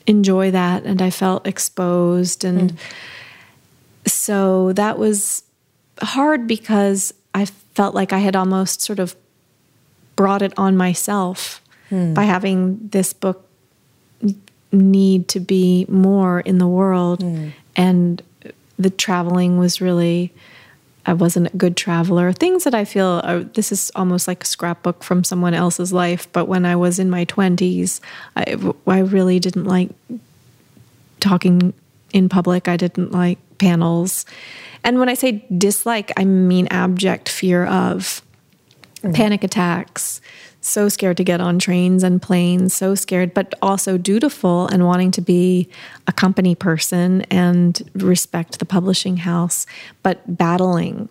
enjoy 0.07 0.51
that, 0.51 0.85
and 0.85 1.01
I 1.01 1.11
felt 1.11 1.47
exposed. 1.47 2.45
And 2.45 2.73
mm. 2.73 2.79
so 4.07 4.73
that 4.73 4.99
was 4.99 5.43
hard 6.03 6.47
because 6.47 7.13
I 7.35 7.45
felt 7.45 7.95
like 7.95 8.13
I 8.13 8.19
had 8.19 8.35
almost 8.35 8.81
sort 8.81 8.99
of 8.99 9.15
brought 10.17 10.43
it 10.43 10.53
on 10.57 10.77
myself 10.77 11.63
mm. 11.91 12.15
by 12.15 12.25
having 12.25 12.89
this 12.89 13.13
book 13.13 13.47
need 14.73 15.29
to 15.29 15.41
be 15.41 15.87
more 15.89 16.41
in 16.41 16.59
the 16.59 16.67
world. 16.67 17.21
Mm. 17.21 17.53
And 17.77 18.23
the 18.81 18.91
traveling 18.91 19.59
was 19.59 19.81
really, 19.81 20.33
I 21.05 21.13
wasn't 21.13 21.53
a 21.53 21.57
good 21.57 21.77
traveler. 21.77 22.33
Things 22.33 22.65
that 22.65 22.75
I 22.75 22.85
feel 22.85 23.21
are, 23.25 23.41
this 23.41 23.73
is 23.73 23.93
almost 23.95 24.27
like 24.27 24.43
a 24.43 24.47
scrapbook 24.47 25.03
from 25.03 25.23
someone 25.25 25.55
else's 25.55 25.93
life. 25.93 26.31
But 26.33 26.47
when 26.47 26.65
I 26.65 26.77
was 26.77 26.99
in 26.99 27.11
my 27.11 27.25
20s, 27.27 28.01
I, 28.37 28.57
I 28.87 28.99
really 29.01 29.39
didn't 29.39 29.65
like 29.65 29.91
talking 31.21 31.75
in 32.13 32.29
public, 32.29 32.69
I 32.69 32.77
didn't 32.77 33.13
like 33.13 33.39
panels. 33.59 34.25
And 34.83 34.99
when 34.99 35.09
I 35.09 35.15
say 35.15 35.45
dislike, 35.57 36.11
I 36.17 36.25
mean 36.25 36.67
abject 36.69 37.29
fear 37.29 37.67
of 37.67 38.23
mm. 39.03 39.15
panic 39.15 39.45
attacks, 39.45 40.21
so 40.61 40.89
scared 40.89 41.17
to 41.17 41.25
get 41.25 41.41
on 41.41 41.59
trains 41.59 42.03
and 42.03 42.21
planes, 42.21 42.75
so 42.75 42.95
scared, 42.95 43.33
but 43.33 43.55
also 43.63 43.97
dutiful 43.97 44.67
and 44.69 44.85
wanting 44.85 45.11
to 45.13 45.21
be 45.21 45.69
a 46.07 46.13
company 46.13 46.55
person 46.55 47.23
and 47.31 47.83
respect 47.95 48.59
the 48.59 48.67
publishing 48.67 49.19
house, 49.19 49.67
but 50.03 50.37
battling 50.37 51.09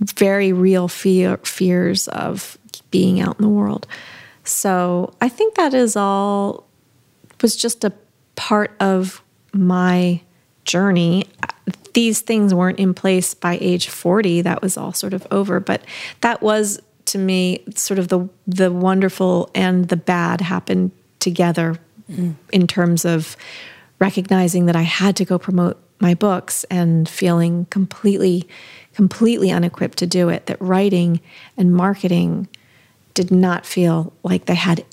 very 0.00 0.52
real 0.52 0.88
fear, 0.88 1.36
fears 1.38 2.08
of 2.08 2.56
being 2.90 3.20
out 3.20 3.38
in 3.38 3.42
the 3.42 3.50
world. 3.50 3.86
So 4.44 5.14
I 5.20 5.28
think 5.28 5.54
that 5.56 5.74
is 5.74 5.96
all 5.96 6.66
was 7.42 7.56
just 7.56 7.84
a 7.84 7.92
part 8.36 8.74
of 8.80 9.22
my 9.52 10.20
journey. 10.64 11.26
These 11.94 12.20
things 12.20 12.54
weren't 12.54 12.78
in 12.78 12.94
place 12.94 13.34
by 13.34 13.58
age 13.60 13.88
40. 13.88 14.42
That 14.42 14.62
was 14.62 14.76
all 14.76 14.92
sort 14.92 15.14
of 15.14 15.26
over. 15.30 15.60
But 15.60 15.82
that 16.20 16.42
was 16.42 16.80
to 17.10 17.18
me 17.18 17.62
sort 17.74 17.98
of 17.98 18.08
the 18.08 18.28
the 18.46 18.70
wonderful 18.70 19.50
and 19.54 19.88
the 19.88 19.96
bad 19.96 20.40
happened 20.40 20.92
together 21.18 21.76
mm. 22.10 22.34
in 22.52 22.66
terms 22.66 23.04
of 23.04 23.36
recognizing 23.98 24.66
that 24.66 24.76
I 24.76 24.82
had 24.82 25.16
to 25.16 25.24
go 25.24 25.38
promote 25.38 25.80
my 26.00 26.14
books 26.14 26.64
and 26.64 27.08
feeling 27.08 27.66
completely 27.66 28.48
completely 28.94 29.50
unequipped 29.50 29.98
to 29.98 30.06
do 30.06 30.28
it 30.28 30.46
that 30.46 30.60
writing 30.60 31.20
and 31.56 31.74
marketing 31.74 32.48
did 33.14 33.30
not 33.30 33.66
feel 33.66 34.12
like 34.22 34.46
they 34.46 34.54
had 34.54 34.84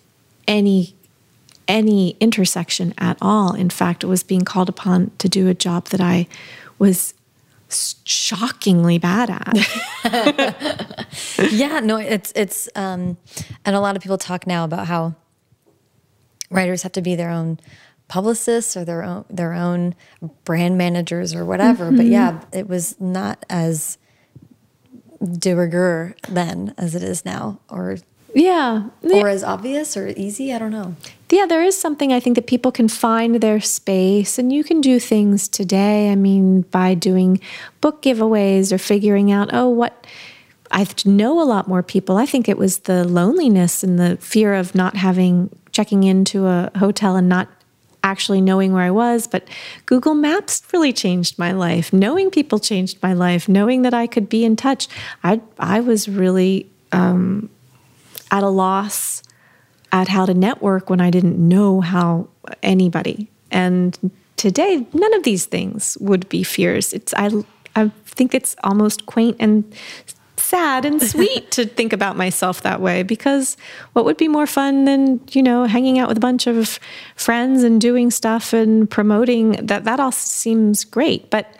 any 0.47 0.95
any 1.67 2.15
intersection 2.19 2.93
at 2.97 3.17
all 3.21 3.53
in 3.53 3.69
fact 3.69 4.03
it 4.03 4.07
was 4.07 4.23
being 4.23 4.43
called 4.43 4.69
upon 4.69 5.11
to 5.17 5.29
do 5.29 5.47
a 5.47 5.53
job 5.53 5.85
that 5.89 6.01
I 6.01 6.27
was 6.79 7.13
shockingly 7.69 8.97
bad 8.97 9.29
at. 9.29 11.07
yeah, 11.51 11.79
no, 11.79 11.97
it's 11.97 12.31
it's 12.35 12.69
um 12.75 13.17
and 13.65 13.75
a 13.75 13.79
lot 13.79 13.95
of 13.95 14.01
people 14.01 14.17
talk 14.17 14.47
now 14.47 14.63
about 14.63 14.87
how 14.87 15.15
writers 16.49 16.83
have 16.83 16.93
to 16.93 17.01
be 17.01 17.15
their 17.15 17.29
own 17.29 17.59
publicists 18.07 18.77
or 18.77 18.85
their 18.85 19.03
own 19.03 19.25
their 19.29 19.53
own 19.53 19.95
brand 20.45 20.77
managers 20.77 21.33
or 21.33 21.45
whatever. 21.45 21.85
Mm 21.85 21.89
-hmm. 21.89 21.97
But 21.97 22.05
mm-hmm. 22.05 22.13
yeah, 22.13 22.59
it 22.59 22.67
was 22.67 22.95
not 22.99 23.45
as 23.49 23.97
de 25.39 25.55
rigueur 25.55 26.15
then 26.33 26.73
as 26.77 26.95
it 26.95 27.03
is 27.03 27.25
now 27.25 27.59
or 27.69 27.97
yeah. 28.33 28.89
Or 29.03 29.27
as 29.27 29.43
obvious 29.43 29.95
or 29.95 30.09
easy. 30.09 30.53
I 30.53 30.59
don't 30.59 30.71
know. 30.71 30.95
Yeah, 31.29 31.45
there 31.45 31.63
is 31.63 31.77
something 31.77 32.13
I 32.13 32.19
think 32.19 32.35
that 32.35 32.47
people 32.47 32.71
can 32.71 32.87
find 32.87 33.35
their 33.35 33.59
space 33.59 34.37
and 34.37 34.51
you 34.51 34.63
can 34.63 34.79
do 34.81 34.99
things 34.99 35.47
today. 35.47 36.09
I 36.09 36.15
mean, 36.15 36.61
by 36.61 36.93
doing 36.93 37.41
book 37.81 38.01
giveaways 38.01 38.71
or 38.71 38.77
figuring 38.77 39.31
out, 39.31 39.49
oh, 39.51 39.67
what 39.67 40.05
I 40.71 40.87
know 41.05 41.41
a 41.41 41.45
lot 41.45 41.67
more 41.67 41.83
people. 41.83 42.17
I 42.17 42.25
think 42.25 42.49
it 42.49 42.57
was 42.57 42.79
the 42.79 43.05
loneliness 43.05 43.83
and 43.83 43.99
the 43.99 44.17
fear 44.17 44.53
of 44.53 44.75
not 44.75 44.95
having 44.95 45.49
checking 45.71 46.03
into 46.03 46.47
a 46.47 46.71
hotel 46.75 47.15
and 47.15 47.29
not 47.29 47.47
actually 48.03 48.41
knowing 48.41 48.73
where 48.73 48.83
I 48.83 48.91
was. 48.91 49.27
But 49.27 49.47
Google 49.85 50.15
Maps 50.15 50.61
really 50.73 50.93
changed 50.93 51.37
my 51.37 51.51
life. 51.51 51.91
Knowing 51.91 52.29
people 52.31 52.59
changed 52.59 53.01
my 53.01 53.13
life. 53.13 53.49
Knowing 53.49 53.81
that 53.83 53.93
I 53.93 54.07
could 54.07 54.29
be 54.29 54.45
in 54.45 54.55
touch. 54.55 54.87
I 55.23 55.41
I 55.59 55.79
was 55.79 56.07
really 56.07 56.69
um, 56.91 57.49
at 58.31 58.43
a 58.43 58.49
loss 58.49 59.23
at 59.91 60.07
how 60.07 60.25
to 60.25 60.33
network 60.33 60.89
when 60.89 61.01
I 61.01 61.09
didn't 61.09 61.37
know 61.37 61.81
how 61.81 62.27
anybody. 62.61 63.29
And 63.51 64.11
today, 64.35 64.85
none 64.93 65.13
of 65.13 65.23
these 65.23 65.45
things 65.45 65.97
would 65.99 66.27
be 66.29 66.43
fears. 66.43 66.93
It's 66.93 67.13
I 67.15 67.29
I 67.75 67.91
think 68.05 68.33
it's 68.33 68.55
almost 68.63 69.05
quaint 69.05 69.37
and 69.39 69.63
sad 70.37 70.85
and 70.85 71.01
sweet 71.13 71.51
to 71.51 71.65
think 71.65 71.93
about 71.93 72.15
myself 72.15 72.61
that 72.61 72.81
way 72.81 73.03
because 73.03 73.57
what 73.93 74.05
would 74.05 74.17
be 74.17 74.27
more 74.27 74.47
fun 74.47 74.85
than 74.85 75.19
you 75.31 75.43
know 75.43 75.65
hanging 75.65 75.99
out 75.99 76.07
with 76.07 76.17
a 76.17 76.21
bunch 76.21 76.47
of 76.47 76.79
friends 77.15 77.63
and 77.63 77.81
doing 77.81 78.09
stuff 78.11 78.53
and 78.53 78.89
promoting 78.89 79.51
that 79.65 79.83
that 79.83 79.99
all 79.99 80.11
seems 80.11 80.83
great 80.83 81.29
but 81.29 81.55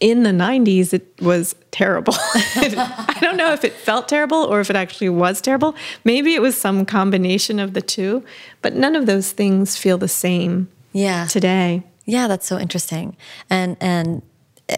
in 0.00 0.22
the 0.22 0.30
90s, 0.30 0.92
it 0.92 1.06
was 1.20 1.54
terrible. 1.70 2.14
I 2.34 3.18
don't 3.20 3.36
know 3.36 3.52
if 3.52 3.64
it 3.64 3.72
felt 3.72 4.08
terrible 4.08 4.44
or 4.44 4.60
if 4.60 4.70
it 4.70 4.76
actually 4.76 5.08
was 5.08 5.40
terrible. 5.40 5.74
Maybe 6.04 6.34
it 6.34 6.42
was 6.42 6.56
some 6.56 6.86
combination 6.86 7.58
of 7.58 7.74
the 7.74 7.82
two, 7.82 8.24
but 8.62 8.74
none 8.74 8.94
of 8.94 9.06
those 9.06 9.32
things 9.32 9.76
feel 9.76 9.98
the 9.98 10.08
same 10.08 10.68
yeah. 10.92 11.26
today. 11.26 11.82
Yeah, 12.04 12.28
that's 12.28 12.46
so 12.46 12.58
interesting. 12.58 13.16
And, 13.50 13.76
and, 13.80 14.22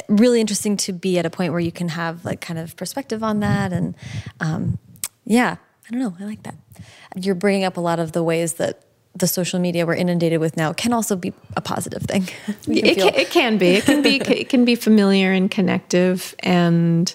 really 0.08 0.40
interesting 0.40 0.76
to 0.76 0.92
be 0.92 1.18
at 1.18 1.26
a 1.26 1.30
point 1.30 1.52
where 1.52 1.60
you 1.60 1.72
can 1.72 1.88
have 1.88 2.24
like 2.24 2.40
kind 2.40 2.58
of 2.58 2.76
perspective 2.76 3.22
on 3.22 3.40
that 3.40 3.72
and 3.72 3.96
um, 4.38 4.78
yeah 5.24 5.56
i 5.86 5.90
don't 5.90 6.00
know 6.00 6.14
i 6.20 6.24
like 6.24 6.42
that 6.44 6.54
you're 7.16 7.34
bringing 7.34 7.64
up 7.64 7.76
a 7.76 7.80
lot 7.80 7.98
of 7.98 8.12
the 8.12 8.22
ways 8.22 8.54
that 8.54 8.84
the 9.14 9.26
social 9.26 9.58
media 9.58 9.84
we're 9.86 9.94
inundated 9.94 10.40
with 10.40 10.56
now 10.56 10.72
can 10.72 10.92
also 10.92 11.16
be 11.16 11.32
a 11.56 11.60
positive 11.60 12.02
thing. 12.02 12.28
it, 12.68 12.96
can, 12.96 13.14
it 13.14 13.30
can 13.30 13.58
be. 13.58 13.70
It 13.70 13.84
can 13.84 14.02
be. 14.02 14.16
it 14.26 14.48
can 14.48 14.64
be 14.64 14.74
familiar 14.74 15.32
and 15.32 15.50
connective, 15.50 16.34
and 16.40 17.12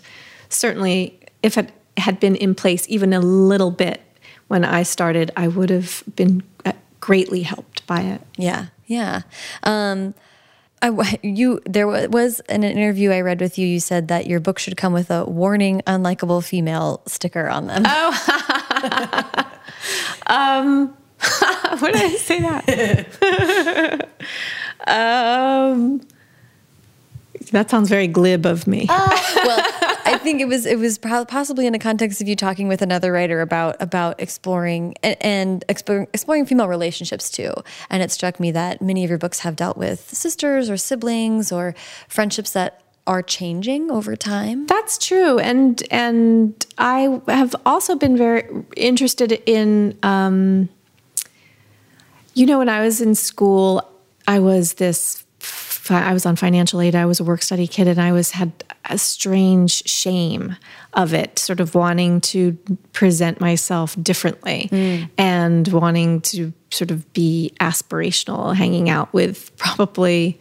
certainly, 0.50 1.20
if 1.42 1.58
it 1.58 1.72
had 1.98 2.20
been 2.20 2.36
in 2.36 2.54
place 2.56 2.86
even 2.90 3.14
a 3.14 3.20
little 3.20 3.72
bit 3.72 4.02
when 4.48 4.66
I 4.66 4.84
started, 4.84 5.32
I 5.36 5.48
would 5.48 5.70
have 5.70 6.04
been 6.16 6.44
uh, 6.66 6.74
greatly 7.00 7.42
helped 7.42 7.86
by 7.88 8.02
it. 8.02 8.22
Yeah, 8.38 8.68
yeah. 8.86 9.22
Um, 9.64 10.14
I, 10.82 11.18
you 11.24 11.62
there 11.66 11.88
was 11.88 12.42
in 12.50 12.64
an 12.64 12.78
interview 12.78 13.12
I 13.12 13.22
read 13.22 13.42
with 13.42 13.58
you. 13.58 13.68
You 13.68 13.80
said 13.80 14.08
that 14.10 14.28
your 14.28 14.40
book 14.40 14.60
should 14.60 14.78
come 14.78 14.94
with 14.94 15.10
a 15.12 15.26
warning, 15.26 15.82
unlikable 15.88 16.44
female 16.44 17.02
sticker 17.06 17.48
on 17.50 17.68
them. 17.68 17.84
Oh. 17.86 19.52
um, 20.28 20.98
Why 21.80 21.92
did 21.92 22.02
I 22.02 22.16
say 22.16 22.40
that? 22.42 24.10
um, 24.88 26.02
that 27.52 27.70
sounds 27.70 27.90
very 27.90 28.08
glib 28.08 28.46
of 28.46 28.68
me. 28.68 28.88
Uh, 28.90 29.22
well, 29.44 29.60
I 30.06 30.18
think 30.22 30.42
it 30.42 30.48
was 30.48 30.66
it 30.66 30.78
was 30.80 30.98
possibly 30.98 31.68
in 31.68 31.74
the 31.74 31.80
context 31.80 32.22
of 32.22 32.28
you 32.28 32.36
talking 32.36 32.68
with 32.68 32.82
another 32.82 33.12
writer 33.12 33.42
about 33.42 33.76
about 33.82 34.20
exploring 34.20 34.96
and, 35.04 35.18
and 35.22 35.66
exploring, 35.70 36.08
exploring 36.14 36.46
female 36.46 36.68
relationships 36.68 37.30
too. 37.30 37.54
And 37.90 38.02
it 38.04 38.12
struck 38.12 38.40
me 38.40 38.52
that 38.52 38.82
many 38.82 39.04
of 39.04 39.10
your 39.10 39.20
books 39.20 39.40
have 39.40 39.56
dealt 39.56 39.78
with 39.78 40.14
sisters 40.14 40.70
or 40.70 40.78
siblings 40.78 41.52
or 41.52 41.76
friendships 42.08 42.52
that 42.52 42.82
are 43.08 43.22
changing 43.22 43.92
over 43.92 44.16
time. 44.16 44.66
That's 44.66 44.98
true, 44.98 45.40
and 45.40 45.82
and 45.92 46.66
I 46.78 47.22
have 47.28 47.56
also 47.66 47.96
been 47.96 48.18
very 48.18 48.50
interested 48.76 49.32
in. 49.46 49.98
Um, 50.04 50.70
you 52.36 52.46
know, 52.46 52.60
when 52.60 52.70
I 52.70 52.82
was 52.82 53.02
in 53.02 53.16
school, 53.16 53.90
I 54.28 54.40
was 54.40 54.76
this. 54.76 55.26
I 55.88 56.14
was 56.14 56.26
on 56.26 56.36
financial 56.36 56.82
aid. 56.82 56.96
I 56.96 57.06
was 57.06 57.20
a 57.20 57.24
work 57.24 57.42
study 57.42 57.68
kid, 57.68 57.88
and 57.88 58.00
I 58.00 58.12
was 58.12 58.32
had 58.32 58.52
a 58.86 58.98
strange 58.98 59.88
shame 59.88 60.56
of 60.94 61.14
it, 61.14 61.40
sort 61.40 61.60
of 61.60 61.76
wanting 61.76 62.22
to 62.22 62.54
present 62.92 63.40
myself 63.40 63.96
differently 64.02 64.70
mm. 64.72 65.10
and 65.18 65.68
wanting 65.68 66.22
to 66.22 66.54
sort 66.72 66.92
of 66.92 67.12
be 67.14 67.54
aspirational, 67.60 68.56
hanging 68.56 68.90
out 68.90 69.14
with 69.14 69.56
probably 69.58 70.40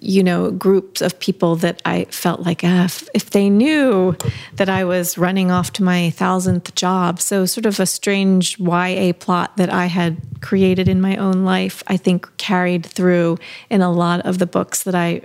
you 0.00 0.22
know, 0.22 0.50
groups 0.50 1.00
of 1.00 1.18
people 1.18 1.56
that 1.56 1.80
I 1.84 2.04
felt 2.06 2.40
like 2.40 2.64
uh, 2.64 2.84
if, 2.86 3.08
if, 3.14 3.30
they 3.30 3.50
knew 3.50 4.16
that 4.54 4.68
I 4.68 4.84
was 4.84 5.18
running 5.18 5.50
off 5.50 5.72
to 5.74 5.82
my 5.82 6.10
thousandth 6.10 6.74
job. 6.74 7.20
So, 7.20 7.46
sort 7.46 7.66
of 7.66 7.80
a 7.80 7.86
strange 7.86 8.58
YA 8.58 9.12
plot 9.12 9.56
that 9.56 9.70
I 9.70 9.86
had 9.86 10.18
created 10.40 10.88
in 10.88 11.00
my 11.00 11.16
own 11.16 11.44
life, 11.44 11.82
I 11.86 11.96
think 11.96 12.36
carried 12.36 12.86
through 12.86 13.38
in 13.70 13.80
a 13.80 13.92
lot 13.92 14.20
of 14.26 14.38
the 14.38 14.46
books 14.46 14.84
that 14.84 14.94
I 14.94 15.22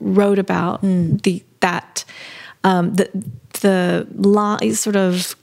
wrote 0.00 0.38
about. 0.38 0.82
Mm. 0.82 1.22
The 1.22 1.42
that 1.60 2.04
um, 2.64 2.94
the 2.94 3.10
the 3.60 4.74
sort 4.74 4.96
of 4.96 5.36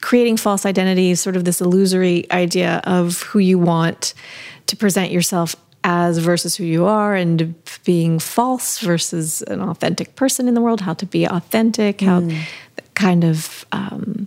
creating 0.00 0.36
false 0.36 0.66
identities, 0.66 1.20
sort 1.20 1.36
of 1.36 1.44
this 1.44 1.60
illusory 1.60 2.30
idea 2.30 2.82
of 2.84 3.22
who 3.22 3.38
you 3.38 3.58
want 3.58 4.14
to 4.66 4.76
present 4.76 5.10
yourself 5.10 5.56
as 5.84 6.18
versus 6.18 6.56
who 6.56 6.64
you 6.64 6.86
are 6.86 7.14
and 7.14 7.54
being 7.84 8.18
false 8.18 8.80
versus 8.80 9.42
an 9.42 9.60
authentic 9.60 10.16
person 10.16 10.48
in 10.48 10.54
the 10.54 10.60
world, 10.60 10.80
how 10.80 10.94
to 10.94 11.06
be 11.06 11.26
authentic, 11.26 12.00
how 12.00 12.20
mm. 12.20 12.40
kind 12.94 13.22
of 13.22 13.66
um, 13.70 14.26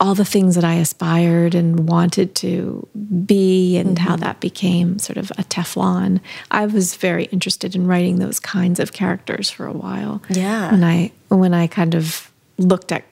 all 0.00 0.14
the 0.14 0.24
things 0.24 0.56
that 0.56 0.64
I 0.64 0.74
aspired 0.74 1.54
and 1.54 1.88
wanted 1.88 2.34
to 2.36 2.86
be, 3.24 3.76
and 3.76 3.96
mm-hmm. 3.96 4.04
how 4.04 4.16
that 4.16 4.40
became 4.40 4.98
sort 4.98 5.16
of 5.16 5.30
a 5.32 5.44
Teflon. 5.44 6.20
I 6.50 6.66
was 6.66 6.96
very 6.96 7.24
interested 7.26 7.74
in 7.74 7.86
writing 7.86 8.18
those 8.18 8.40
kinds 8.40 8.80
of 8.80 8.92
characters 8.92 9.48
for 9.48 9.66
a 9.66 9.72
while. 9.72 10.22
Yeah. 10.28 10.72
When 10.72 10.84
I 10.84 11.12
when 11.28 11.54
I 11.54 11.68
kind 11.68 11.94
of 11.94 12.30
looked 12.58 12.92
at 12.92 13.04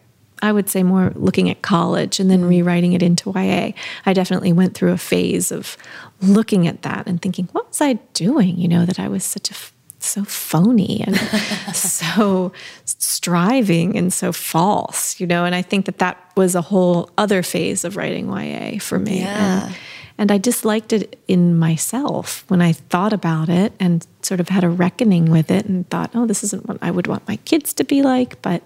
I 0.44 0.52
would 0.52 0.68
say 0.68 0.82
more 0.82 1.10
looking 1.14 1.48
at 1.48 1.62
college 1.62 2.20
and 2.20 2.30
then 2.30 2.42
mm. 2.42 2.48
rewriting 2.50 2.92
it 2.92 3.02
into 3.02 3.32
YA. 3.34 3.72
I 4.04 4.12
definitely 4.12 4.52
went 4.52 4.74
through 4.74 4.92
a 4.92 4.98
phase 4.98 5.50
of 5.50 5.78
looking 6.20 6.66
at 6.66 6.82
that 6.82 7.06
and 7.06 7.20
thinking, 7.20 7.48
what 7.52 7.66
was 7.68 7.80
I 7.80 7.94
doing? 8.12 8.58
You 8.58 8.68
know, 8.68 8.84
that 8.84 9.00
I 9.00 9.08
was 9.08 9.24
such 9.24 9.50
a 9.50 9.54
so 10.00 10.22
phony 10.24 11.00
and 11.00 11.16
so 11.74 12.52
striving 12.84 13.96
and 13.96 14.12
so 14.12 14.32
false, 14.32 15.18
you 15.18 15.26
know. 15.26 15.46
And 15.46 15.54
I 15.54 15.62
think 15.62 15.86
that 15.86 15.98
that 15.98 16.18
was 16.36 16.54
a 16.54 16.60
whole 16.60 17.08
other 17.16 17.42
phase 17.42 17.84
of 17.84 17.96
writing 17.96 18.28
YA 18.28 18.80
for 18.80 18.98
me. 18.98 19.20
Yeah. 19.20 19.66
And, 19.66 19.76
and 20.16 20.30
I 20.30 20.38
disliked 20.38 20.92
it 20.92 21.18
in 21.26 21.58
myself 21.58 22.44
when 22.48 22.62
I 22.62 22.72
thought 22.72 23.12
about 23.12 23.48
it 23.48 23.72
and 23.80 24.06
sort 24.22 24.38
of 24.38 24.48
had 24.48 24.62
a 24.62 24.68
reckoning 24.68 25.30
with 25.30 25.50
it 25.50 25.66
and 25.66 25.88
thought, 25.90 26.10
oh, 26.14 26.24
this 26.24 26.44
isn't 26.44 26.66
what 26.68 26.78
I 26.80 26.92
would 26.92 27.08
want 27.08 27.26
my 27.26 27.36
kids 27.38 27.72
to 27.74 27.84
be 27.84 28.00
like. 28.02 28.40
But 28.40 28.64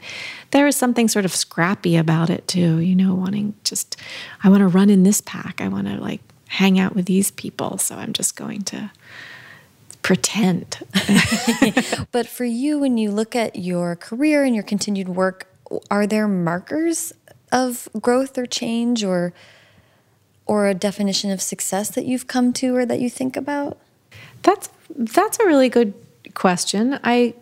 there 0.51 0.67
is 0.67 0.77
something 0.77 1.09
sort 1.09 1.25
of 1.25 1.35
scrappy 1.35 1.97
about 1.97 2.29
it 2.29 2.47
too, 2.47 2.81
you 2.81 2.95
know, 2.95 3.15
wanting 3.15 3.55
just, 3.65 3.97
I 4.45 4.51
want 4.51 4.61
to 4.61 4.69
run 4.69 4.91
in 4.91 5.05
this 5.05 5.23
pack. 5.23 5.63
I 5.63 5.69
want 5.69 5.87
to 5.87 5.97
like 5.97 6.21
hang 6.49 6.79
out 6.79 6.95
with 6.95 7.07
these 7.07 7.31
people. 7.31 7.79
So 7.79 7.97
I'm 7.97 8.13
just 8.13 8.37
going 8.37 8.63
to 8.63 8.91
pretend. 10.03 10.81
but 12.13 12.27
for 12.27 12.45
you, 12.45 12.79
when 12.79 12.99
you 12.99 13.11
look 13.11 13.35
at 13.35 13.57
your 13.57 13.97
career 13.97 14.45
and 14.45 14.55
your 14.55 14.65
continued 14.65 15.09
work, 15.09 15.49
are 15.91 16.07
there 16.07 16.29
markers 16.29 17.15
of 17.51 17.89
growth 17.99 18.37
or 18.37 18.45
change 18.45 19.03
or? 19.03 19.33
Or 20.49 20.67
a 20.67 20.75
definition 20.75 21.31
of 21.31 21.41
success 21.41 21.91
that 21.91 22.07
you've 22.07 22.27
come 22.27 22.53
to 22.55 22.75
or 22.75 22.85
that 22.85 22.99
you 22.99 23.09
think 23.09 23.37
about? 23.37 23.79
That's 24.43 24.71
that's 24.97 25.39
a 25.39 25.47
really 25.47 25.69
good 25.69 25.95
question. 26.35 26.99
I 27.05 27.35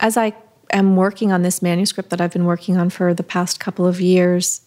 as 0.00 0.16
I 0.16 0.32
am 0.72 0.96
working 0.96 1.30
on 1.30 1.42
this 1.42 1.62
manuscript 1.62 2.10
that 2.10 2.20
I've 2.20 2.32
been 2.32 2.46
working 2.46 2.76
on 2.76 2.90
for 2.90 3.14
the 3.14 3.22
past 3.22 3.60
couple 3.60 3.86
of 3.86 4.00
years, 4.00 4.62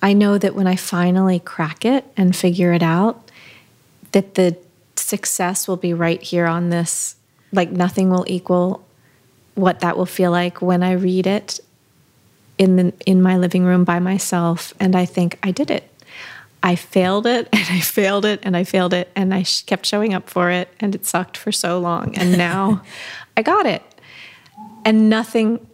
I 0.00 0.14
know 0.14 0.38
that 0.38 0.54
when 0.54 0.66
I 0.66 0.76
finally 0.76 1.38
crack 1.38 1.84
it 1.84 2.06
and 2.16 2.34
figure 2.34 2.72
it 2.72 2.82
out, 2.82 3.30
that 4.12 4.36
the 4.36 4.56
success 4.96 5.68
will 5.68 5.76
be 5.76 5.92
right 5.92 6.22
here 6.22 6.46
on 6.46 6.70
this 6.70 7.16
like 7.52 7.70
nothing 7.70 8.10
will 8.10 8.24
equal 8.28 8.86
what 9.54 9.80
that 9.80 9.96
will 9.96 10.06
feel 10.06 10.30
like 10.30 10.62
when 10.62 10.82
I 10.82 10.92
read 10.92 11.26
it 11.26 11.58
in 12.58 12.76
the 12.76 12.92
in 13.04 13.20
my 13.20 13.36
living 13.36 13.64
room 13.64 13.84
by 13.84 13.98
myself 13.98 14.72
and 14.78 14.94
I 14.94 15.04
think 15.04 15.38
I 15.42 15.50
did 15.50 15.70
it. 15.70 15.89
I 16.62 16.76
failed 16.76 17.26
it 17.26 17.48
and 17.52 17.66
I 17.68 17.80
failed 17.80 18.24
it 18.24 18.40
and 18.42 18.56
I 18.56 18.64
failed 18.64 18.94
it 18.94 19.10
and 19.14 19.32
I 19.34 19.44
kept 19.66 19.86
showing 19.86 20.14
up 20.14 20.28
for 20.28 20.50
it 20.50 20.68
and 20.80 20.94
it 20.94 21.06
sucked 21.06 21.36
for 21.36 21.52
so 21.52 21.78
long 21.78 22.16
and 22.16 22.36
now 22.36 22.82
I 23.36 23.42
got 23.42 23.66
it. 23.66 23.82
And 24.84 25.10
nothing 25.10 25.66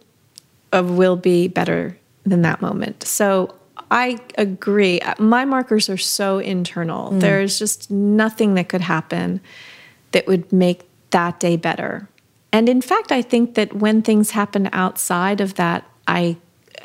of 0.73 0.97
will 0.97 1.15
be 1.15 1.47
better 1.47 1.97
than 2.25 2.41
that 2.41 2.61
moment. 2.61 3.03
So 3.03 3.55
I 3.89 4.19
agree. 4.37 4.99
My 5.17 5.45
markers 5.45 5.89
are 5.89 5.97
so 5.97 6.39
internal. 6.39 7.11
Mm. 7.11 7.21
There's 7.21 7.57
just 7.57 7.89
nothing 7.89 8.55
that 8.55 8.67
could 8.69 8.81
happen 8.81 9.39
that 10.11 10.27
would 10.27 10.51
make 10.51 10.83
that 11.11 11.39
day 11.39 11.55
better. 11.55 12.09
And 12.51 12.67
in 12.67 12.81
fact, 12.81 13.11
I 13.11 13.21
think 13.21 13.55
that 13.55 13.73
when 13.73 14.01
things 14.01 14.31
happen 14.31 14.69
outside 14.73 15.41
of 15.41 15.55
that, 15.55 15.89
I 16.07 16.37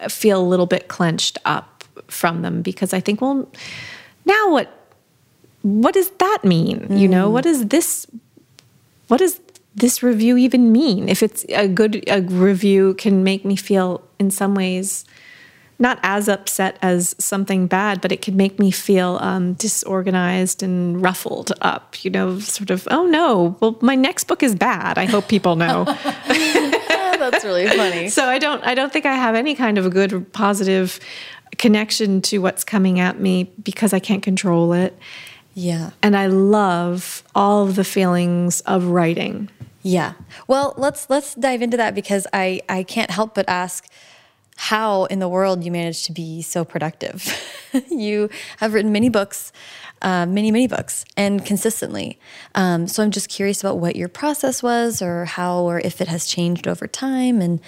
feel 0.08 0.40
a 0.40 0.46
little 0.46 0.66
bit 0.66 0.88
clenched 0.88 1.38
up 1.44 1.71
from 2.12 2.42
them 2.42 2.62
because 2.62 2.92
I 2.92 3.00
think, 3.00 3.20
well, 3.20 3.48
now 4.24 4.50
what 4.50 4.78
what 5.62 5.94
does 5.94 6.10
that 6.10 6.38
mean? 6.44 6.80
Mm. 6.80 6.98
You 6.98 7.08
know, 7.08 7.30
what 7.30 7.44
does 7.44 7.68
this 7.68 8.06
what 9.08 9.18
does 9.18 9.40
this 9.74 10.02
review 10.02 10.36
even 10.36 10.72
mean? 10.72 11.08
If 11.08 11.22
it's 11.22 11.44
a 11.48 11.68
good 11.68 12.04
a 12.08 12.20
review 12.22 12.94
can 12.94 13.24
make 13.24 13.44
me 13.44 13.56
feel 13.56 14.02
in 14.18 14.30
some 14.30 14.54
ways 14.54 15.04
not 15.82 15.98
as 16.04 16.28
upset 16.28 16.78
as 16.80 17.14
something 17.18 17.66
bad, 17.66 18.00
but 18.00 18.12
it 18.12 18.22
could 18.22 18.36
make 18.36 18.58
me 18.58 18.70
feel 18.70 19.18
um, 19.20 19.54
disorganized 19.54 20.62
and 20.62 21.02
ruffled 21.02 21.52
up. 21.60 22.04
You 22.04 22.10
know, 22.10 22.38
sort 22.38 22.70
of, 22.70 22.86
oh 22.90 23.04
no, 23.06 23.56
well, 23.60 23.76
my 23.80 23.96
next 23.96 24.24
book 24.24 24.42
is 24.44 24.54
bad. 24.54 24.96
I 24.96 25.06
hope 25.06 25.28
people 25.28 25.56
know. 25.56 25.84
That's 26.28 27.44
really 27.44 27.66
funny. 27.68 28.08
so 28.08 28.26
I 28.26 28.38
don't, 28.38 28.64
I 28.64 28.74
don't 28.74 28.92
think 28.92 29.06
I 29.06 29.14
have 29.14 29.34
any 29.34 29.54
kind 29.54 29.76
of 29.76 29.84
a 29.84 29.90
good 29.90 30.32
positive 30.32 31.00
connection 31.58 32.22
to 32.22 32.38
what's 32.38 32.64
coming 32.64 33.00
at 33.00 33.20
me 33.20 33.44
because 33.62 33.92
I 33.92 33.98
can't 33.98 34.22
control 34.22 34.72
it. 34.72 34.98
Yeah. 35.54 35.90
And 36.02 36.16
I 36.16 36.26
love 36.26 37.22
all 37.34 37.66
of 37.66 37.76
the 37.76 37.84
feelings 37.84 38.60
of 38.62 38.86
writing. 38.86 39.50
Yeah. 39.82 40.14
Well, 40.46 40.74
let's 40.76 41.10
let's 41.10 41.34
dive 41.34 41.60
into 41.60 41.76
that 41.76 41.94
because 41.94 42.26
I 42.32 42.60
I 42.68 42.84
can't 42.84 43.10
help 43.10 43.34
but 43.34 43.48
ask 43.48 43.88
how 44.56 45.06
in 45.06 45.18
the 45.18 45.28
world 45.28 45.64
you 45.64 45.72
manage 45.72 46.04
to 46.04 46.12
be 46.12 46.40
so 46.42 46.64
productive. 46.64 47.28
you 47.90 48.30
have 48.58 48.74
written 48.74 48.92
many 48.92 49.08
books, 49.08 49.52
uh, 50.00 50.24
many 50.24 50.50
many 50.52 50.68
books, 50.68 51.04
and 51.16 51.44
consistently. 51.44 52.18
Um, 52.54 52.86
so 52.86 53.02
I'm 53.02 53.10
just 53.10 53.28
curious 53.28 53.60
about 53.60 53.78
what 53.78 53.96
your 53.96 54.08
process 54.08 54.62
was, 54.62 55.02
or 55.02 55.24
how, 55.24 55.58
or 55.62 55.80
if 55.80 56.00
it 56.00 56.08
has 56.08 56.26
changed 56.26 56.68
over 56.68 56.86
time, 56.86 57.40
and 57.40 57.60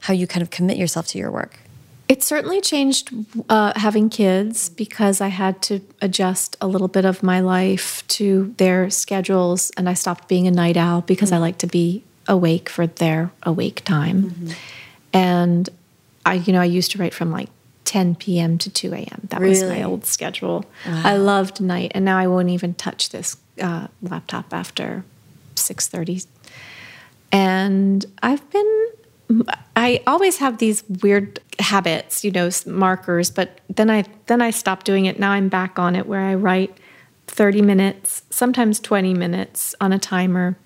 how 0.00 0.14
you 0.14 0.26
kind 0.26 0.42
of 0.42 0.50
commit 0.50 0.76
yourself 0.76 1.08
to 1.08 1.18
your 1.18 1.32
work. 1.32 1.58
It 2.08 2.22
certainly 2.22 2.60
changed 2.60 3.12
uh, 3.48 3.72
having 3.74 4.10
kids 4.10 4.68
because 4.68 5.20
I 5.20 5.28
had 5.28 5.60
to 5.62 5.80
adjust 6.00 6.56
a 6.60 6.68
little 6.68 6.86
bit 6.86 7.04
of 7.04 7.22
my 7.22 7.40
life 7.40 8.06
to 8.08 8.54
their 8.58 8.90
schedules, 8.90 9.72
and 9.76 9.88
I 9.88 9.94
stopped 9.94 10.28
being 10.28 10.46
a 10.46 10.52
night 10.52 10.76
owl 10.76 11.00
because 11.00 11.30
mm-hmm. 11.30 11.36
I 11.36 11.46
like 11.48 11.58
to 11.58 11.66
be 11.66 12.04
awake 12.28 12.68
for 12.68 12.86
their 12.86 13.32
awake 13.42 13.84
time. 13.84 14.22
Mm-hmm. 14.22 14.50
And 15.12 15.68
I, 16.24 16.34
you 16.34 16.52
know, 16.52 16.60
I 16.60 16.64
used 16.64 16.92
to 16.92 16.98
write 16.98 17.14
from 17.14 17.32
like 17.32 17.48
10 17.86 18.16
p.m. 18.16 18.58
to 18.58 18.70
2 18.70 18.94
a.m. 18.94 19.28
That 19.30 19.40
really? 19.40 19.50
was 19.50 19.64
my 19.64 19.82
old 19.82 20.06
schedule. 20.06 20.64
Wow. 20.86 21.02
I 21.04 21.16
loved 21.16 21.60
night, 21.60 21.92
and 21.94 22.04
now 22.04 22.18
I 22.18 22.28
won't 22.28 22.50
even 22.50 22.74
touch 22.74 23.10
this 23.10 23.36
uh, 23.60 23.88
laptop 24.00 24.52
after 24.52 25.04
6:30. 25.56 26.26
And 27.32 28.06
I've 28.22 28.48
been 28.50 28.88
I 29.74 30.02
always 30.06 30.38
have 30.38 30.58
these 30.58 30.84
weird 31.02 31.40
habits, 31.58 32.24
you 32.24 32.30
know, 32.30 32.48
markers, 32.66 33.30
but 33.30 33.60
then 33.74 33.90
I 33.90 34.04
then 34.26 34.40
I 34.40 34.50
stop 34.50 34.84
doing 34.84 35.06
it. 35.06 35.18
Now 35.18 35.32
I'm 35.32 35.48
back 35.48 35.78
on 35.78 35.96
it 35.96 36.06
where 36.06 36.20
I 36.22 36.34
write 36.34 36.76
30 37.26 37.62
minutes, 37.62 38.22
sometimes 38.30 38.78
20 38.80 39.12
minutes 39.14 39.74
on 39.80 39.92
a 39.92 39.98
timer 39.98 40.56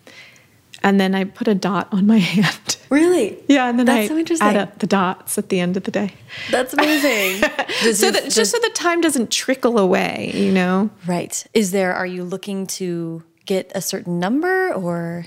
and 0.82 0.98
then 0.98 1.14
I 1.14 1.24
put 1.24 1.46
a 1.48 1.54
dot 1.54 1.88
on 1.92 2.06
my 2.06 2.18
hand. 2.34 2.76
Really? 2.90 3.38
Yeah, 3.48 3.68
and 3.68 3.78
then 3.78 3.86
That's 3.86 4.04
I 4.06 4.08
so 4.08 4.16
interesting. 4.16 4.48
add 4.48 4.56
up 4.56 4.78
the 4.78 4.86
dots 4.86 5.36
at 5.38 5.48
the 5.50 5.60
end 5.60 5.76
of 5.76 5.84
the 5.84 5.90
day. 5.90 6.12
That's 6.50 6.72
amazing. 6.74 7.42
So 7.80 8.06
your- 8.06 8.12
that 8.12 8.24
does- 8.24 8.34
just 8.34 8.50
so 8.50 8.58
the 8.58 8.70
time 8.74 9.00
doesn't 9.00 9.30
trickle 9.30 9.78
away, 9.78 10.32
you 10.34 10.50
know. 10.52 10.90
right. 11.06 11.46
Is 11.54 11.70
there? 11.70 11.94
Are 11.94 12.06
you 12.06 12.24
looking 12.24 12.66
to 12.78 13.22
get 13.46 13.70
a 13.74 13.80
certain 13.80 14.18
number 14.18 14.72
or? 14.74 15.26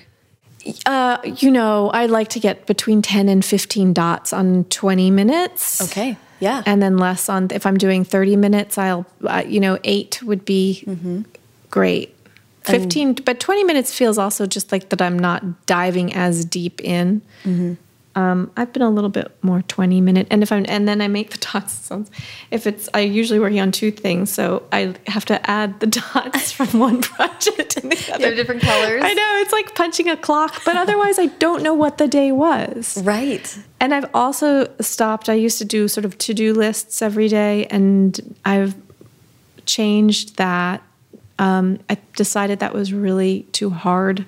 Uh, 0.86 1.18
you 1.24 1.52
know, 1.52 1.90
I 1.90 2.06
like 2.06 2.30
to 2.30 2.40
get 2.40 2.66
between 2.66 3.02
10 3.02 3.30
and 3.30 3.44
15 3.44 3.94
dots 3.94 4.34
on 4.34 4.64
20 4.66 5.12
minutes. 5.12 5.82
Okay. 5.82 6.18
Yeah. 6.40 6.64
And 6.66 6.82
then 6.82 6.98
less 6.98 7.30
on, 7.30 7.48
if 7.52 7.66
I'm 7.66 7.78
doing 7.78 8.04
30 8.04 8.36
minutes, 8.36 8.78
I'll, 8.78 9.06
uh, 9.26 9.44
you 9.46 9.60
know, 9.60 9.78
eight 9.84 10.22
would 10.24 10.46
be 10.46 10.84
great. 11.70 12.16
15, 12.64 13.16
but 13.26 13.40
20 13.42 13.64
minutes 13.66 13.94
feels 13.94 14.18
also 14.18 14.46
just 14.46 14.72
like 14.72 14.90
that 14.90 15.02
I'm 15.02 15.20
not 15.20 15.66
diving 15.66 16.14
as 16.14 16.46
deep 16.46 16.80
in. 16.82 17.22
Um, 18.16 18.52
I've 18.56 18.72
been 18.72 18.84
a 18.84 18.90
little 18.90 19.10
bit 19.10 19.32
more 19.42 19.64
20 19.64 20.00
minute. 20.00 20.28
And 20.30 20.44
if 20.44 20.52
I'm, 20.52 20.66
and 20.68 20.88
then 20.88 21.02
I 21.02 21.08
make 21.08 21.32
the 21.32 21.38
dots. 21.54 21.74
Sounds, 21.74 22.12
if 22.52 22.68
it's, 22.68 22.88
I 22.94 23.00
usually 23.02 23.40
working 23.40 23.60
on 23.60 23.72
two 23.72 23.92
things. 23.92 24.32
So 24.32 24.64
I 24.72 24.96
have 25.08 25.26
to 25.26 25.50
add 25.50 25.80
the 25.80 25.88
dots 26.14 26.52
from 26.52 26.80
one 26.80 27.02
project 27.02 27.72
to 27.72 27.82
the 27.82 28.12
other. 28.14 28.20
You 28.20 28.26
have 28.28 28.36
different 28.36 28.62
colors. 28.62 29.02
I 29.04 29.14
know 29.14 29.42
it's 29.42 29.52
like 29.52 29.74
punching 29.76 30.10
a 30.10 30.18
clock, 30.18 30.62
but 30.64 30.78
otherwise 30.78 31.18
I 31.18 31.28
don't 31.28 31.64
know 31.64 31.74
what 31.74 31.98
the 31.98 32.08
day 32.08 32.32
was. 32.32 33.02
Right. 33.04 33.58
And 33.80 33.94
I've 33.94 34.10
also 34.14 34.72
stopped. 34.80 35.28
I 35.28 35.34
used 35.34 35.58
to 35.58 35.66
do 35.66 35.88
sort 35.88 36.06
of 36.06 36.18
to 36.20 36.34
do 36.34 36.54
lists 36.54 37.02
every 37.02 37.28
day, 37.28 37.66
and 37.66 38.36
I've 38.46 38.76
changed 39.66 40.38
that. 40.38 40.82
Um, 41.40 41.80
I 41.90 41.98
decided 42.16 42.60
that 42.60 42.74
was 42.74 42.94
really 42.94 43.44
too 43.52 43.72
hard 43.72 44.26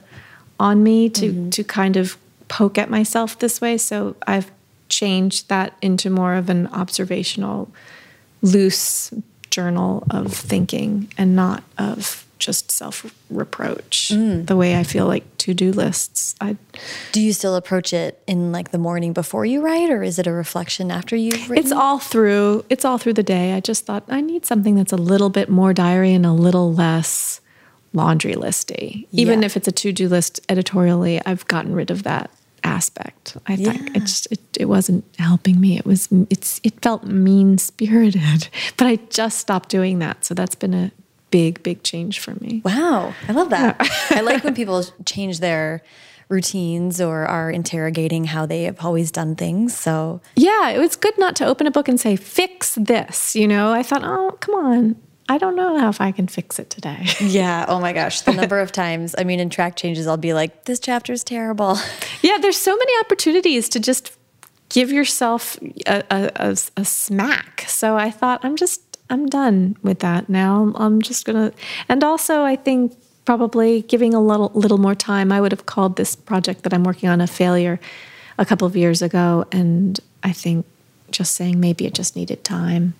on 0.60 0.84
me 0.84 1.10
to 1.10 1.50
to 1.52 1.64
kind 1.64 1.98
of 1.98 2.18
poke 2.48 2.78
at 2.78 2.90
myself 2.90 3.38
this 3.40 3.62
way. 3.62 3.78
So 3.78 4.16
I've 4.28 4.52
changed 4.90 5.50
that 5.50 5.76
into 5.82 6.10
more 6.10 6.36
of 6.36 6.50
an 6.50 6.68
observational, 6.68 7.72
loose 8.42 9.14
journal 9.50 10.06
of 10.10 10.34
thinking, 10.34 11.12
and 11.18 11.36
not 11.36 11.64
of 11.78 12.26
just 12.38 12.70
self 12.70 13.06
reproach. 13.30 14.12
Mm. 14.14 14.46
The 14.46 14.56
way 14.58 14.78
I 14.78 14.84
feel 14.84 15.08
like 15.08 15.24
to 15.38 15.54
do 15.54 15.72
lists. 15.72 16.36
I 16.42 16.58
Do 17.14 17.22
you 17.22 17.32
still 17.34 17.56
approach 17.56 17.94
it 17.94 18.22
in 18.28 18.52
like 18.52 18.72
the 18.72 18.78
morning 18.78 19.14
before 19.14 19.46
you 19.46 19.62
write, 19.62 19.90
or 19.90 20.04
is 20.04 20.20
it 20.20 20.28
a 20.28 20.34
reflection 20.34 20.92
after 20.92 21.16
you've 21.16 21.50
written? 21.50 21.64
It's 21.66 21.72
all 21.72 21.98
through. 22.00 22.66
It's 22.70 22.84
all 22.84 22.98
through 22.98 23.14
the 23.14 23.24
day. 23.24 23.54
I 23.54 23.62
just 23.62 23.86
thought 23.86 24.04
I 24.10 24.22
need 24.22 24.46
something 24.46 24.76
that's 24.76 24.92
a 24.92 24.98
little 24.98 25.30
bit 25.30 25.50
more 25.50 25.74
diary 25.74 26.14
and 26.14 26.26
a 26.26 26.34
little 26.34 26.74
less 26.74 27.40
laundry 27.94 28.34
listy. 28.34 29.08
Even 29.14 29.40
Yeah. 29.42 29.46
if 29.46 29.56
it's 29.56 29.70
a 29.70 29.72
to-do 29.72 30.10
list 30.10 30.42
editorially, 30.50 31.22
I've 31.26 31.48
gotten 31.48 31.74
rid 31.74 31.90
of 31.90 32.04
that 32.04 32.30
aspect. 32.66 33.38
I 33.48 33.56
think 33.56 33.90
Yeah. 33.90 33.98
it 33.98 34.00
just 34.02 34.28
it, 34.32 34.40
it 34.60 34.66
wasn't 34.66 35.04
helping 35.18 35.60
me. 35.60 35.78
It 35.78 35.86
was 35.86 36.10
it's 36.30 36.60
it 36.64 36.74
felt 36.82 37.04
mean 37.04 37.58
spirited. 37.58 38.50
But 38.78 38.88
I 38.88 38.96
just 39.10 39.38
stopped 39.40 39.70
doing 39.70 40.00
that. 40.00 40.26
So 40.26 40.34
that's 40.34 40.56
been 40.56 40.74
a 40.74 40.92
big 41.32 41.62
big 41.64 41.84
change 41.84 42.20
for 42.20 42.34
me. 42.42 42.62
Wow, 42.66 43.14
I 43.28 43.32
love 43.34 43.50
that. 43.52 43.76
I 44.12 44.22
like 44.22 44.44
when 44.44 44.56
people 44.56 44.84
change 45.06 45.40
their 45.40 45.82
routines 46.28 47.00
or 47.00 47.26
are 47.28 47.52
interrogating 47.52 48.26
how 48.26 48.46
they 48.48 48.64
have 48.64 48.84
always 48.84 49.12
done 49.12 49.36
things. 49.36 49.78
So 49.78 50.22
Yeah, 50.36 50.70
it 50.70 50.80
was 50.80 50.96
good 50.96 51.18
not 51.20 51.36
to 51.38 51.46
open 51.46 51.68
a 51.68 51.72
book 51.72 51.88
and 51.88 52.00
say 52.00 52.16
fix 52.16 52.76
this. 52.76 53.36
You 53.36 53.48
know, 53.48 53.72
I 53.72 53.84
thought, 53.84 54.04
oh 54.04 54.32
come 54.40 54.56
on, 54.56 54.96
I 55.28 55.38
don't 55.38 55.56
know 55.56 55.90
if 55.90 56.02
I 56.02 56.12
can 56.12 56.28
fix 56.28 56.60
it 56.60 56.70
today. 56.70 57.06
yeah, 57.20 57.66
oh 57.68 57.80
my 57.80 57.94
gosh, 57.94 58.22
the 58.22 58.34
number 58.34 58.60
of 58.60 58.72
times 58.72 59.16
I 59.18 59.24
mean, 59.24 59.40
in 59.40 59.50
track 59.50 59.76
changes, 59.76 60.06
I'll 60.08 60.18
be 60.18 60.34
like, 60.34 60.66
this 60.66 60.80
chapter 60.80 61.14
is 61.14 61.24
terrible. 61.24 61.78
Yeah, 62.22 62.40
there's 62.40 62.58
so 62.58 62.76
many 62.76 62.92
opportunities 63.02 63.70
to 63.70 63.80
just 63.80 64.18
give 64.70 64.92
yourself 64.92 65.60
a, 65.86 66.04
a, 66.10 66.32
a, 66.36 66.58
a 66.78 66.86
smack. 66.86 67.66
So 67.68 67.98
I 67.98 68.10
thought, 68.10 68.44
I'm 68.44 68.56
just, 68.56 68.82
I'm 69.12 69.28
done 69.28 69.78
with 69.84 70.00
that 70.00 70.28
now. 70.28 70.74
I'm 70.76 71.04
just 71.04 71.26
gonna, 71.26 71.52
and 71.88 72.04
also 72.04 72.42
I 72.42 72.56
think 72.56 72.98
probably 73.26 73.82
giving 73.84 74.14
a 74.16 74.22
little, 74.22 74.52
little 74.56 74.80
more 74.80 74.96
time. 74.96 75.32
I 75.32 75.40
would 75.40 75.52
have 75.52 75.66
called 75.66 75.98
this 75.98 76.16
project 76.16 76.64
that 76.64 76.74
I'm 76.74 76.84
working 76.84 77.10
on 77.10 77.22
a 77.22 77.28
failure 77.28 77.80
a 78.38 78.46
couple 78.46 78.66
of 78.66 78.76
years 78.76 79.02
ago, 79.02 79.46
and 79.52 80.00
I 80.24 80.32
think 80.32 80.66
just 81.12 81.36
saying 81.36 81.60
maybe 81.60 81.86
it 81.86 81.94
just 81.94 82.16
needed 82.16 82.44
time. 82.44 82.94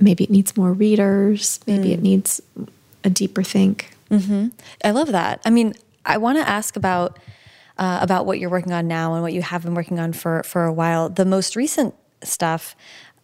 Maybe 0.00 0.24
it 0.24 0.30
needs 0.30 0.56
more 0.56 0.72
readers. 0.72 1.60
Maybe 1.66 1.92
it 1.92 2.00
needs 2.02 2.40
a 3.04 3.10
deeper 3.10 3.42
think. 3.42 3.90
I 4.84 4.90
love 4.90 5.12
that. 5.12 5.40
I 5.44 5.50
mean, 5.50 5.74
I 6.04 6.18
want 6.18 6.38
to 6.38 6.48
ask 6.48 6.76
about 6.76 7.18
uh, 7.78 7.98
about 8.02 8.26
what 8.26 8.38
you're 8.38 8.50
working 8.50 8.72
on 8.72 8.88
now 8.88 9.14
and 9.14 9.22
what 9.22 9.32
you 9.32 9.42
have 9.42 9.62
been 9.62 9.74
working 9.74 9.98
on 9.98 10.12
for 10.12 10.42
for 10.42 10.64
a 10.64 10.72
while. 10.72 11.08
The 11.08 11.24
most 11.24 11.56
recent 11.56 11.94
stuff. 12.22 12.74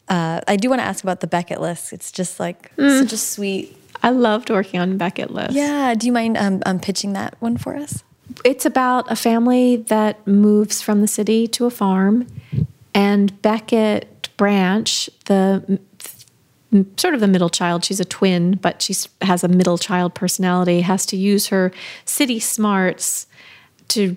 Uh, 0.08 0.40
I 0.46 0.56
do 0.56 0.70
want 0.70 0.80
to 0.80 0.84
ask 0.84 1.02
about 1.02 1.20
the 1.20 1.26
Becket 1.26 1.60
list. 1.60 1.92
It's 1.92 2.12
just 2.12 2.38
like 2.38 2.70
such 2.78 3.12
a 3.12 3.16
sweet. 3.16 3.76
I 4.02 4.10
loved 4.10 4.50
working 4.50 4.78
on 4.78 4.96
Becket 4.98 5.32
List. 5.32 5.52
Yeah. 5.52 5.94
Do 5.94 6.06
you 6.06 6.12
mind 6.12 6.36
um, 6.36 6.62
um, 6.64 6.78
pitching 6.78 7.12
that 7.14 7.34
one 7.40 7.56
for 7.56 7.74
us? 7.74 8.04
It's 8.44 8.64
about 8.64 9.10
a 9.10 9.16
family 9.16 9.76
that 9.88 10.24
moves 10.26 10.82
from 10.82 11.00
the 11.00 11.08
city 11.08 11.48
to 11.48 11.66
a 11.66 11.70
farm, 11.70 12.26
and 12.94 13.40
Becket 13.42 14.28
Branch, 14.36 15.10
the 15.24 15.80
sort 16.96 17.14
of 17.14 17.20
the 17.20 17.28
middle 17.28 17.48
child, 17.48 17.84
she's 17.84 18.00
a 18.00 18.04
twin, 18.04 18.52
but 18.52 18.82
she 18.82 18.94
has 19.22 19.44
a 19.44 19.48
middle 19.48 19.78
child 19.78 20.14
personality, 20.14 20.80
has 20.80 21.06
to 21.06 21.16
use 21.16 21.48
her 21.48 21.72
city 22.04 22.40
smarts 22.40 23.26
to 23.88 24.16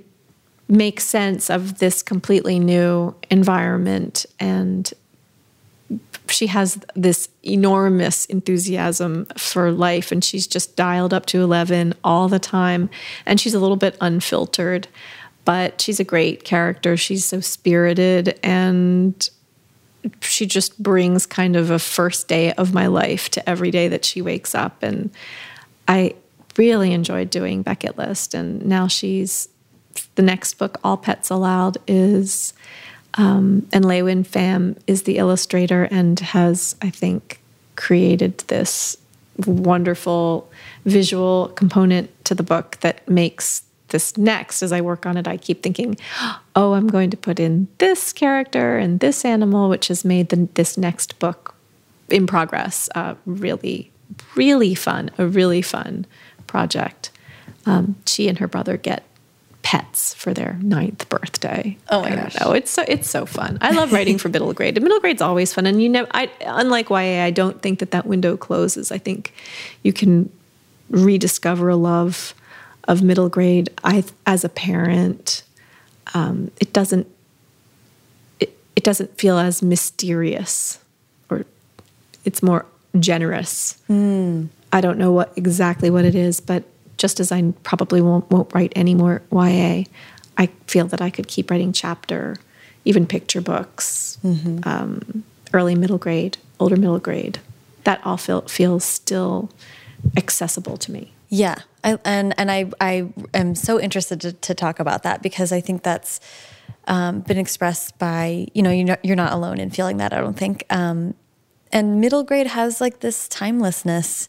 make 0.68 1.00
sense 1.00 1.50
of 1.50 1.80
this 1.80 2.02
completely 2.04 2.60
new 2.60 3.16
environment. 3.30 4.26
And 4.40 4.92
she 6.28 6.48
has 6.48 6.80
this 6.96 7.30
enormous 7.44 8.26
enthusiasm 8.26 9.26
for 9.38 9.72
life 9.72 10.12
and 10.12 10.24
she's 10.24 10.46
just 10.46 10.76
dialed 10.76 11.14
up 11.14 11.26
to 11.28 11.42
11 11.42 11.94
all 12.04 12.28
the 12.28 12.40
time. 12.40 12.90
And 13.26 13.40
she's 13.40 13.54
a 13.54 13.60
little 13.60 13.78
bit 13.78 13.98
unfiltered 14.02 14.88
but 15.50 15.82
she's 15.82 16.00
a 16.00 16.04
great 16.04 16.44
character. 16.44 16.96
She's 16.96 17.26
so 17.26 17.40
spirited 17.40 18.40
and 18.44 19.28
she 20.22 20.46
just 20.46 20.82
brings 20.82 21.26
kind 21.26 21.56
of 21.56 21.72
a 21.72 21.80
first 21.80 22.28
day 22.28 22.54
of 22.54 22.74
my 22.74 22.88
life 22.88 23.30
to 23.32 23.50
every 23.50 23.72
day 23.72 23.88
that 23.88 24.06
she 24.06 24.22
wakes 24.22 24.56
up. 24.56 24.82
And 24.84 25.12
i 25.88 26.16
really 26.58 26.92
enjoyed 26.92 27.30
doing 27.30 27.62
Becket 27.62 27.98
list. 27.98 28.34
And 28.34 28.66
now 28.66 28.88
she's 28.88 29.50
the 30.16 30.22
next 30.22 30.56
book 30.56 30.80
all 30.84 30.98
pets 30.98 31.30
allowed 31.30 31.78
is 31.88 32.54
um, 33.16 33.68
and 33.74 33.84
LeUyen 33.84 34.26
Pham 34.26 34.78
is 34.88 35.04
the 35.04 35.18
illustrator 35.18 35.84
and 35.86 36.20
has, 36.20 36.76
I 36.82 36.90
think, 36.90 37.42
created 37.76 38.40
this 38.48 38.98
wonderful 39.46 40.50
visual 40.86 41.50
component 41.56 42.10
to 42.26 42.36
the 42.36 42.44
book 42.44 42.78
that 42.82 43.08
makes 43.10 43.64
this 43.90 44.18
next. 44.18 44.62
As 44.62 44.72
I 44.72 44.82
work 44.82 45.06
on 45.06 45.18
it, 45.18 45.28
I 45.28 45.38
keep 45.38 45.64
thinking, 45.64 45.98
oh, 46.56 46.74
I'm 46.74 46.88
going 46.88 47.10
to 47.10 47.18
put 47.18 47.40
in 47.40 47.68
this 47.78 48.14
character 48.14 48.78
and 48.78 49.00
this 49.00 49.26
animal, 49.26 49.70
which 49.70 49.88
has 49.88 50.04
made 50.06 50.30
the, 50.30 50.48
this 50.54 50.78
next 50.78 51.20
book 51.20 51.56
in 52.10 52.28
progress 52.28 52.90
uh, 52.96 53.16
really, 53.26 53.92
really 54.36 54.76
fun, 54.76 55.12
a 55.18 55.28
really 55.28 55.62
fun 55.62 56.06
project. 56.48 57.12
Um, 57.66 57.96
she 58.06 58.28
and 58.28 58.40
her 58.40 58.48
brother 58.48 58.78
get 58.78 59.04
pets 59.62 60.14
for 60.14 60.34
their 60.34 60.58
ninth 60.62 61.08
birthday. 61.10 61.78
Oh 61.90 62.02
my 62.02 62.12
I 62.12 62.16
gosh. 62.16 62.40
know. 62.40 62.54
It's 62.54 62.72
so 62.72 62.84
it's 62.88 63.10
so 63.10 63.26
fun. 63.26 63.58
I 63.62 63.72
love 63.72 63.92
writing 63.92 64.18
for 64.18 64.30
middle 64.30 64.54
grade. 64.54 64.78
And 64.78 64.84
middle 64.84 65.00
grade's 65.00 65.22
always 65.22 65.54
fun. 65.54 65.66
And 65.66 65.82
you 65.84 65.90
know, 65.90 66.08
I 66.12 66.32
unlike 66.46 66.90
YA, 66.90 67.24
I 67.24 67.32
don't 67.32 67.62
think 67.62 67.80
that 67.80 67.92
that 67.92 68.06
window 68.06 68.38
closes. 68.38 68.92
I 68.92 68.98
think 68.98 69.34
you 69.84 69.94
can 69.94 70.32
rediscover 70.90 71.70
a 71.70 71.76
love 71.76 72.34
of 72.90 73.02
middle 73.02 73.30
grade. 73.30 73.70
I 73.84 74.04
as 74.26 74.44
a 74.44 74.50
parent, 74.50 75.44
um, 76.14 76.52
it 76.60 76.74
doesn't 76.74 77.08
it, 78.42 78.58
it 78.76 78.84
doesn't 78.84 79.18
feel 79.18 79.38
as 79.38 79.62
mysterious 79.62 80.80
or 81.30 81.46
it's 82.26 82.44
more 82.44 82.66
generous. 83.00 83.78
I 84.74 84.82
don't 84.82 84.98
know 84.98 85.12
what 85.12 85.32
exactly 85.38 85.90
what 85.90 86.04
it 86.04 86.16
is, 86.16 86.42
but 86.42 86.64
just 86.98 87.20
as 87.22 87.32
I 87.32 87.54
probably 87.64 88.02
won't 88.02 88.30
won't 88.30 88.54
write 88.54 88.74
any 88.76 88.96
more 88.96 89.22
YA, 89.32 89.84
I 90.38 90.48
feel 90.68 90.88
that 90.88 91.02
I 91.02 91.10
could 91.12 91.28
keep 91.28 91.50
writing 91.52 91.72
chapter, 91.72 92.36
even 92.86 93.06
picture 93.06 93.40
books, 93.42 94.18
um, 94.64 95.24
early 95.54 95.76
middle 95.76 95.98
grade, 96.00 96.38
older 96.60 96.76
middle 96.76 97.00
grade. 97.00 97.40
That 97.86 98.02
all 98.06 98.18
feel, 98.18 98.42
feels 98.42 98.84
still 98.84 99.50
accessible 100.18 100.78
to 100.78 100.92
me. 100.92 101.14
Yeah, 101.30 101.56
I, 101.84 101.98
and 102.04 102.34
and 102.38 102.52
I 102.52 102.72
I 102.82 103.14
am 103.34 103.56
so 103.56 103.80
interested 103.80 104.20
to, 104.22 104.34
to 104.34 104.54
talk 104.56 104.80
about 104.80 105.04
that 105.04 105.22
because 105.22 105.52
I 105.52 105.62
think 105.62 105.84
that's 105.84 106.20
um, 106.88 107.22
been 107.22 107.38
expressed 107.38 107.98
by 108.00 108.48
you 108.54 108.64
know 108.64 108.72
you're 108.72 108.88
not, 108.88 109.06
you're 109.06 109.16
not 109.16 109.32
alone 109.32 109.60
in 109.60 109.70
feeling 109.70 109.98
that 109.98 110.12
I 110.12 110.20
don't 110.20 110.38
think. 110.38 110.66
Um, 110.70 111.14
and 111.72 112.02
middle 112.02 112.24
grade 112.24 112.48
has 112.48 112.82
like 112.82 113.02
this 113.02 113.28
timelessness 113.28 114.28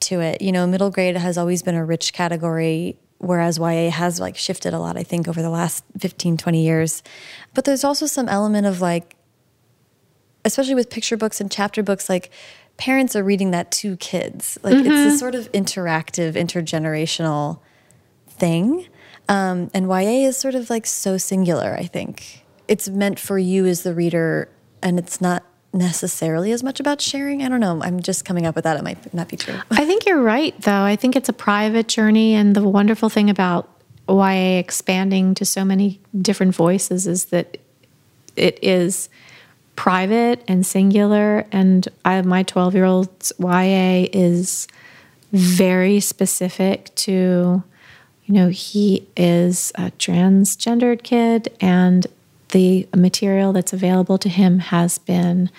to 0.00 0.20
it. 0.20 0.40
You 0.40 0.50
know, 0.50 0.66
middle 0.66 0.90
grade 0.90 1.16
has 1.16 1.36
always 1.36 1.62
been 1.62 1.74
a 1.74 1.84
rich 1.84 2.14
category 2.14 2.96
whereas 3.18 3.58
YA 3.58 3.90
has 3.90 4.20
like 4.20 4.36
shifted 4.36 4.74
a 4.74 4.78
lot, 4.78 4.96
I 4.96 5.02
think, 5.02 5.28
over 5.28 5.42
the 5.42 5.50
last 5.50 5.84
15, 5.98 6.36
20 6.36 6.62
years. 6.62 7.02
But 7.54 7.64
there's 7.64 7.84
also 7.84 8.06
some 8.06 8.28
element 8.28 8.66
of 8.66 8.80
like, 8.80 9.16
especially 10.44 10.74
with 10.74 10.90
picture 10.90 11.16
books 11.16 11.40
and 11.40 11.50
chapter 11.50 11.82
books, 11.82 12.08
like 12.08 12.30
parents 12.76 13.14
are 13.14 13.22
reading 13.22 13.50
that 13.52 13.70
to 13.70 13.96
kids. 13.96 14.58
Like 14.62 14.74
mm-hmm. 14.74 14.90
it's 14.90 15.14
a 15.14 15.18
sort 15.18 15.34
of 15.34 15.50
interactive, 15.52 16.34
intergenerational 16.34 17.60
thing. 18.28 18.86
Um, 19.28 19.70
and 19.72 19.86
YA 19.86 20.28
is 20.28 20.36
sort 20.36 20.54
of 20.54 20.70
like 20.70 20.86
so 20.86 21.16
singular, 21.16 21.74
I 21.78 21.84
think. 21.86 22.44
It's 22.68 22.88
meant 22.88 23.18
for 23.18 23.38
you 23.38 23.66
as 23.66 23.82
the 23.82 23.94
reader, 23.94 24.48
and 24.82 24.98
it's 24.98 25.20
not 25.20 25.44
necessarily 25.72 26.52
as 26.52 26.62
much 26.62 26.80
about 26.80 27.00
sharing. 27.00 27.42
I 27.42 27.48
don't 27.48 27.60
know. 27.60 27.82
I'm 27.82 28.00
just 28.00 28.24
coming 28.24 28.46
up 28.46 28.54
with 28.54 28.64
that. 28.64 28.76
It 28.76 28.84
might 28.84 29.12
not 29.12 29.28
be 29.28 29.36
true. 29.36 29.58
I 29.70 29.84
think 29.84 30.06
you're 30.06 30.20
right, 30.20 30.58
though. 30.62 30.82
I 30.82 30.96
think 30.96 31.16
it's 31.16 31.28
a 31.28 31.32
private 31.32 31.88
journey. 31.88 32.34
And 32.34 32.54
the 32.54 32.66
wonderful 32.66 33.08
thing 33.08 33.28
about 33.28 33.68
YA 34.08 34.58
expanding 34.58 35.34
to 35.34 35.44
so 35.44 35.64
many 35.64 36.00
different 36.20 36.54
voices 36.54 37.06
is 37.06 37.26
that 37.26 37.58
it 38.36 38.58
is 38.62 39.08
private 39.76 40.42
and 40.48 40.64
singular. 40.64 41.46
And 41.52 41.86
I, 42.04 42.14
have 42.14 42.26
my 42.26 42.42
12 42.42 42.74
year 42.74 42.84
old's 42.84 43.32
YA 43.38 44.06
is 44.12 44.68
very 45.32 46.00
specific 46.00 46.94
to, 46.94 47.62
you 48.24 48.34
know, 48.34 48.48
he 48.48 49.06
is 49.16 49.72
a 49.74 49.90
transgendered 49.92 51.02
kid 51.02 51.54
and 51.60 52.06
the 52.50 52.88
material 52.94 53.52
that's 53.52 53.72
available 53.72 54.16
to 54.18 54.28
him 54.28 54.60
has 54.60 54.98
been, 54.98 55.50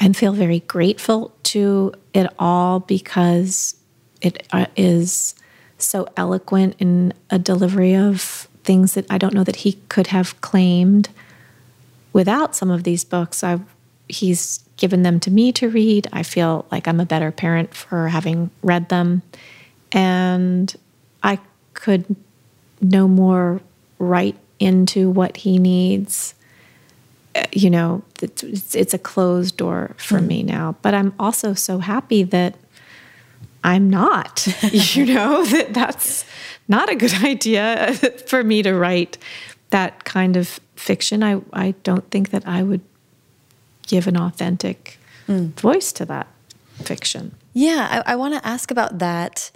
I 0.00 0.12
feel 0.12 0.32
very 0.32 0.60
grateful 0.60 1.32
to 1.44 1.94
it 2.12 2.26
all 2.38 2.80
because 2.80 3.76
it 4.20 4.46
uh, 4.52 4.66
is 4.76 5.36
so 5.78 6.08
eloquent 6.16 6.74
in 6.80 7.14
a 7.30 7.38
delivery 7.38 7.94
of 7.94 8.48
things 8.64 8.94
that 8.94 9.06
I 9.08 9.16
don't 9.16 9.32
know 9.32 9.44
that 9.44 9.56
he 9.56 9.74
could 9.88 10.08
have 10.08 10.40
claimed 10.40 11.08
without 12.18 12.56
some 12.56 12.68
of 12.68 12.82
these 12.82 13.04
books. 13.04 13.44
i 13.44 13.60
he's 14.08 14.64
given 14.76 15.02
them 15.04 15.20
to 15.20 15.30
me 15.30 15.52
to 15.52 15.68
read. 15.68 16.08
I 16.12 16.24
feel 16.24 16.64
like 16.72 16.88
I'm 16.88 16.98
a 16.98 17.06
better 17.06 17.30
parent 17.30 17.72
for 17.74 18.08
having 18.08 18.50
read 18.60 18.88
them. 18.88 19.22
And 19.92 20.74
I 21.22 21.38
could 21.74 22.16
no 22.80 23.06
more 23.06 23.60
write 24.00 24.34
into 24.58 25.08
what 25.10 25.36
he 25.36 25.58
needs 25.58 26.34
uh, 27.36 27.44
you 27.52 27.70
know 27.70 28.02
it's, 28.20 28.74
it's 28.74 28.94
a 28.94 28.98
closed 28.98 29.56
door 29.56 29.94
for 29.96 30.18
mm. 30.18 30.26
me 30.26 30.42
now 30.42 30.74
but 30.82 30.94
i'm 30.94 31.12
also 31.18 31.54
so 31.54 31.78
happy 31.78 32.22
that 32.24 32.56
i'm 33.62 33.88
not 33.90 34.46
you 34.72 35.04
know 35.06 35.44
that 35.52 35.74
that's 35.74 36.24
not 36.66 36.88
a 36.90 36.96
good 36.96 37.14
idea 37.24 37.94
for 38.26 38.42
me 38.42 38.62
to 38.62 38.72
write 38.72 39.18
that 39.70 40.04
kind 40.04 40.36
of 40.36 40.58
fiction 40.78 41.22
i 41.22 41.40
i 41.52 41.74
don't 41.82 42.10
think 42.10 42.30
that 42.30 42.46
i 42.46 42.62
would 42.62 42.80
give 43.86 44.06
an 44.06 44.16
authentic 44.16 44.98
mm. 45.26 45.48
voice 45.60 45.92
to 45.92 46.04
that 46.04 46.26
fiction 46.76 47.34
yeah 47.52 48.02
i, 48.06 48.12
I 48.12 48.16
want 48.16 48.34
to 48.34 48.46
ask 48.46 48.70
about 48.70 48.98
that 48.98 49.50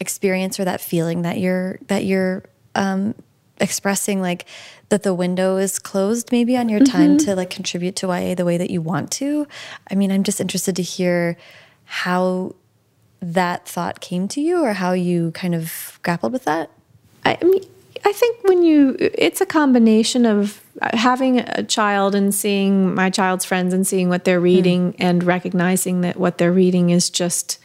experience 0.00 0.58
or 0.60 0.64
that 0.64 0.80
feeling 0.80 1.22
that 1.22 1.38
you're 1.38 1.78
that 1.86 2.04
you're 2.04 2.44
um, 2.74 3.14
expressing 3.58 4.20
like 4.20 4.44
that 4.88 5.04
the 5.04 5.14
window 5.14 5.56
is 5.56 5.78
closed 5.78 6.30
maybe 6.32 6.56
on 6.56 6.68
your 6.68 6.80
mm 6.80 6.86
-hmm. 6.86 6.92
time 6.92 7.16
to 7.16 7.34
like 7.34 7.54
contribute 7.54 7.96
to 7.96 8.06
YA 8.08 8.34
the 8.34 8.44
way 8.44 8.58
that 8.58 8.70
you 8.70 8.82
want 8.82 9.10
to. 9.18 9.46
I 9.90 9.94
mean, 9.94 10.10
I'm 10.10 10.22
just 10.22 10.40
interested 10.40 10.74
to 10.76 10.82
hear 10.82 11.36
how 12.04 12.54
that 13.34 13.58
thought 13.74 14.00
came 14.00 14.26
to 14.28 14.40
you 14.40 14.64
or 14.64 14.72
how 14.74 14.92
you 14.92 15.30
kind 15.30 15.54
of 15.54 15.98
grappled 16.02 16.32
with 16.32 16.44
that. 16.44 16.68
I 17.24 17.38
mean, 17.42 17.64
I 18.04 18.12
think 18.12 18.42
when 18.44 18.62
you, 18.62 18.96
it's 18.98 19.40
a 19.40 19.46
combination 19.46 20.26
of 20.26 20.62
having 20.80 21.40
a 21.40 21.62
child 21.62 22.14
and 22.14 22.34
seeing 22.34 22.94
my 22.94 23.10
child's 23.10 23.44
friends 23.44 23.72
and 23.72 23.86
seeing 23.86 24.08
what 24.08 24.24
they're 24.24 24.40
reading 24.40 24.92
mm. 24.92 24.96
and 24.98 25.22
recognizing 25.22 26.00
that 26.00 26.16
what 26.16 26.38
they're 26.38 26.52
reading 26.52 26.90
is 26.90 27.10
just 27.10 27.58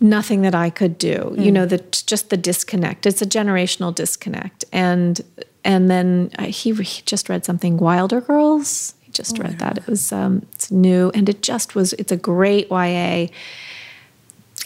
nothing 0.00 0.42
that 0.42 0.54
I 0.54 0.70
could 0.70 0.98
do. 0.98 1.34
Mm. 1.36 1.44
You 1.44 1.52
know, 1.52 1.66
that 1.66 2.02
just 2.06 2.30
the 2.30 2.36
disconnect. 2.36 3.06
It's 3.06 3.22
a 3.22 3.26
generational 3.26 3.94
disconnect. 3.94 4.64
And 4.72 5.20
and 5.64 5.88
then 5.88 6.30
uh, 6.38 6.46
he, 6.46 6.72
he, 6.72 7.02
just 7.02 7.28
read 7.28 7.44
something 7.44 7.76
Wilder 7.76 8.20
Girls. 8.20 8.94
He 9.00 9.12
just 9.12 9.38
oh, 9.38 9.44
read 9.44 9.60
that. 9.60 9.78
It 9.78 9.86
was 9.86 10.12
um, 10.12 10.46
it's 10.52 10.70
new 10.70 11.10
and 11.14 11.28
it 11.28 11.42
just 11.42 11.74
was. 11.74 11.92
It's 11.94 12.12
a 12.12 12.16
great 12.16 12.68
YA. 12.70 13.26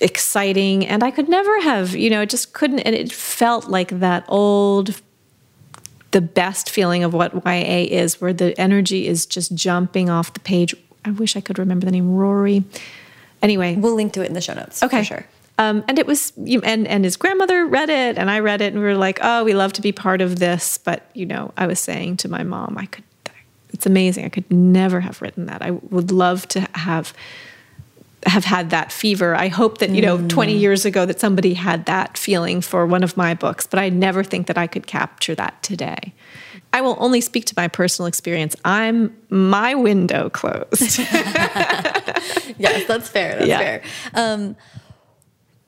Exciting, 0.00 0.86
and 0.86 1.02
I 1.02 1.10
could 1.10 1.28
never 1.28 1.62
have, 1.62 1.94
you 1.94 2.10
know, 2.10 2.20
it 2.20 2.30
just 2.30 2.52
couldn't, 2.52 2.80
and 2.80 2.94
it 2.94 3.12
felt 3.12 3.68
like 3.68 3.88
that 4.00 4.24
old 4.28 5.00
the 6.10 6.20
best 6.20 6.70
feeling 6.70 7.04
of 7.04 7.12
what 7.12 7.34
YA 7.44 7.86
is, 7.90 8.20
where 8.20 8.32
the 8.32 8.58
energy 8.58 9.06
is 9.06 9.26
just 9.26 9.54
jumping 9.54 10.08
off 10.08 10.32
the 10.32 10.40
page. 10.40 10.74
I 11.04 11.10
wish 11.10 11.36
I 11.36 11.40
could 11.40 11.58
remember 11.58 11.84
the 11.84 11.92
name 11.92 12.14
Rory. 12.14 12.64
Anyway, 13.42 13.76
we'll 13.76 13.94
link 13.94 14.12
to 14.14 14.22
it 14.22 14.26
in 14.26 14.32
the 14.32 14.40
show 14.40 14.54
notes. 14.54 14.82
Okay, 14.82 15.02
sure. 15.02 15.26
Um, 15.58 15.84
and 15.88 15.98
it 15.98 16.06
was, 16.06 16.32
and 16.36 16.86
and 16.86 17.04
his 17.04 17.16
grandmother 17.16 17.66
read 17.66 17.90
it, 17.90 18.18
and 18.18 18.30
I 18.30 18.40
read 18.40 18.60
it, 18.60 18.72
and 18.72 18.82
we 18.82 18.88
were 18.88 18.96
like, 18.96 19.18
oh, 19.22 19.44
we 19.44 19.54
love 19.54 19.72
to 19.74 19.82
be 19.82 19.92
part 19.92 20.20
of 20.20 20.38
this. 20.38 20.78
But 20.78 21.10
you 21.14 21.26
know, 21.26 21.52
I 21.56 21.66
was 21.66 21.80
saying 21.80 22.18
to 22.18 22.28
my 22.28 22.42
mom, 22.42 22.76
I 22.78 22.86
could. 22.86 23.04
It's 23.72 23.84
amazing. 23.84 24.24
I 24.24 24.30
could 24.30 24.50
never 24.50 25.00
have 25.00 25.20
written 25.20 25.46
that. 25.46 25.60
I 25.60 25.72
would 25.72 26.10
love 26.10 26.48
to 26.48 26.60
have 26.74 27.12
have 28.26 28.44
had 28.44 28.70
that 28.70 28.92
fever. 28.92 29.34
I 29.34 29.48
hope 29.48 29.78
that, 29.78 29.90
you 29.90 30.02
know, 30.02 30.18
mm. 30.18 30.28
20 30.28 30.56
years 30.56 30.84
ago 30.84 31.06
that 31.06 31.20
somebody 31.20 31.54
had 31.54 31.86
that 31.86 32.18
feeling 32.18 32.60
for 32.60 32.86
one 32.86 33.02
of 33.02 33.16
my 33.16 33.34
books, 33.34 33.66
but 33.66 33.78
I 33.78 33.88
never 33.88 34.24
think 34.24 34.46
that 34.48 34.58
I 34.58 34.66
could 34.66 34.86
capture 34.86 35.34
that 35.36 35.62
today. 35.62 36.12
I 36.72 36.80
will 36.80 36.96
only 36.98 37.20
speak 37.20 37.46
to 37.46 37.54
my 37.56 37.68
personal 37.68 38.06
experience. 38.06 38.56
I'm 38.64 39.16
my 39.30 39.74
window 39.74 40.28
closed. 40.28 40.98
yes, 42.58 42.86
that's 42.86 43.08
fair. 43.08 43.36
That's 43.36 43.46
yeah. 43.46 43.58
fair. 43.58 43.82
Um, 44.14 44.56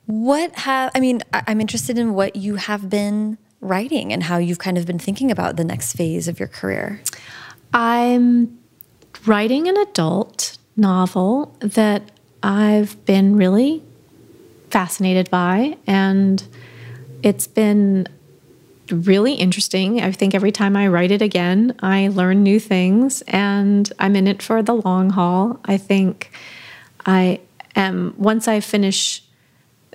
what 0.05 0.55
have 0.55 0.91
I 0.93 0.99
mean? 0.99 1.21
I'm 1.33 1.61
interested 1.61 1.97
in 1.97 2.13
what 2.13 2.35
you 2.35 2.55
have 2.55 2.89
been 2.89 3.37
writing 3.61 4.13
and 4.13 4.23
how 4.23 4.37
you've 4.37 4.59
kind 4.59 4.77
of 4.77 4.85
been 4.85 4.99
thinking 4.99 5.31
about 5.31 5.55
the 5.55 5.63
next 5.63 5.93
phase 5.93 6.27
of 6.27 6.39
your 6.39 6.47
career. 6.47 7.01
I'm 7.73 8.59
writing 9.25 9.67
an 9.67 9.77
adult 9.77 10.57
novel 10.75 11.55
that 11.59 12.11
I've 12.41 13.03
been 13.05 13.35
really 13.35 13.83
fascinated 14.69 15.29
by, 15.29 15.77
and 15.87 16.43
it's 17.23 17.47
been 17.47 18.07
really 18.89 19.33
interesting. 19.33 20.01
I 20.01 20.11
think 20.11 20.33
every 20.33 20.51
time 20.51 20.75
I 20.75 20.87
write 20.87 21.11
it 21.11 21.21
again, 21.21 21.75
I 21.81 22.07
learn 22.07 22.43
new 22.43 22.59
things, 22.59 23.21
and 23.23 23.91
I'm 23.99 24.15
in 24.15 24.27
it 24.27 24.41
for 24.41 24.61
the 24.63 24.75
long 24.75 25.09
haul. 25.09 25.59
I 25.65 25.77
think 25.77 26.31
I 27.05 27.39
am, 27.75 28.13
once 28.17 28.47
I 28.47 28.59
finish 28.61 29.23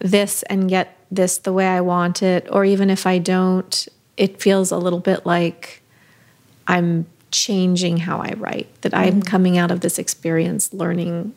this 0.00 0.42
and 0.44 0.68
get 0.68 0.98
this 1.10 1.38
the 1.38 1.52
way 1.52 1.66
I 1.66 1.80
want 1.80 2.22
it, 2.22 2.46
or 2.50 2.64
even 2.64 2.90
if 2.90 3.06
I 3.06 3.18
don't, 3.18 3.88
it 4.16 4.40
feels 4.40 4.70
a 4.70 4.78
little 4.78 5.00
bit 5.00 5.24
like 5.24 5.82
I'm 6.66 7.06
changing 7.30 7.98
how 7.98 8.18
I 8.18 8.34
write, 8.36 8.68
that. 8.82 8.94
I'm 8.94 9.14
mm-hmm. 9.14 9.20
coming 9.22 9.58
out 9.58 9.70
of 9.70 9.80
this 9.80 9.98
experience 9.98 10.72
learning 10.72 11.34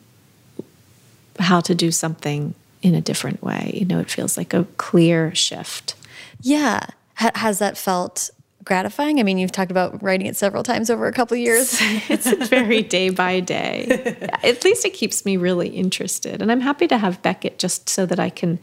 how 1.39 1.59
to 1.61 1.75
do 1.75 1.91
something 1.91 2.53
in 2.81 2.95
a 2.95 3.01
different 3.01 3.41
way. 3.41 3.71
You 3.73 3.85
know, 3.85 3.99
it 3.99 4.09
feels 4.09 4.37
like 4.37 4.53
a 4.53 4.65
clear 4.77 5.33
shift. 5.35 5.95
Yeah. 6.41 6.85
H 7.19 7.31
has 7.35 7.59
that 7.59 7.77
felt 7.77 8.29
gratifying? 8.67 9.19
I 9.19 9.23
mean, 9.23 9.37
you've 9.37 9.51
talked 9.51 9.71
about 9.71 10.03
writing 10.03 10.27
it 10.27 10.35
several 10.35 10.61
times 10.61 10.89
over 10.89 11.07
a 11.07 11.13
couple 11.13 11.35
of 11.35 11.39
years. 11.39 11.77
it's 11.81 12.27
very 12.49 12.83
day 12.83 13.09
by 13.09 13.39
day. 13.39 13.87
At 14.43 14.63
least 14.63 14.85
it 14.85 14.93
keeps 14.93 15.25
me 15.25 15.37
really 15.37 15.69
interested. 15.69 16.41
And 16.41 16.51
I'm 16.51 16.61
happy 16.61 16.87
to 16.87 16.97
have 16.97 17.21
Becket 17.21 17.57
just 17.57 17.89
so 17.89 18.05
that 18.05 18.19
I 18.19 18.29
can 18.29 18.59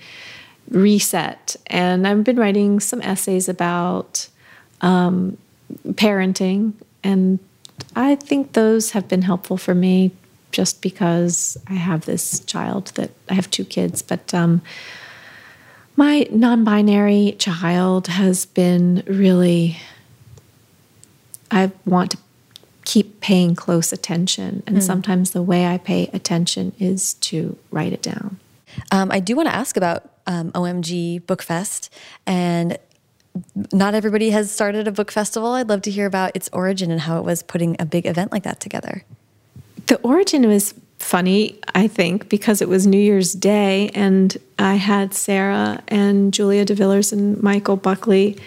reset. 0.69 1.57
And 1.67 2.07
I've 2.07 2.23
been 2.23 2.37
writing 2.37 2.81
some 2.81 3.01
essays 3.03 3.49
about 3.49 4.29
um, 4.83 5.39
parenting. 5.93 6.75
And 7.03 7.39
I 7.97 8.15
think 8.17 8.53
those 8.53 8.93
have 8.93 9.09
been 9.09 9.23
helpful 9.23 9.57
for 9.57 9.75
me 9.75 10.13
just 10.55 10.81
because 10.81 11.59
I 11.67 11.75
have 11.75 12.07
this 12.07 12.39
child 12.41 12.93
that 12.95 13.11
I 13.29 13.35
have 13.35 13.51
two 13.51 13.65
kids. 13.65 14.03
But 14.03 14.33
um, 14.33 14.63
my 15.97 16.29
non 16.31 16.63
binary 16.63 17.35
child 17.39 18.07
has 18.07 18.47
been 18.47 19.03
really 19.07 19.77
I 21.51 21.73
want 21.85 22.13
to 22.13 22.19
keep 22.85 23.21
paying 23.21 23.57
close 23.57 23.93
attention. 23.93 24.63
And 24.67 24.77
mm. 24.77 24.83
sometimes 24.83 25.33
the 25.33 25.43
way 25.43 25.67
I 25.67 25.79
pay 25.79 26.09
attention 26.13 26.73
is 26.79 27.15
to 27.15 27.57
write 27.71 27.93
it 27.93 28.03
down. 28.03 28.39
Um, 28.93 29.11
I 29.11 29.21
do 29.21 29.35
want 29.35 29.49
to 29.49 29.55
ask 29.55 29.77
about 29.77 30.09
um, 30.27 30.53
OMG 30.53 31.27
Book 31.27 31.43
Fest. 31.43 31.93
And 32.27 32.79
not 33.73 33.95
everybody 33.95 34.31
has 34.31 34.53
started 34.53 34.87
a 34.87 34.93
book 34.93 35.11
festival. 35.11 35.53
I'd 35.53 35.69
love 35.69 35.83
to 35.83 35.91
hear 35.91 36.07
about 36.07 36.33
its 36.37 36.49
origin 36.53 36.93
and 36.93 37.01
how 37.01 37.19
it 37.19 37.25
was 37.25 37.43
putting 37.43 37.75
a 37.81 37.85
big 37.85 38.07
event 38.07 38.31
like 38.31 38.45
that 38.45 38.61
together. 38.61 39.05
The 39.87 39.97
origin 40.03 40.47
was 40.47 40.75
funny, 40.99 41.59
I 41.75 41.87
think, 41.87 42.29
because 42.29 42.63
it 42.63 42.69
was 42.69 42.87
New 42.87 42.99
Year's 42.99 43.33
Day 43.33 43.91
and 43.95 44.37
I 44.59 44.75
had 44.75 45.13
Sarah 45.13 45.83
and 45.89 46.33
Julia 46.33 46.65
DeVillers 46.65 47.13
and 47.13 47.43
Michael 47.43 47.77
Buckley 47.77 48.39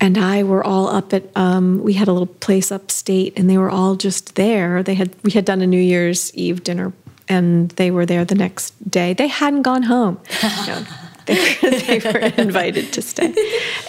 and 0.00 0.16
I 0.16 0.42
were 0.42 0.64
all 0.64 0.88
up 0.88 1.12
at 1.12 1.24
um, 1.36 1.82
we 1.82 1.92
had 1.92 2.08
a 2.08 2.12
little 2.12 2.26
place 2.26 2.72
upstate 2.72 3.38
and 3.38 3.50
they 3.50 3.58
were 3.58 3.70
all 3.70 3.96
just 3.96 4.34
there. 4.34 4.82
They 4.82 4.94
had 4.94 5.14
we 5.22 5.30
had 5.32 5.44
done 5.44 5.60
a 5.60 5.66
New 5.66 5.80
Year's 5.80 6.34
Eve 6.34 6.64
dinner 6.64 6.92
and 7.28 7.68
they 7.72 7.90
were 7.90 8.06
there 8.06 8.24
the 8.24 8.34
next 8.34 8.90
day. 8.90 9.12
They 9.12 9.28
hadn't 9.28 9.62
gone 9.62 9.84
home. 9.84 10.18
No, 10.66 10.84
they, 11.26 11.54
they 11.62 12.00
were 12.00 12.18
invited 12.38 12.92
to 12.94 13.02
stay. 13.02 13.32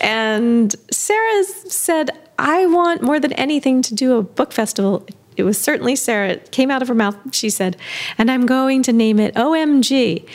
And 0.02 0.76
Sarah 0.92 1.44
said, 1.46 2.12
I 2.38 2.66
want 2.66 3.02
more 3.02 3.20
than 3.20 3.34
anything 3.34 3.82
to 3.84 3.96
do 3.96 4.18
a 4.18 4.22
book 4.22 4.52
festival 4.52 5.08
it 5.42 5.44
was 5.44 5.60
certainly 5.60 5.96
Sarah. 5.96 6.30
It 6.30 6.52
came 6.52 6.70
out 6.70 6.84
of 6.84 6.88
her 6.88 6.94
mouth. 6.94 7.18
She 7.34 7.50
said, 7.50 7.76
and 8.20 8.30
I'm 8.30 8.46
going 8.46 8.84
to 8.84 8.94
name 8.94 9.20
it 9.20 9.34
OMG. 9.34 10.28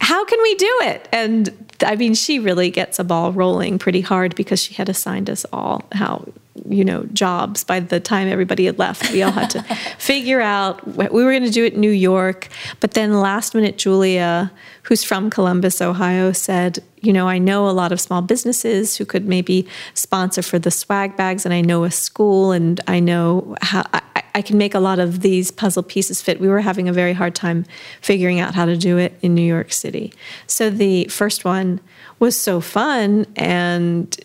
How 0.00 0.24
can 0.24 0.42
we 0.42 0.54
do 0.56 0.78
it? 0.82 1.08
And 1.12 1.72
I 1.86 1.94
mean, 1.94 2.14
she 2.14 2.40
really 2.40 2.70
gets 2.70 2.98
a 2.98 3.04
ball 3.04 3.32
rolling 3.32 3.78
pretty 3.78 4.00
hard 4.00 4.34
because 4.34 4.60
she 4.60 4.74
had 4.74 4.88
assigned 4.88 5.30
us 5.30 5.46
all 5.52 5.84
how 5.92 6.26
you 6.68 6.84
know 6.84 7.04
jobs 7.12 7.62
by 7.62 7.78
the 7.78 8.00
time 8.00 8.26
everybody 8.26 8.64
had 8.64 8.80
left 8.80 9.12
we 9.12 9.22
all 9.22 9.30
had 9.30 9.48
to 9.48 9.62
figure 9.98 10.40
out 10.40 10.84
what 10.88 11.12
we 11.12 11.22
were 11.22 11.30
going 11.30 11.44
to 11.44 11.50
do 11.50 11.64
it 11.64 11.74
in 11.74 11.80
new 11.80 11.88
york 11.88 12.48
but 12.80 12.94
then 12.94 13.20
last 13.20 13.54
minute 13.54 13.78
julia 13.78 14.50
who's 14.82 15.04
from 15.04 15.30
columbus 15.30 15.80
ohio 15.80 16.32
said 16.32 16.80
you 17.00 17.12
know 17.12 17.28
i 17.28 17.38
know 17.38 17.68
a 17.68 17.70
lot 17.70 17.92
of 17.92 18.00
small 18.00 18.22
businesses 18.22 18.96
who 18.96 19.04
could 19.04 19.26
maybe 19.26 19.66
sponsor 19.94 20.42
for 20.42 20.58
the 20.58 20.70
swag 20.70 21.16
bags 21.16 21.44
and 21.44 21.54
i 21.54 21.60
know 21.60 21.84
a 21.84 21.90
school 21.90 22.52
and 22.52 22.80
i 22.86 22.98
know 23.00 23.56
how 23.62 23.84
I, 23.92 24.02
I 24.34 24.42
can 24.42 24.58
make 24.58 24.74
a 24.74 24.80
lot 24.80 24.98
of 24.98 25.20
these 25.20 25.50
puzzle 25.50 25.82
pieces 25.82 26.22
fit 26.22 26.40
we 26.40 26.48
were 26.48 26.60
having 26.60 26.88
a 26.88 26.92
very 26.92 27.12
hard 27.12 27.34
time 27.34 27.64
figuring 28.00 28.40
out 28.40 28.54
how 28.54 28.64
to 28.64 28.76
do 28.76 28.98
it 28.98 29.18
in 29.22 29.34
new 29.34 29.42
york 29.42 29.72
city 29.72 30.12
so 30.46 30.70
the 30.70 31.04
first 31.06 31.44
one 31.44 31.80
was 32.18 32.36
so 32.36 32.60
fun 32.60 33.26
and 33.36 34.18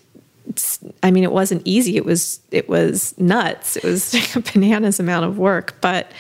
I 1.02 1.12
mean, 1.12 1.24
it 1.24 1.32
wasn't 1.32 1.62
easy. 1.66 1.96
It 1.96 2.06
was 2.06 2.42
it 2.52 2.68
was 2.68 3.18
nuts. 3.18 3.78
It 3.78 3.84
was 3.84 4.14
a 4.36 4.42
bananas 4.42 5.00
amount 5.00 5.26
of 5.26 5.38
work, 5.38 5.76
but 5.80 6.12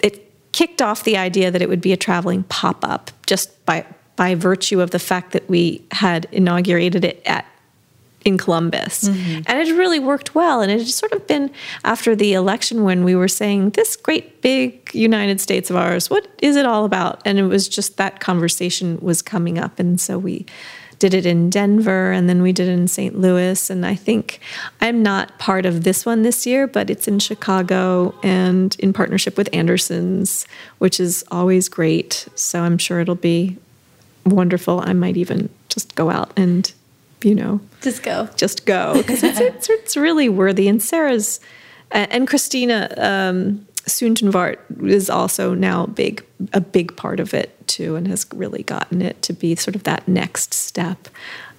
it 0.00 0.30
kicked 0.52 0.80
off 0.80 1.04
the 1.04 1.16
idea 1.16 1.50
that 1.50 1.60
it 1.60 1.68
would 1.68 1.80
be 1.80 1.92
a 1.92 1.96
traveling 1.96 2.44
pop 2.44 2.84
up 2.84 3.10
just 3.26 3.64
by 3.66 3.84
by 4.16 4.34
virtue 4.34 4.80
of 4.80 4.90
the 4.90 4.98
fact 4.98 5.32
that 5.32 5.48
we 5.48 5.84
had 5.90 6.26
inaugurated 6.32 7.04
it 7.04 7.22
at 7.26 7.46
in 8.24 8.38
Columbus. 8.38 9.08
Mm-hmm. 9.08 9.42
And 9.46 9.68
it 9.68 9.72
really 9.74 9.98
worked 9.98 10.34
well. 10.34 10.60
And 10.60 10.70
it 10.70 10.78
had 10.78 10.88
sort 10.88 11.12
of 11.12 11.26
been 11.26 11.50
after 11.84 12.14
the 12.14 12.34
election 12.34 12.84
when 12.84 13.04
we 13.04 13.14
were 13.14 13.28
saying, 13.28 13.70
this 13.70 13.96
great 13.96 14.40
big 14.42 14.90
United 14.94 15.40
States 15.40 15.70
of 15.70 15.76
ours, 15.76 16.08
what 16.08 16.26
is 16.40 16.56
it 16.56 16.66
all 16.66 16.84
about? 16.84 17.20
And 17.24 17.38
it 17.38 17.46
was 17.46 17.68
just 17.68 17.96
that 17.96 18.20
conversation 18.20 18.98
was 19.00 19.22
coming 19.22 19.58
up. 19.58 19.78
And 19.78 20.00
so 20.00 20.18
we 20.18 20.46
did 20.98 21.14
it 21.14 21.26
in 21.26 21.50
Denver 21.50 22.12
and 22.12 22.28
then 22.28 22.42
we 22.42 22.52
did 22.52 22.68
it 22.68 22.72
in 22.72 22.86
St. 22.86 23.18
Louis. 23.18 23.70
And 23.70 23.84
I 23.84 23.96
think 23.96 24.38
I'm 24.80 25.02
not 25.02 25.36
part 25.40 25.66
of 25.66 25.82
this 25.82 26.06
one 26.06 26.22
this 26.22 26.46
year, 26.46 26.68
but 26.68 26.90
it's 26.90 27.08
in 27.08 27.18
Chicago 27.18 28.14
and 28.22 28.76
in 28.78 28.92
partnership 28.92 29.36
with 29.36 29.48
Anderson's, 29.52 30.46
which 30.78 31.00
is 31.00 31.24
always 31.32 31.68
great. 31.68 32.28
So 32.36 32.60
I'm 32.60 32.78
sure 32.78 33.00
it'll 33.00 33.16
be 33.16 33.58
wonderful. 34.24 34.80
I 34.80 34.92
might 34.92 35.16
even 35.16 35.48
just 35.68 35.94
go 35.94 36.10
out 36.10 36.32
and, 36.36 36.72
you 37.22 37.34
know, 37.34 37.60
just 37.80 38.02
go, 38.02 38.28
just 38.36 38.66
go 38.66 38.94
because 38.98 39.22
it's, 39.22 39.40
it's, 39.40 39.70
it's 39.70 39.96
really 39.96 40.28
worthy. 40.28 40.68
And 40.68 40.82
Sarah's 40.82 41.40
and 41.92 42.26
Christina 42.26 42.92
um, 42.96 43.66
Soontornvat 43.84 44.58
is 44.86 45.10
also 45.10 45.54
now 45.54 45.86
big 45.86 46.24
a 46.52 46.60
big 46.60 46.96
part 46.96 47.20
of 47.20 47.34
it 47.34 47.66
too, 47.66 47.96
and 47.96 48.06
has 48.08 48.26
really 48.34 48.62
gotten 48.62 49.02
it 49.02 49.20
to 49.22 49.32
be 49.32 49.56
sort 49.56 49.74
of 49.74 49.82
that 49.84 50.06
next 50.06 50.54
step 50.54 51.08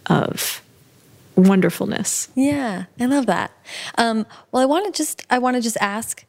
of 0.05 0.61
wonderfulness. 1.36 2.30
Yeah, 2.36 2.86
I 2.99 3.05
love 3.05 3.26
that. 3.26 3.51
Um, 3.97 4.26
well, 4.51 4.61
I 4.61 4.66
want 4.66 4.86
to 4.86 4.97
just 4.97 5.26
I 5.30 5.39
want 5.39 5.55
to 5.55 5.61
just 5.61 5.78
ask 5.82 6.26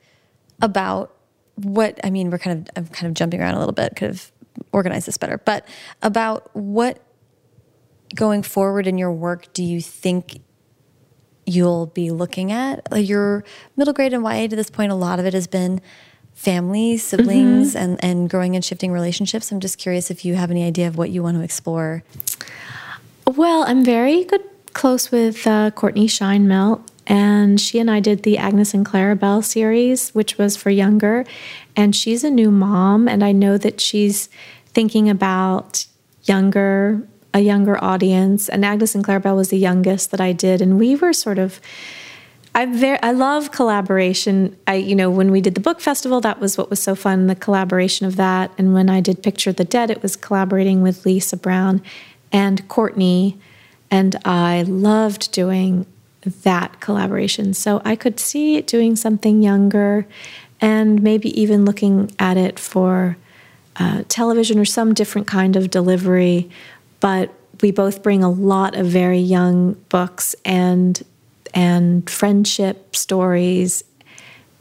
about 0.60 1.14
what 1.56 1.98
I 2.02 2.10
mean. 2.10 2.30
We're 2.30 2.38
kind 2.38 2.68
of 2.68 2.76
I'm 2.76 2.88
kind 2.88 3.06
of 3.06 3.14
jumping 3.14 3.40
around 3.40 3.54
a 3.54 3.58
little 3.58 3.72
bit. 3.72 3.94
Could 3.96 4.08
have 4.08 4.32
organized 4.72 5.06
this 5.06 5.16
better, 5.16 5.38
but 5.38 5.66
about 6.02 6.50
what 6.54 7.00
going 8.14 8.42
forward 8.42 8.86
in 8.86 8.98
your 8.98 9.12
work 9.12 9.52
do 9.52 9.62
you 9.64 9.80
think 9.80 10.40
you'll 11.46 11.86
be 11.86 12.10
looking 12.10 12.52
at. 12.52 12.86
Your 12.92 13.44
middle 13.76 13.92
grade 13.92 14.12
and 14.12 14.24
YA 14.24 14.46
to 14.46 14.56
this 14.56 14.70
point, 14.70 14.92
a 14.92 14.94
lot 14.94 15.18
of 15.18 15.26
it 15.26 15.34
has 15.34 15.46
been 15.46 15.80
family, 16.32 16.96
siblings, 16.96 17.74
mm-hmm. 17.74 17.78
and, 17.78 18.04
and 18.04 18.30
growing 18.30 18.54
and 18.54 18.64
shifting 18.64 18.92
relationships. 18.92 19.52
I'm 19.52 19.60
just 19.60 19.78
curious 19.78 20.10
if 20.10 20.24
you 20.24 20.34
have 20.34 20.50
any 20.50 20.64
idea 20.64 20.88
of 20.88 20.96
what 20.96 21.10
you 21.10 21.22
want 21.22 21.36
to 21.36 21.42
explore. 21.42 22.02
Well, 23.26 23.64
I'm 23.66 23.84
very 23.84 24.24
good 24.24 24.42
close 24.72 25.10
with 25.10 25.46
uh, 25.46 25.70
Courtney 25.70 26.06
Sheinmel, 26.06 26.86
and 27.06 27.60
she 27.60 27.78
and 27.78 27.90
I 27.90 28.00
did 28.00 28.22
the 28.22 28.38
Agnes 28.38 28.74
and 28.74 28.84
Clarabelle 28.84 29.44
series, 29.44 30.10
which 30.10 30.36
was 30.36 30.56
for 30.56 30.70
younger. 30.70 31.24
And 31.76 31.94
she's 31.94 32.24
a 32.24 32.30
new 32.30 32.50
mom, 32.50 33.08
and 33.08 33.24
I 33.24 33.32
know 33.32 33.58
that 33.58 33.80
she's 33.80 34.28
thinking 34.66 35.08
about 35.08 35.86
younger 36.24 37.06
a 37.34 37.40
younger 37.40 37.82
audience. 37.82 38.48
And 38.48 38.64
Agnes 38.64 38.94
and 38.94 39.04
Clarabelle 39.04 39.36
was 39.36 39.48
the 39.48 39.58
youngest 39.58 40.12
that 40.12 40.20
I 40.20 40.32
did, 40.32 40.62
and 40.62 40.78
we 40.78 40.96
were 40.96 41.12
sort 41.12 41.38
of. 41.38 41.60
I 42.56 42.66
very 42.66 43.02
I 43.02 43.10
love 43.10 43.50
collaboration. 43.50 44.56
I 44.68 44.74
you 44.74 44.94
know 44.94 45.10
when 45.10 45.32
we 45.32 45.40
did 45.40 45.56
the 45.56 45.60
book 45.60 45.80
festival, 45.80 46.20
that 46.20 46.38
was 46.38 46.56
what 46.56 46.70
was 46.70 46.80
so 46.80 46.94
fun, 46.94 47.26
the 47.26 47.34
collaboration 47.34 48.06
of 48.06 48.14
that. 48.14 48.52
And 48.56 48.72
when 48.72 48.88
I 48.88 49.00
did 49.00 49.24
Picture 49.24 49.52
the 49.52 49.64
Dead, 49.64 49.90
it 49.90 50.02
was 50.02 50.14
collaborating 50.14 50.80
with 50.80 51.04
Lisa 51.04 51.36
Brown 51.36 51.82
and 52.30 52.66
Courtney, 52.68 53.36
and 53.90 54.14
I 54.24 54.62
loved 54.62 55.32
doing 55.32 55.86
that 56.24 56.80
collaboration. 56.80 57.54
So 57.54 57.82
I 57.84 57.96
could 57.96 58.18
see 58.20 58.60
doing 58.62 58.96
something 58.96 59.42
younger, 59.42 60.06
and 60.64 61.02
maybe 61.02 61.28
even 61.38 61.66
looking 61.66 62.10
at 62.18 62.38
it 62.38 62.58
for 62.58 63.18
uh, 63.76 64.02
television 64.08 64.58
or 64.58 64.64
some 64.64 64.94
different 64.94 65.26
kind 65.26 65.56
of 65.56 65.70
delivery 65.70 66.50
but 67.00 67.32
we 67.60 67.70
both 67.70 68.02
bring 68.02 68.24
a 68.24 68.30
lot 68.30 68.74
of 68.74 68.86
very 68.86 69.18
young 69.18 69.74
books 69.90 70.34
and 70.44 71.04
and 71.52 72.08
friendship 72.08 72.96
stories 72.96 73.84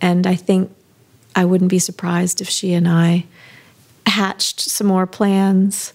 and 0.01 0.27
I 0.27 0.35
think 0.35 0.75
I 1.35 1.45
wouldn't 1.45 1.69
be 1.69 1.79
surprised 1.79 2.41
if 2.41 2.49
she 2.49 2.73
and 2.73 2.87
I 2.87 3.25
hatched 4.05 4.59
some 4.59 4.87
more 4.87 5.07
plans 5.07 5.93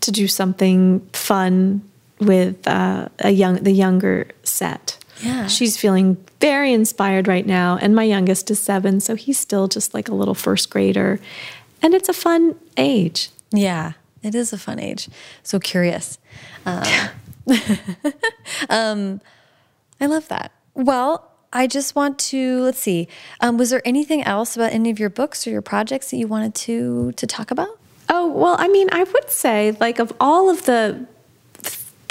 to 0.00 0.10
do 0.10 0.26
something 0.26 1.00
fun 1.12 1.82
with 2.18 2.66
uh, 2.66 3.08
a 3.18 3.30
young 3.30 3.56
the 3.56 3.72
younger 3.72 4.28
set. 4.42 4.98
Yeah. 5.24 5.46
She's 5.46 5.76
feeling 5.76 6.16
very 6.40 6.72
inspired 6.72 7.26
right 7.26 7.46
now 7.46 7.78
and 7.80 7.94
my 7.94 8.04
youngest 8.04 8.50
is 8.50 8.60
7 8.60 9.00
so 9.00 9.14
he's 9.14 9.38
still 9.38 9.68
just 9.68 9.94
like 9.94 10.08
a 10.08 10.14
little 10.14 10.34
first 10.34 10.70
grader 10.70 11.20
and 11.82 11.94
it's 11.94 12.08
a 12.08 12.14
fun 12.14 12.56
age. 12.76 13.30
Yeah. 13.52 13.92
It 14.22 14.34
is 14.34 14.52
a 14.52 14.58
fun 14.58 14.80
age. 14.80 15.08
So 15.42 15.58
curious. 15.58 16.18
Um, 16.64 16.82
um, 18.70 19.20
I 20.00 20.06
love 20.06 20.28
that. 20.28 20.50
Well, 20.74 21.30
I 21.52 21.66
just 21.66 21.94
want 21.94 22.18
to 22.30 22.62
let's 22.62 22.80
see. 22.80 23.06
Um, 23.40 23.58
was 23.58 23.70
there 23.70 23.82
anything 23.84 24.22
else 24.24 24.56
about 24.56 24.72
any 24.72 24.90
of 24.90 24.98
your 24.98 25.10
books 25.10 25.46
or 25.46 25.50
your 25.50 25.62
projects 25.62 26.10
that 26.10 26.16
you 26.16 26.26
wanted 26.26 26.54
to 26.56 27.12
to 27.12 27.26
talk 27.26 27.50
about? 27.50 27.78
Oh 28.08 28.28
well, 28.28 28.56
I 28.58 28.68
mean, 28.68 28.88
I 28.90 29.04
would 29.04 29.30
say 29.30 29.76
like 29.78 29.98
of 30.00 30.12
all 30.18 30.50
of 30.50 30.64
the 30.64 31.06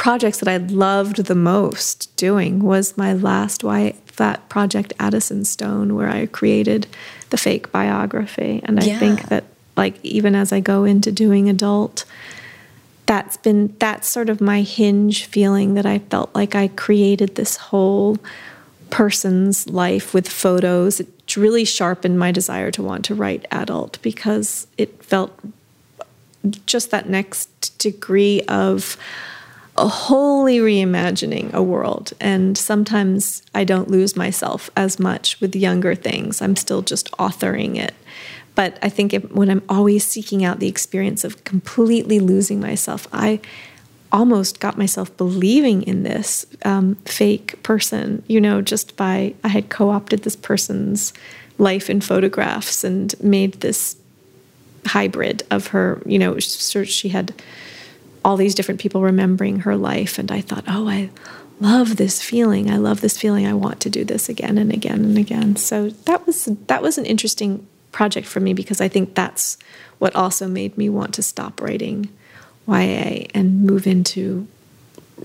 projects 0.03 0.39
that 0.39 0.49
I 0.49 0.57
loved 0.57 1.15
the 1.15 1.33
most 1.33 2.13
doing 2.17 2.61
was 2.61 2.97
my 2.97 3.13
last 3.13 3.63
why 3.63 3.95
that 4.17 4.49
project 4.49 4.91
Addison 4.99 5.45
Stone, 5.45 5.95
where 5.95 6.09
I 6.09 6.25
created 6.25 6.87
the 7.29 7.37
fake 7.37 7.71
biography, 7.71 8.59
and 8.65 8.81
I 8.81 8.83
yeah. 8.83 8.99
think 8.99 9.29
that 9.29 9.45
like 9.77 10.03
even 10.03 10.35
as 10.35 10.51
I 10.51 10.59
go 10.59 10.83
into 10.83 11.09
doing 11.09 11.47
adult 11.49 12.03
that's 13.05 13.37
been 13.37 13.73
that's 13.79 14.09
sort 14.09 14.27
of 14.27 14.41
my 14.41 14.61
hinge 14.61 15.23
feeling 15.23 15.75
that 15.75 15.85
I 15.85 15.99
felt 15.99 16.35
like 16.35 16.53
I 16.53 16.67
created 16.67 17.35
this 17.35 17.55
whole 17.55 18.17
person's 18.89 19.69
life 19.69 20.13
with 20.13 20.27
photos. 20.27 20.99
It 20.99 21.37
really 21.37 21.63
sharpened 21.63 22.19
my 22.19 22.33
desire 22.33 22.71
to 22.71 22.83
want 22.83 23.05
to 23.05 23.15
write 23.15 23.45
adult 23.51 23.99
because 24.01 24.67
it 24.77 25.01
felt 25.01 25.31
just 26.65 26.91
that 26.91 27.07
next 27.07 27.77
degree 27.77 28.41
of 28.49 28.97
a 29.75 29.87
wholly 29.87 30.59
reimagining 30.59 31.51
a 31.53 31.63
world. 31.63 32.13
And 32.19 32.57
sometimes 32.57 33.41
I 33.55 33.63
don't 33.63 33.89
lose 33.89 34.15
myself 34.15 34.69
as 34.75 34.99
much 34.99 35.39
with 35.41 35.55
younger 35.55 35.95
things. 35.95 36.41
I'm 36.41 36.55
still 36.55 36.81
just 36.81 37.11
authoring 37.13 37.77
it. 37.77 37.93
But 38.55 38.77
I 38.83 38.89
think 38.89 39.13
if, 39.13 39.31
when 39.31 39.49
I'm 39.49 39.63
always 39.67 40.05
seeking 40.05 40.45
out 40.45 40.59
the 40.59 40.67
experience 40.67 41.23
of 41.23 41.43
completely 41.43 42.19
losing 42.19 42.59
myself, 42.59 43.07
I 43.11 43.39
almost 44.11 44.59
got 44.59 44.77
myself 44.77 45.15
believing 45.17 45.81
in 45.81 46.03
this 46.03 46.45
um, 46.63 46.95
fake 47.05 47.61
person, 47.63 48.23
you 48.27 48.39
know, 48.39 48.61
just 48.61 48.95
by 48.95 49.33
I 49.43 49.47
had 49.47 49.69
co 49.69 49.89
opted 49.89 50.21
this 50.21 50.35
person's 50.35 51.13
life 51.57 51.89
in 51.89 51.99
photographs 51.99 52.83
and 52.83 53.15
made 53.23 53.53
this 53.61 53.97
hybrid 54.85 55.43
of 55.49 55.67
her. 55.67 56.01
You 56.05 56.19
know, 56.19 56.39
she 56.39 57.09
had 57.09 57.33
all 58.23 58.37
these 58.37 58.55
different 58.55 58.79
people 58.79 59.01
remembering 59.01 59.59
her 59.59 59.75
life, 59.75 60.17
and 60.17 60.31
I 60.31 60.41
thought, 60.41 60.63
oh, 60.67 60.87
I 60.87 61.09
love 61.59 61.97
this 61.97 62.21
feeling. 62.21 62.69
I 62.69 62.77
love 62.77 63.01
this 63.01 63.17
feeling. 63.17 63.45
I 63.45 63.53
want 63.53 63.79
to 63.81 63.89
do 63.89 64.03
this 64.03 64.29
again 64.29 64.57
and 64.57 64.71
again 64.71 65.03
and 65.03 65.17
again. 65.17 65.55
So 65.55 65.89
that 65.89 66.25
was 66.25 66.45
that 66.67 66.81
was 66.81 66.97
an 66.97 67.05
interesting 67.05 67.67
project 67.91 68.27
for 68.27 68.39
me 68.39 68.53
because 68.53 68.81
I 68.81 68.87
think 68.87 69.15
that's 69.15 69.57
what 69.99 70.15
also 70.15 70.47
made 70.47 70.77
me 70.77 70.89
want 70.89 71.13
to 71.15 71.23
stop 71.23 71.61
writing 71.61 72.09
YA 72.67 73.25
and 73.33 73.63
move 73.63 73.87
into 73.87 74.47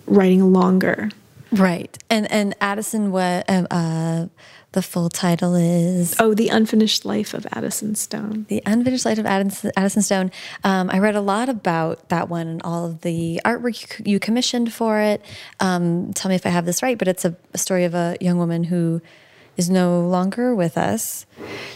writing 0.07 0.53
longer. 0.53 1.11
Right. 1.51 1.97
And 2.11 2.31
and 2.31 2.55
Addison 2.61 3.11
what 3.11 3.49
um, 3.49 3.67
uh, 3.71 4.27
the 4.73 4.83
full 4.83 5.09
title 5.09 5.55
is 5.55 6.15
Oh, 6.21 6.35
The 6.35 6.49
Unfinished 6.49 7.05
Life 7.05 7.33
of 7.33 7.47
Addison 7.53 7.95
Stone. 7.95 8.47
The 8.49 8.63
Unfinished 8.67 9.07
Life 9.07 9.19
of 9.19 9.27
Addison, 9.27 9.73
Addison 9.77 10.03
Stone. 10.03 10.31
Um, 10.63 10.91
I 10.93 10.99
read 10.99 11.17
a 11.17 11.21
lot 11.21 11.49
about 11.49 12.09
that 12.11 12.29
one 12.29 12.47
and 12.49 12.63
all 12.63 12.85
of 12.85 13.01
the 13.01 13.41
artwork 13.45 13.99
you, 14.01 14.13
you 14.13 14.21
commissioned 14.21 14.73
for 14.73 15.01
it. 15.01 15.25
Um, 15.61 16.13
tell 16.13 16.29
me 16.29 16.35
if 16.35 16.45
I 16.45 16.51
have 16.51 16.67
this 16.67 16.83
right, 16.83 16.99
but 16.99 17.09
it's 17.09 17.25
a, 17.25 17.35
a 17.55 17.59
story 17.59 17.85
of 17.85 17.95
a 17.95 18.17
young 18.21 18.37
woman 18.39 18.65
who 18.65 19.01
is 19.59 19.69
no 19.69 20.01
longer 20.01 20.55
with 20.55 20.79
us. 20.79 21.27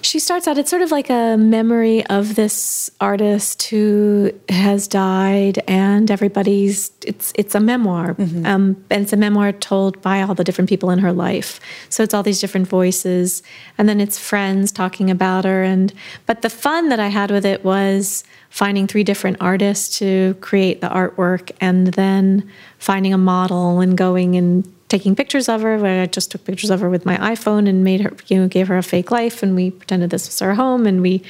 She 0.00 0.18
starts 0.18 0.46
out, 0.46 0.56
it's 0.56 0.70
sort 0.70 0.82
of 0.82 0.90
like 0.92 1.10
a 1.10 1.36
memory 1.36 2.06
of 2.06 2.36
this 2.36 2.90
artist 3.00 3.64
who 3.64 4.32
has 4.48 4.86
died, 4.86 5.62
and 5.66 6.10
everybody's, 6.10 6.92
it's, 7.04 7.32
it's 7.36 7.54
a 7.54 7.60
memoir. 7.60 8.14
Mm-hmm. 8.14 8.46
Um, 8.46 8.84
and 8.88 9.02
it's 9.02 9.12
a 9.12 9.16
memoir 9.16 9.52
told 9.52 10.00
by 10.00 10.22
all 10.22 10.34
the 10.34 10.44
different 10.44 10.68
people 10.68 10.90
in 10.90 11.00
her 11.00 11.12
life. 11.12 11.60
So 11.88 12.02
it's 12.04 12.14
all 12.14 12.22
these 12.22 12.40
different 12.40 12.68
voices. 12.68 13.42
And 13.76 13.88
then 13.88 14.00
it's 14.00 14.18
friends 14.18 14.70
talking 14.70 15.10
about 15.10 15.44
her. 15.44 15.62
And, 15.64 15.92
but 16.26 16.42
the 16.42 16.50
fun 16.50 16.88
that 16.88 17.00
I 17.00 17.08
had 17.08 17.30
with 17.32 17.44
it 17.44 17.64
was 17.64 18.22
finding 18.48 18.86
three 18.86 19.02
different 19.02 19.38
artists 19.40 19.98
to 19.98 20.34
create 20.40 20.80
the 20.80 20.88
artwork 20.88 21.50
and 21.60 21.88
then 21.88 22.48
finding 22.78 23.12
a 23.12 23.18
model 23.18 23.80
and 23.80 23.98
going 23.98 24.36
and 24.36 24.72
taking 24.92 25.16
pictures 25.16 25.48
of 25.48 25.62
her 25.62 25.78
where 25.78 26.02
I 26.02 26.06
just 26.06 26.30
took 26.30 26.44
pictures 26.44 26.68
of 26.68 26.80
her 26.80 26.90
with 26.90 27.06
my 27.06 27.16
iPhone 27.16 27.66
and 27.66 27.82
made 27.82 28.02
her, 28.02 28.12
you 28.26 28.38
know, 28.38 28.46
gave 28.46 28.68
her 28.68 28.76
a 28.76 28.82
fake 28.82 29.10
life 29.10 29.42
and 29.42 29.56
we 29.56 29.70
pretended 29.70 30.10
this 30.10 30.26
was 30.26 30.42
our 30.42 30.52
home 30.52 30.86
and 30.86 31.00
we 31.00 31.22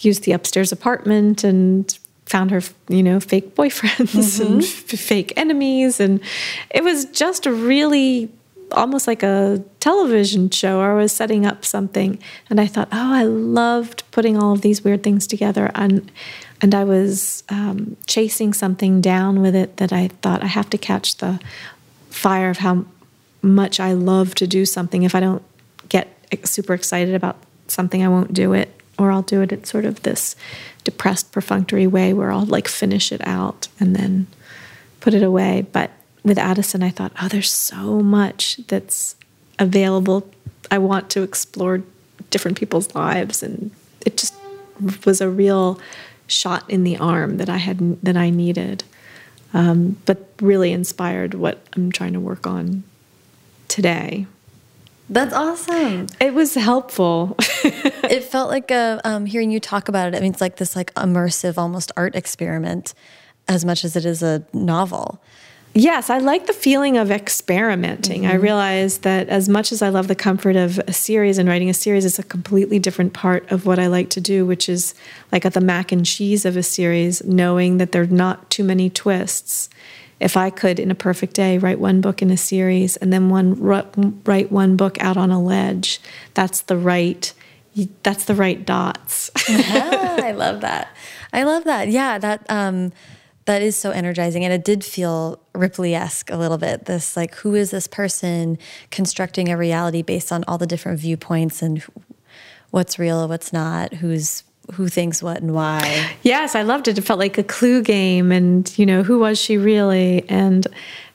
used 0.00 0.24
the 0.24 0.32
upstairs 0.32 0.70
apartment 0.70 1.42
and 1.42 1.98
found 2.26 2.50
her, 2.50 2.60
you 2.88 3.02
know, 3.02 3.18
fake 3.18 3.54
boyfriends 3.54 4.12
mm-hmm. 4.14 4.52
and 4.52 4.62
f- 4.62 4.68
fake 4.68 5.32
enemies. 5.38 5.98
And 5.98 6.20
it 6.68 6.84
was 6.84 7.06
just 7.06 7.46
really 7.46 8.30
almost 8.72 9.06
like 9.06 9.22
a 9.22 9.64
television 9.80 10.50
show 10.50 10.78
or 10.80 10.92
I 10.92 11.02
was 11.02 11.10
setting 11.10 11.46
up 11.46 11.64
something. 11.64 12.18
And 12.50 12.60
I 12.60 12.66
thought, 12.66 12.88
oh, 12.92 13.14
I 13.14 13.22
loved 13.22 14.02
putting 14.10 14.36
all 14.36 14.52
of 14.52 14.60
these 14.60 14.84
weird 14.84 15.02
things 15.02 15.26
together. 15.26 15.70
And, 15.74 16.12
and 16.60 16.74
I 16.74 16.84
was 16.84 17.44
um, 17.48 17.96
chasing 18.06 18.52
something 18.52 19.00
down 19.00 19.40
with 19.40 19.54
it 19.54 19.78
that 19.78 19.90
I 19.90 20.08
thought 20.20 20.42
I 20.42 20.48
have 20.48 20.68
to 20.68 20.78
catch 20.78 21.16
the 21.16 21.40
fire 22.10 22.50
of 22.50 22.58
how 22.58 22.84
much 23.42 23.80
I 23.80 23.92
love 23.92 24.34
to 24.36 24.46
do 24.46 24.66
something. 24.66 25.02
If 25.02 25.14
I 25.14 25.20
don't 25.20 25.42
get 25.88 26.08
super 26.44 26.74
excited 26.74 27.14
about 27.14 27.36
something, 27.68 28.02
I 28.02 28.08
won't 28.08 28.34
do 28.34 28.52
it, 28.52 28.68
or 28.98 29.10
I'll 29.10 29.22
do 29.22 29.40
it 29.40 29.52
in 29.52 29.64
sort 29.64 29.84
of 29.84 30.02
this 30.02 30.36
depressed, 30.84 31.32
perfunctory 31.32 31.86
way 31.86 32.12
where 32.12 32.30
I'll 32.30 32.46
like 32.46 32.68
finish 32.68 33.12
it 33.12 33.26
out 33.26 33.68
and 33.78 33.96
then 33.96 34.26
put 35.00 35.14
it 35.14 35.22
away. 35.22 35.66
But 35.72 35.90
with 36.22 36.38
Addison, 36.38 36.82
I 36.82 36.90
thought, 36.90 37.12
oh, 37.20 37.28
there's 37.28 37.50
so 37.50 38.00
much 38.00 38.58
that's 38.68 39.16
available. 39.58 40.28
I 40.70 40.78
want 40.78 41.08
to 41.10 41.22
explore 41.22 41.82
different 42.28 42.58
people's 42.58 42.94
lives, 42.94 43.42
and 43.42 43.70
it 44.04 44.16
just 44.16 44.34
was 45.04 45.20
a 45.20 45.28
real 45.28 45.80
shot 46.26 46.68
in 46.70 46.84
the 46.84 46.96
arm 46.96 47.38
that 47.38 47.48
I 47.48 47.56
had 47.56 48.00
that 48.02 48.16
I 48.16 48.30
needed 48.30 48.84
um, 49.54 49.96
but 50.06 50.32
really 50.40 50.72
inspired 50.72 51.34
what 51.34 51.60
I'm 51.74 51.92
trying 51.92 52.12
to 52.12 52.20
work 52.20 52.46
on 52.46 52.84
today. 53.68 54.26
That's 55.08 55.34
awesome. 55.34 56.06
It 56.20 56.34
was 56.34 56.54
helpful. 56.54 57.34
it 57.38 58.22
felt 58.22 58.48
like 58.48 58.70
a, 58.70 59.00
um, 59.04 59.26
hearing 59.26 59.50
you 59.50 59.58
talk 59.58 59.88
about 59.88 60.06
it. 60.06 60.16
I 60.16 60.20
mean, 60.20 60.30
it's 60.30 60.40
like 60.40 60.56
this 60.56 60.76
like 60.76 60.94
immersive, 60.94 61.58
almost 61.58 61.90
art 61.96 62.14
experiment, 62.14 62.94
as 63.48 63.64
much 63.64 63.84
as 63.84 63.96
it 63.96 64.04
is 64.04 64.22
a 64.22 64.44
novel. 64.52 65.20
Yes, 65.72 66.10
I 66.10 66.18
like 66.18 66.46
the 66.46 66.52
feeling 66.52 66.96
of 66.96 67.12
experimenting. 67.12 68.22
Mm-hmm. 68.22 68.32
I 68.32 68.36
realize 68.36 68.98
that 68.98 69.28
as 69.28 69.48
much 69.48 69.70
as 69.70 69.82
I 69.82 69.88
love 69.88 70.08
the 70.08 70.16
comfort 70.16 70.56
of 70.56 70.78
a 70.80 70.92
series 70.92 71.38
and 71.38 71.48
writing 71.48 71.70
a 71.70 71.74
series, 71.74 72.04
it's 72.04 72.18
a 72.18 72.24
completely 72.24 72.80
different 72.80 73.12
part 73.12 73.48
of 73.52 73.66
what 73.66 73.78
I 73.78 73.86
like 73.86 74.10
to 74.10 74.20
do, 74.20 74.44
which 74.44 74.68
is 74.68 74.94
like 75.30 75.46
at 75.46 75.54
the 75.54 75.60
mac 75.60 75.92
and 75.92 76.04
cheese 76.04 76.44
of 76.44 76.56
a 76.56 76.62
series, 76.64 77.24
knowing 77.24 77.78
that 77.78 77.92
there 77.92 78.02
are 78.02 78.06
not 78.06 78.50
too 78.50 78.64
many 78.64 78.90
twists. 78.90 79.68
If 80.18 80.36
I 80.36 80.50
could, 80.50 80.80
in 80.80 80.90
a 80.90 80.94
perfect 80.94 81.34
day, 81.34 81.56
write 81.56 81.78
one 81.78 82.00
book 82.00 82.20
in 82.20 82.30
a 82.30 82.36
series 82.36 82.96
and 82.96 83.12
then 83.12 83.30
one 83.30 83.54
write 83.62 84.52
one 84.52 84.76
book 84.76 85.00
out 85.00 85.16
on 85.16 85.30
a 85.30 85.40
ledge, 85.40 86.00
that's 86.34 86.62
the 86.62 86.76
right 86.76 87.32
that's 88.02 88.24
the 88.24 88.34
right 88.34 88.66
dots. 88.66 89.30
yeah, 89.48 90.18
I 90.22 90.32
love 90.32 90.60
that. 90.62 90.88
I 91.32 91.44
love 91.44 91.64
that. 91.64 91.88
Yeah, 91.88 92.18
that 92.18 92.44
um 92.50 92.92
that 93.46 93.62
is 93.62 93.76
so 93.76 93.90
energizing. 93.90 94.44
And 94.44 94.52
it 94.52 94.64
did 94.64 94.84
feel 94.84 95.40
Ripley 95.54 95.94
esque 95.94 96.30
a 96.30 96.36
little 96.36 96.58
bit. 96.58 96.84
This, 96.84 97.16
like, 97.16 97.34
who 97.36 97.54
is 97.54 97.70
this 97.70 97.86
person 97.86 98.58
constructing 98.90 99.48
a 99.48 99.56
reality 99.56 100.02
based 100.02 100.30
on 100.30 100.44
all 100.46 100.58
the 100.58 100.66
different 100.66 101.00
viewpoints 101.00 101.62
and 101.62 101.82
what's 102.70 102.98
real, 102.98 103.26
what's 103.28 103.52
not, 103.52 103.94
who's 103.94 104.44
who 104.74 104.88
thinks 104.88 105.22
what 105.22 105.38
and 105.42 105.52
why. 105.52 106.10
Yes, 106.22 106.54
I 106.54 106.62
loved 106.62 106.86
it. 106.86 106.96
It 106.96 107.02
felt 107.02 107.18
like 107.18 107.38
a 107.38 107.42
clue 107.42 107.82
game 107.82 108.30
and, 108.30 108.72
you 108.78 108.86
know, 108.86 109.02
who 109.02 109.18
was 109.18 109.36
she 109.38 109.58
really? 109.58 110.24
And 110.28 110.66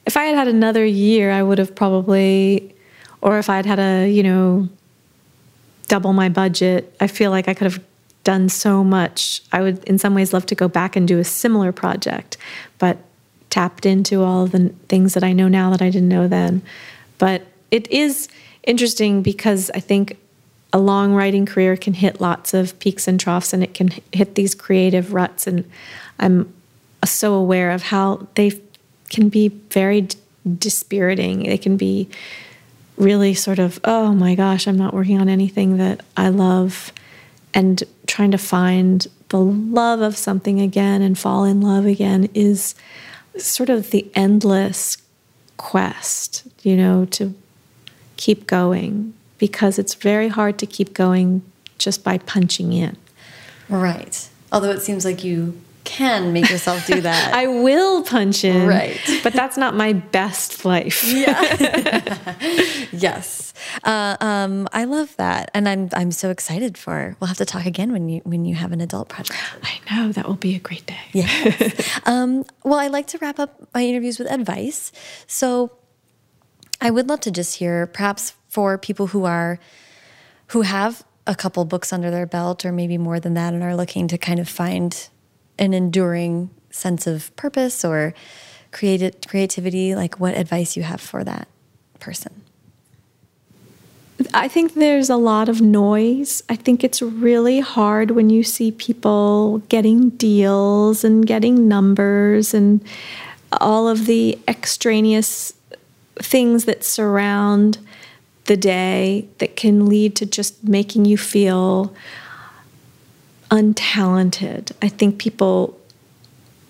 if 0.05 0.17
I 0.17 0.25
had 0.25 0.35
had 0.35 0.47
another 0.47 0.85
year, 0.85 1.31
I 1.31 1.41
would 1.41 1.57
have 1.57 1.73
probably, 1.73 2.75
or 3.21 3.39
if 3.39 3.49
I 3.49 3.55
had 3.55 3.65
had 3.65 3.79
a, 3.79 4.09
you 4.09 4.23
know, 4.23 4.67
double 5.87 6.13
my 6.13 6.29
budget, 6.29 6.93
I 6.99 7.07
feel 7.07 7.31
like 7.31 7.47
I 7.47 7.53
could 7.53 7.71
have 7.71 7.81
done 8.25 8.49
so 8.49 8.83
much. 8.83 9.41
I 9.53 9.61
would, 9.61 9.81
in 9.85 9.97
some 9.97 10.13
ways, 10.13 10.33
love 10.33 10.45
to 10.47 10.55
go 10.55 10.67
back 10.67 10.97
and 10.97 11.07
do 11.07 11.19
a 11.19 11.23
similar 11.23 11.71
project, 11.71 12.35
but 12.77 12.97
tapped 13.49 13.85
into 13.85 14.21
all 14.21 14.47
the 14.47 14.69
things 14.89 15.13
that 15.13 15.23
I 15.23 15.31
know 15.31 15.47
now 15.47 15.69
that 15.69 15.81
I 15.81 15.89
didn't 15.89 16.09
know 16.09 16.27
then. 16.27 16.61
But 17.17 17.43
it 17.71 17.89
is 17.89 18.27
interesting 18.63 19.21
because 19.21 19.71
I 19.73 19.79
think 19.79 20.17
a 20.73 20.79
long 20.79 21.13
writing 21.13 21.45
career 21.45 21.77
can 21.77 21.93
hit 21.93 22.19
lots 22.19 22.53
of 22.53 22.77
peaks 22.79 23.07
and 23.07 23.17
troughs 23.17 23.53
and 23.53 23.63
it 23.63 23.73
can 23.73 23.91
hit 24.11 24.35
these 24.35 24.53
creative 24.53 25.13
ruts. 25.13 25.47
And 25.47 25.69
I'm 26.19 26.53
so 27.05 27.35
aware 27.35 27.71
of 27.71 27.83
how 27.83 28.27
they 28.35 28.59
can 29.09 29.29
be 29.29 29.49
very 29.69 30.09
dispiriting. 30.57 31.43
They 31.43 31.59
can 31.59 31.77
be 31.77 32.09
really 32.97 33.35
sort 33.35 33.59
of, 33.59 33.79
oh 33.83 34.13
my 34.13 34.35
gosh, 34.35 34.67
I'm 34.67 34.77
not 34.77 34.93
working 34.93 35.21
on 35.21 35.29
anything 35.29 35.77
that 35.77 36.03
I 36.17 36.29
love 36.29 36.91
and 37.53 37.81
trying 38.15 38.31
to 38.31 38.37
find 38.37 39.07
the 39.27 39.41
love 39.41 39.99
of 39.99 40.15
something 40.15 40.61
again 40.61 41.01
and 41.01 41.19
fall 41.19 41.43
in 41.43 41.59
love 41.59 41.85
again 41.85 42.29
is 42.33 42.73
sort 43.37 43.69
of 43.69 43.91
the 43.91 44.09
endless 44.15 44.97
quest, 45.57 46.47
you 46.61 46.77
know, 46.77 47.03
to 47.03 47.35
keep 48.15 48.47
going 48.47 49.13
because 49.37 49.77
it's 49.77 49.95
very 49.95 50.29
hard 50.29 50.57
to 50.57 50.65
keep 50.65 50.93
going 50.93 51.41
just 51.77 52.05
by 52.05 52.17
punching 52.19 52.71
in. 52.71 52.95
Right. 53.67 54.29
Although 54.49 54.71
it 54.71 54.81
seems 54.81 55.03
like 55.03 55.25
you 55.25 55.59
can 55.85 56.33
make 56.33 56.49
yourself 56.49 56.85
do 56.85 56.99
that. 57.01 57.33
I 57.41 57.47
will 57.47 58.03
punch 58.03 58.43
in. 58.43 58.67
Right. 58.67 58.99
But 59.23 59.33
that's 59.33 59.57
not 59.57 59.75
my 59.75 59.93
best 59.93 60.65
life. 60.65 61.03
Yeah. 61.15 62.17
yes. 62.91 63.53
Uh, 63.83 64.17
um, 64.19 64.67
I 64.73 64.83
love 64.83 65.15
that. 65.15 65.49
And 65.53 65.69
I'm 65.69 65.89
I'm 65.93 66.11
so 66.11 66.29
excited 66.29 66.77
for 66.77 67.15
we'll 67.19 67.27
have 67.27 67.37
to 67.37 67.45
talk 67.45 67.65
again 67.65 67.91
when 67.91 68.09
you 68.09 68.21
when 68.25 68.43
you 68.43 68.55
have 68.55 68.71
an 68.73 68.81
adult 68.81 69.07
project. 69.07 69.39
I 69.63 69.95
know 69.95 70.11
that 70.11 70.27
will 70.27 70.35
be 70.35 70.55
a 70.55 70.59
great 70.59 70.85
day. 70.85 70.99
Yes. 71.13 71.99
um, 72.05 72.43
well, 72.63 72.79
I 72.79 72.87
like 72.87 73.07
to 73.07 73.17
wrap 73.19 73.39
up 73.39 73.61
my 73.73 73.85
interviews 73.85 74.19
with 74.19 74.29
advice. 74.29 74.91
So 75.27 75.71
I 76.81 76.91
would 76.91 77.07
love 77.07 77.21
to 77.21 77.31
just 77.31 77.55
hear 77.55 77.87
perhaps 77.87 78.33
for 78.49 78.77
people 78.77 79.07
who 79.07 79.25
are 79.25 79.59
who 80.47 80.61
have 80.61 81.03
a 81.27 81.35
couple 81.35 81.65
books 81.65 81.91
under 81.91 82.11
their 82.11 82.25
belt 82.25 82.65
or 82.65 82.71
maybe 82.71 82.97
more 82.97 83.19
than 83.19 83.33
that 83.33 83.53
and 83.53 83.63
are 83.63 83.75
looking 83.75 84.07
to 84.07 84.17
kind 84.17 84.39
of 84.39 84.47
find 84.47 85.09
an 85.57 85.73
enduring 85.73 86.49
sense 86.69 87.07
of 87.07 87.35
purpose 87.35 87.85
or 87.85 88.13
creative 88.71 89.15
creativity 89.27 89.95
like 89.95 90.19
what 90.19 90.35
advice 90.35 90.75
you 90.75 90.83
have 90.83 90.99
for 90.99 91.23
that 91.23 91.47
person 91.99 92.41
I 94.33 94.47
think 94.47 94.73
there's 94.73 95.09
a 95.09 95.17
lot 95.17 95.49
of 95.49 95.61
noise. 95.61 96.41
I 96.49 96.55
think 96.55 96.83
it's 96.83 97.01
really 97.01 97.59
hard 97.59 98.11
when 98.11 98.29
you 98.29 98.43
see 98.43 98.71
people 98.71 99.59
getting 99.69 100.11
deals 100.11 101.03
and 101.03 101.25
getting 101.25 101.67
numbers 101.67 102.53
and 102.53 102.81
all 103.59 103.87
of 103.87 104.05
the 104.05 104.39
extraneous 104.47 105.53
things 106.21 106.65
that 106.65 106.83
surround 106.83 107.77
the 108.45 108.55
day 108.55 109.27
that 109.39 109.55
can 109.55 109.85
lead 109.87 110.15
to 110.15 110.25
just 110.25 110.63
making 110.63 111.05
you 111.05 111.17
feel 111.17 111.93
untalented. 113.51 114.71
I 114.81 114.89
think 114.89 115.17
people 115.17 115.79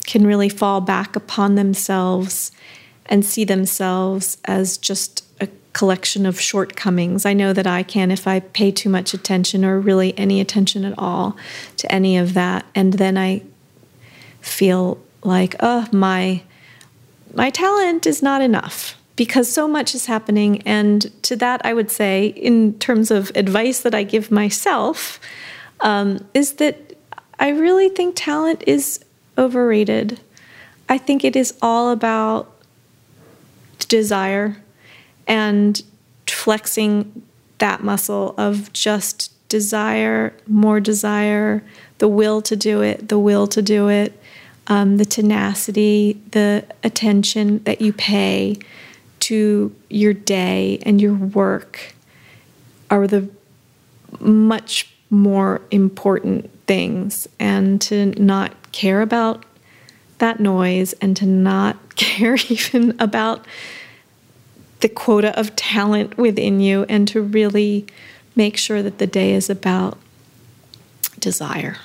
can 0.05 0.25
really 0.25 0.49
fall 0.49 0.81
back 0.81 1.15
upon 1.15 1.55
themselves 1.55 2.51
and 3.07 3.25
see 3.25 3.43
themselves 3.43 4.37
as 4.45 4.77
just 4.77 5.23
a 5.39 5.47
collection 5.73 6.25
of 6.25 6.39
shortcomings. 6.39 7.25
I 7.25 7.33
know 7.33 7.53
that 7.53 7.67
I 7.67 7.83
can 7.83 8.11
if 8.11 8.27
I 8.27 8.39
pay 8.39 8.71
too 8.71 8.89
much 8.89 9.13
attention 9.13 9.65
or 9.65 9.79
really 9.79 10.17
any 10.17 10.39
attention 10.39 10.85
at 10.85 10.97
all 10.97 11.35
to 11.77 11.91
any 11.91 12.17
of 12.17 12.33
that. 12.33 12.65
And 12.73 12.93
then 12.93 13.17
I 13.17 13.43
feel 14.41 14.99
like, 15.23 15.55
oh, 15.59 15.87
my 15.91 16.43
my 17.33 17.49
talent 17.49 18.07
is 18.07 18.23
not 18.23 18.41
enough 18.41 18.95
because 19.15 19.51
so 19.51 19.67
much 19.67 19.93
is 19.93 20.05
happening. 20.05 20.61
And 20.61 21.11
to 21.23 21.35
that, 21.37 21.61
I 21.65 21.73
would 21.73 21.91
say, 21.91 22.27
in 22.27 22.79
terms 22.79 23.11
of 23.11 23.31
advice 23.35 23.81
that 23.81 23.93
I 23.93 24.03
give 24.03 24.31
myself, 24.31 25.19
um, 25.81 26.25
is 26.33 26.53
that 26.53 26.97
I 27.39 27.49
really 27.49 27.89
think 27.89 28.15
talent 28.15 28.63
is 28.65 29.03
overrated. 29.37 30.19
I 30.87 30.97
think 30.97 31.23
it 31.23 31.35
is 31.35 31.57
all 31.61 31.91
about 31.91 32.51
desire 33.87 34.57
and 35.27 35.81
flexing 36.27 37.23
that 37.57 37.83
muscle 37.83 38.35
of 38.37 38.71
just 38.73 39.31
desire, 39.49 40.33
more 40.47 40.79
desire, 40.79 41.63
the 41.97 42.07
will 42.07 42.41
to 42.41 42.55
do 42.55 42.81
it, 42.81 43.09
the 43.09 43.19
will 43.19 43.47
to 43.47 43.61
do 43.61 43.89
it, 43.89 44.19
um, 44.67 44.97
the 44.97 45.05
tenacity, 45.05 46.19
the 46.31 46.65
attention 46.83 47.63
that 47.63 47.81
you 47.81 47.93
pay 47.93 48.57
to 49.21 49.75
your 49.89 50.13
day 50.13 50.79
and 50.83 51.01
your 51.01 51.13
work 51.13 51.93
are 52.89 53.07
the 53.07 53.29
much 54.19 54.94
more 55.09 55.61
important 55.71 56.49
things 56.67 57.27
and 57.39 57.79
to 57.81 58.07
not 58.21 58.53
care 58.71 59.01
about 59.01 59.45
that 60.17 60.39
noise 60.39 60.93
and 60.93 61.15
to 61.17 61.25
not 61.25 61.95
care 61.95 62.37
even 62.49 62.95
about 62.99 63.45
the 64.81 64.89
quota 64.89 65.37
of 65.39 65.55
talent 65.55 66.17
within 66.17 66.59
you 66.59 66.83
and 66.89 67.07
to 67.07 67.21
really 67.21 67.85
make 68.35 68.57
sure 68.57 68.83
that 68.83 68.97
the 68.97 69.07
day 69.07 69.33
is 69.33 69.49
about 69.49 69.97
desire. 71.19 71.77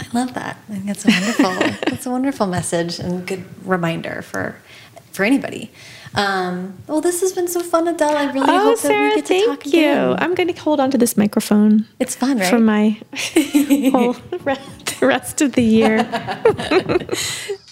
I 0.00 0.06
love 0.12 0.34
that. 0.34 0.58
I 0.68 0.72
think 0.72 0.86
that's 0.86 1.04
a 1.04 1.08
wonderful 1.08 1.50
that's 1.90 2.06
a 2.06 2.10
wonderful 2.10 2.46
message 2.46 2.98
and 2.98 3.26
good 3.26 3.44
reminder 3.64 4.22
for 4.22 4.56
for 5.12 5.24
anybody. 5.24 5.70
Um, 6.14 6.78
well, 6.86 7.00
this 7.00 7.20
has 7.20 7.32
been 7.32 7.48
so 7.48 7.60
fun, 7.60 7.86
Adele. 7.86 8.16
I 8.16 8.32
really 8.32 8.46
oh, 8.48 8.58
hope 8.60 8.78
Sarah, 8.78 9.10
that 9.10 9.16
we 9.16 9.22
get 9.22 9.26
to 9.26 9.46
talk 9.46 9.62
thank 9.62 9.74
you. 9.74 9.80
again. 9.80 10.16
I'm 10.20 10.34
going 10.34 10.52
to 10.52 10.60
hold 10.60 10.80
on 10.80 10.90
to 10.92 10.98
this 10.98 11.16
microphone. 11.16 11.86
It's 12.00 12.14
fun, 12.14 12.38
right? 12.38 12.48
For 12.48 12.58
my 12.58 13.00
whole 13.92 14.16
rest 15.00 15.40
of 15.40 15.52
the 15.52 15.62
year. 15.62 16.04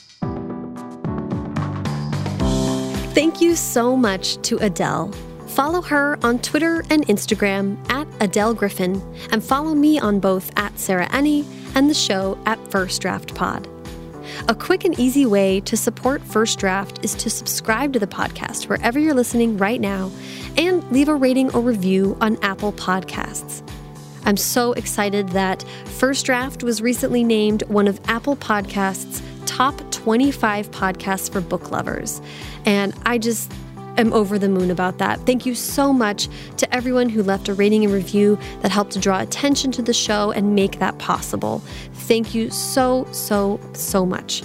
Thank 3.14 3.40
you 3.40 3.56
so 3.56 3.96
much 3.96 4.36
to 4.42 4.58
Adele. 4.58 5.10
Follow 5.56 5.80
her 5.80 6.18
on 6.22 6.38
Twitter 6.40 6.84
and 6.90 7.06
Instagram 7.06 7.78
at 7.90 8.06
Adele 8.20 8.52
Griffin, 8.52 9.00
and 9.32 9.42
follow 9.42 9.74
me 9.74 9.98
on 9.98 10.20
both 10.20 10.50
at 10.58 10.78
Sarah 10.78 11.08
Enni 11.08 11.46
and 11.74 11.88
the 11.88 11.94
show 11.94 12.36
at 12.44 12.58
First 12.70 13.00
Draft 13.00 13.34
Pod. 13.34 13.66
A 14.48 14.54
quick 14.54 14.84
and 14.84 14.98
easy 15.00 15.24
way 15.24 15.60
to 15.60 15.74
support 15.74 16.20
First 16.20 16.58
Draft 16.58 17.02
is 17.02 17.14
to 17.14 17.30
subscribe 17.30 17.94
to 17.94 17.98
the 17.98 18.06
podcast 18.06 18.68
wherever 18.68 18.98
you're 18.98 19.14
listening 19.14 19.56
right 19.56 19.80
now 19.80 20.10
and 20.58 20.84
leave 20.92 21.08
a 21.08 21.14
rating 21.14 21.50
or 21.54 21.62
review 21.62 22.18
on 22.20 22.36
Apple 22.42 22.74
Podcasts. 22.74 23.66
I'm 24.26 24.36
so 24.36 24.74
excited 24.74 25.30
that 25.30 25.62
First 25.86 26.26
Draft 26.26 26.64
was 26.64 26.82
recently 26.82 27.24
named 27.24 27.62
one 27.68 27.88
of 27.88 27.98
Apple 28.10 28.36
Podcasts' 28.36 29.22
top 29.46 29.80
25 29.90 30.70
podcasts 30.70 31.32
for 31.32 31.40
book 31.40 31.70
lovers. 31.70 32.20
And 32.66 32.92
I 33.06 33.16
just 33.16 33.50
am 33.98 34.12
over 34.12 34.38
the 34.38 34.48
moon 34.48 34.70
about 34.70 34.98
that. 34.98 35.20
Thank 35.20 35.46
you 35.46 35.54
so 35.54 35.92
much 35.92 36.28
to 36.56 36.74
everyone 36.74 37.08
who 37.08 37.22
left 37.22 37.48
a 37.48 37.54
rating 37.54 37.84
and 37.84 37.92
review 37.92 38.38
that 38.62 38.70
helped 38.70 38.92
to 38.92 38.98
draw 38.98 39.20
attention 39.20 39.72
to 39.72 39.82
the 39.82 39.94
show 39.94 40.30
and 40.32 40.54
make 40.54 40.78
that 40.78 40.98
possible. 40.98 41.58
Thank 41.92 42.34
you 42.34 42.50
so, 42.50 43.06
so, 43.12 43.60
so 43.72 44.06
much. 44.06 44.42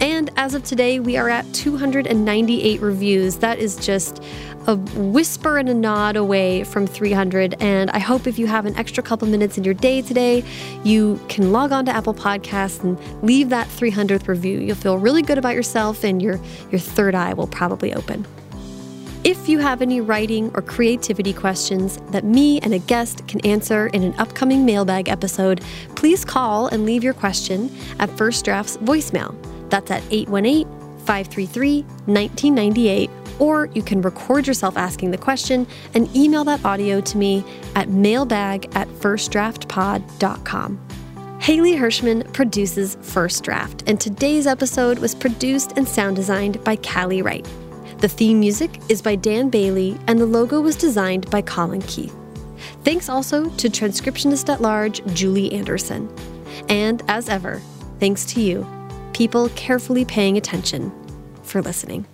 And 0.00 0.30
as 0.36 0.54
of 0.54 0.64
today, 0.64 0.98
we 0.98 1.16
are 1.16 1.28
at 1.28 1.52
298 1.54 2.80
reviews. 2.80 3.36
That 3.36 3.58
is 3.58 3.76
just 3.76 4.22
a 4.66 4.76
whisper 4.76 5.58
and 5.58 5.68
a 5.68 5.74
nod 5.74 6.16
away 6.16 6.64
from 6.64 6.86
300. 6.86 7.54
And 7.60 7.90
I 7.90 7.98
hope 7.98 8.26
if 8.26 8.38
you 8.38 8.46
have 8.46 8.66
an 8.66 8.74
extra 8.76 9.02
couple 9.02 9.28
minutes 9.28 9.56
in 9.56 9.64
your 9.64 9.74
day 9.74 10.02
today, 10.02 10.42
you 10.82 11.20
can 11.28 11.52
log 11.52 11.70
on 11.70 11.84
to 11.86 11.92
Apple 11.92 12.14
Podcasts 12.14 12.82
and 12.82 12.98
leave 13.22 13.50
that 13.50 13.68
300th 13.68 14.26
review. 14.26 14.58
You'll 14.58 14.76
feel 14.76 14.98
really 14.98 15.22
good 15.22 15.38
about 15.38 15.54
yourself, 15.54 16.02
and 16.02 16.20
your, 16.20 16.40
your 16.70 16.80
third 16.80 17.14
eye 17.14 17.34
will 17.34 17.46
probably 17.46 17.94
open. 17.94 18.26
If 19.24 19.48
you 19.48 19.58
have 19.58 19.80
any 19.80 20.02
writing 20.02 20.50
or 20.54 20.60
creativity 20.60 21.32
questions 21.32 21.96
that 22.10 22.24
me 22.24 22.60
and 22.60 22.74
a 22.74 22.78
guest 22.78 23.26
can 23.26 23.40
answer 23.40 23.86
in 23.86 24.02
an 24.02 24.14
upcoming 24.18 24.66
mailbag 24.66 25.08
episode, 25.08 25.62
please 25.96 26.26
call 26.26 26.66
and 26.66 26.84
leave 26.84 27.02
your 27.02 27.14
question 27.14 27.74
at 28.00 28.10
First 28.18 28.44
Draft's 28.44 28.76
voicemail. 28.76 29.34
That's 29.70 29.90
at 29.90 30.02
818 30.10 30.66
533 31.06 31.82
1998. 32.04 33.10
Or 33.38 33.70
you 33.74 33.82
can 33.82 34.02
record 34.02 34.46
yourself 34.46 34.76
asking 34.76 35.10
the 35.10 35.18
question 35.18 35.66
and 35.94 36.14
email 36.14 36.44
that 36.44 36.62
audio 36.62 37.00
to 37.00 37.16
me 37.16 37.42
at 37.76 37.88
mailbag 37.88 38.66
at 38.76 38.88
firstdraftpod.com. 38.88 40.86
Haley 41.40 41.72
Hirschman 41.72 42.30
produces 42.34 42.98
First 43.00 43.42
Draft, 43.42 43.84
and 43.86 43.98
today's 43.98 44.46
episode 44.46 44.98
was 44.98 45.14
produced 45.14 45.78
and 45.78 45.88
sound 45.88 46.16
designed 46.16 46.62
by 46.62 46.76
Callie 46.76 47.22
Wright. 47.22 47.46
The 48.04 48.10
theme 48.10 48.38
music 48.38 48.82
is 48.90 49.00
by 49.00 49.16
Dan 49.16 49.48
Bailey, 49.48 49.98
and 50.08 50.20
the 50.20 50.26
logo 50.26 50.60
was 50.60 50.76
designed 50.76 51.30
by 51.30 51.40
Colin 51.40 51.80
Keith. 51.80 52.14
Thanks 52.84 53.08
also 53.08 53.48
to 53.48 53.70
transcriptionist 53.70 54.52
at 54.52 54.60
large 54.60 55.02
Julie 55.14 55.50
Anderson. 55.54 56.14
And 56.68 57.02
as 57.08 57.30
ever, 57.30 57.62
thanks 58.00 58.26
to 58.26 58.42
you, 58.42 58.66
people 59.14 59.48
carefully 59.56 60.04
paying 60.04 60.36
attention, 60.36 60.92
for 61.44 61.62
listening. 61.62 62.04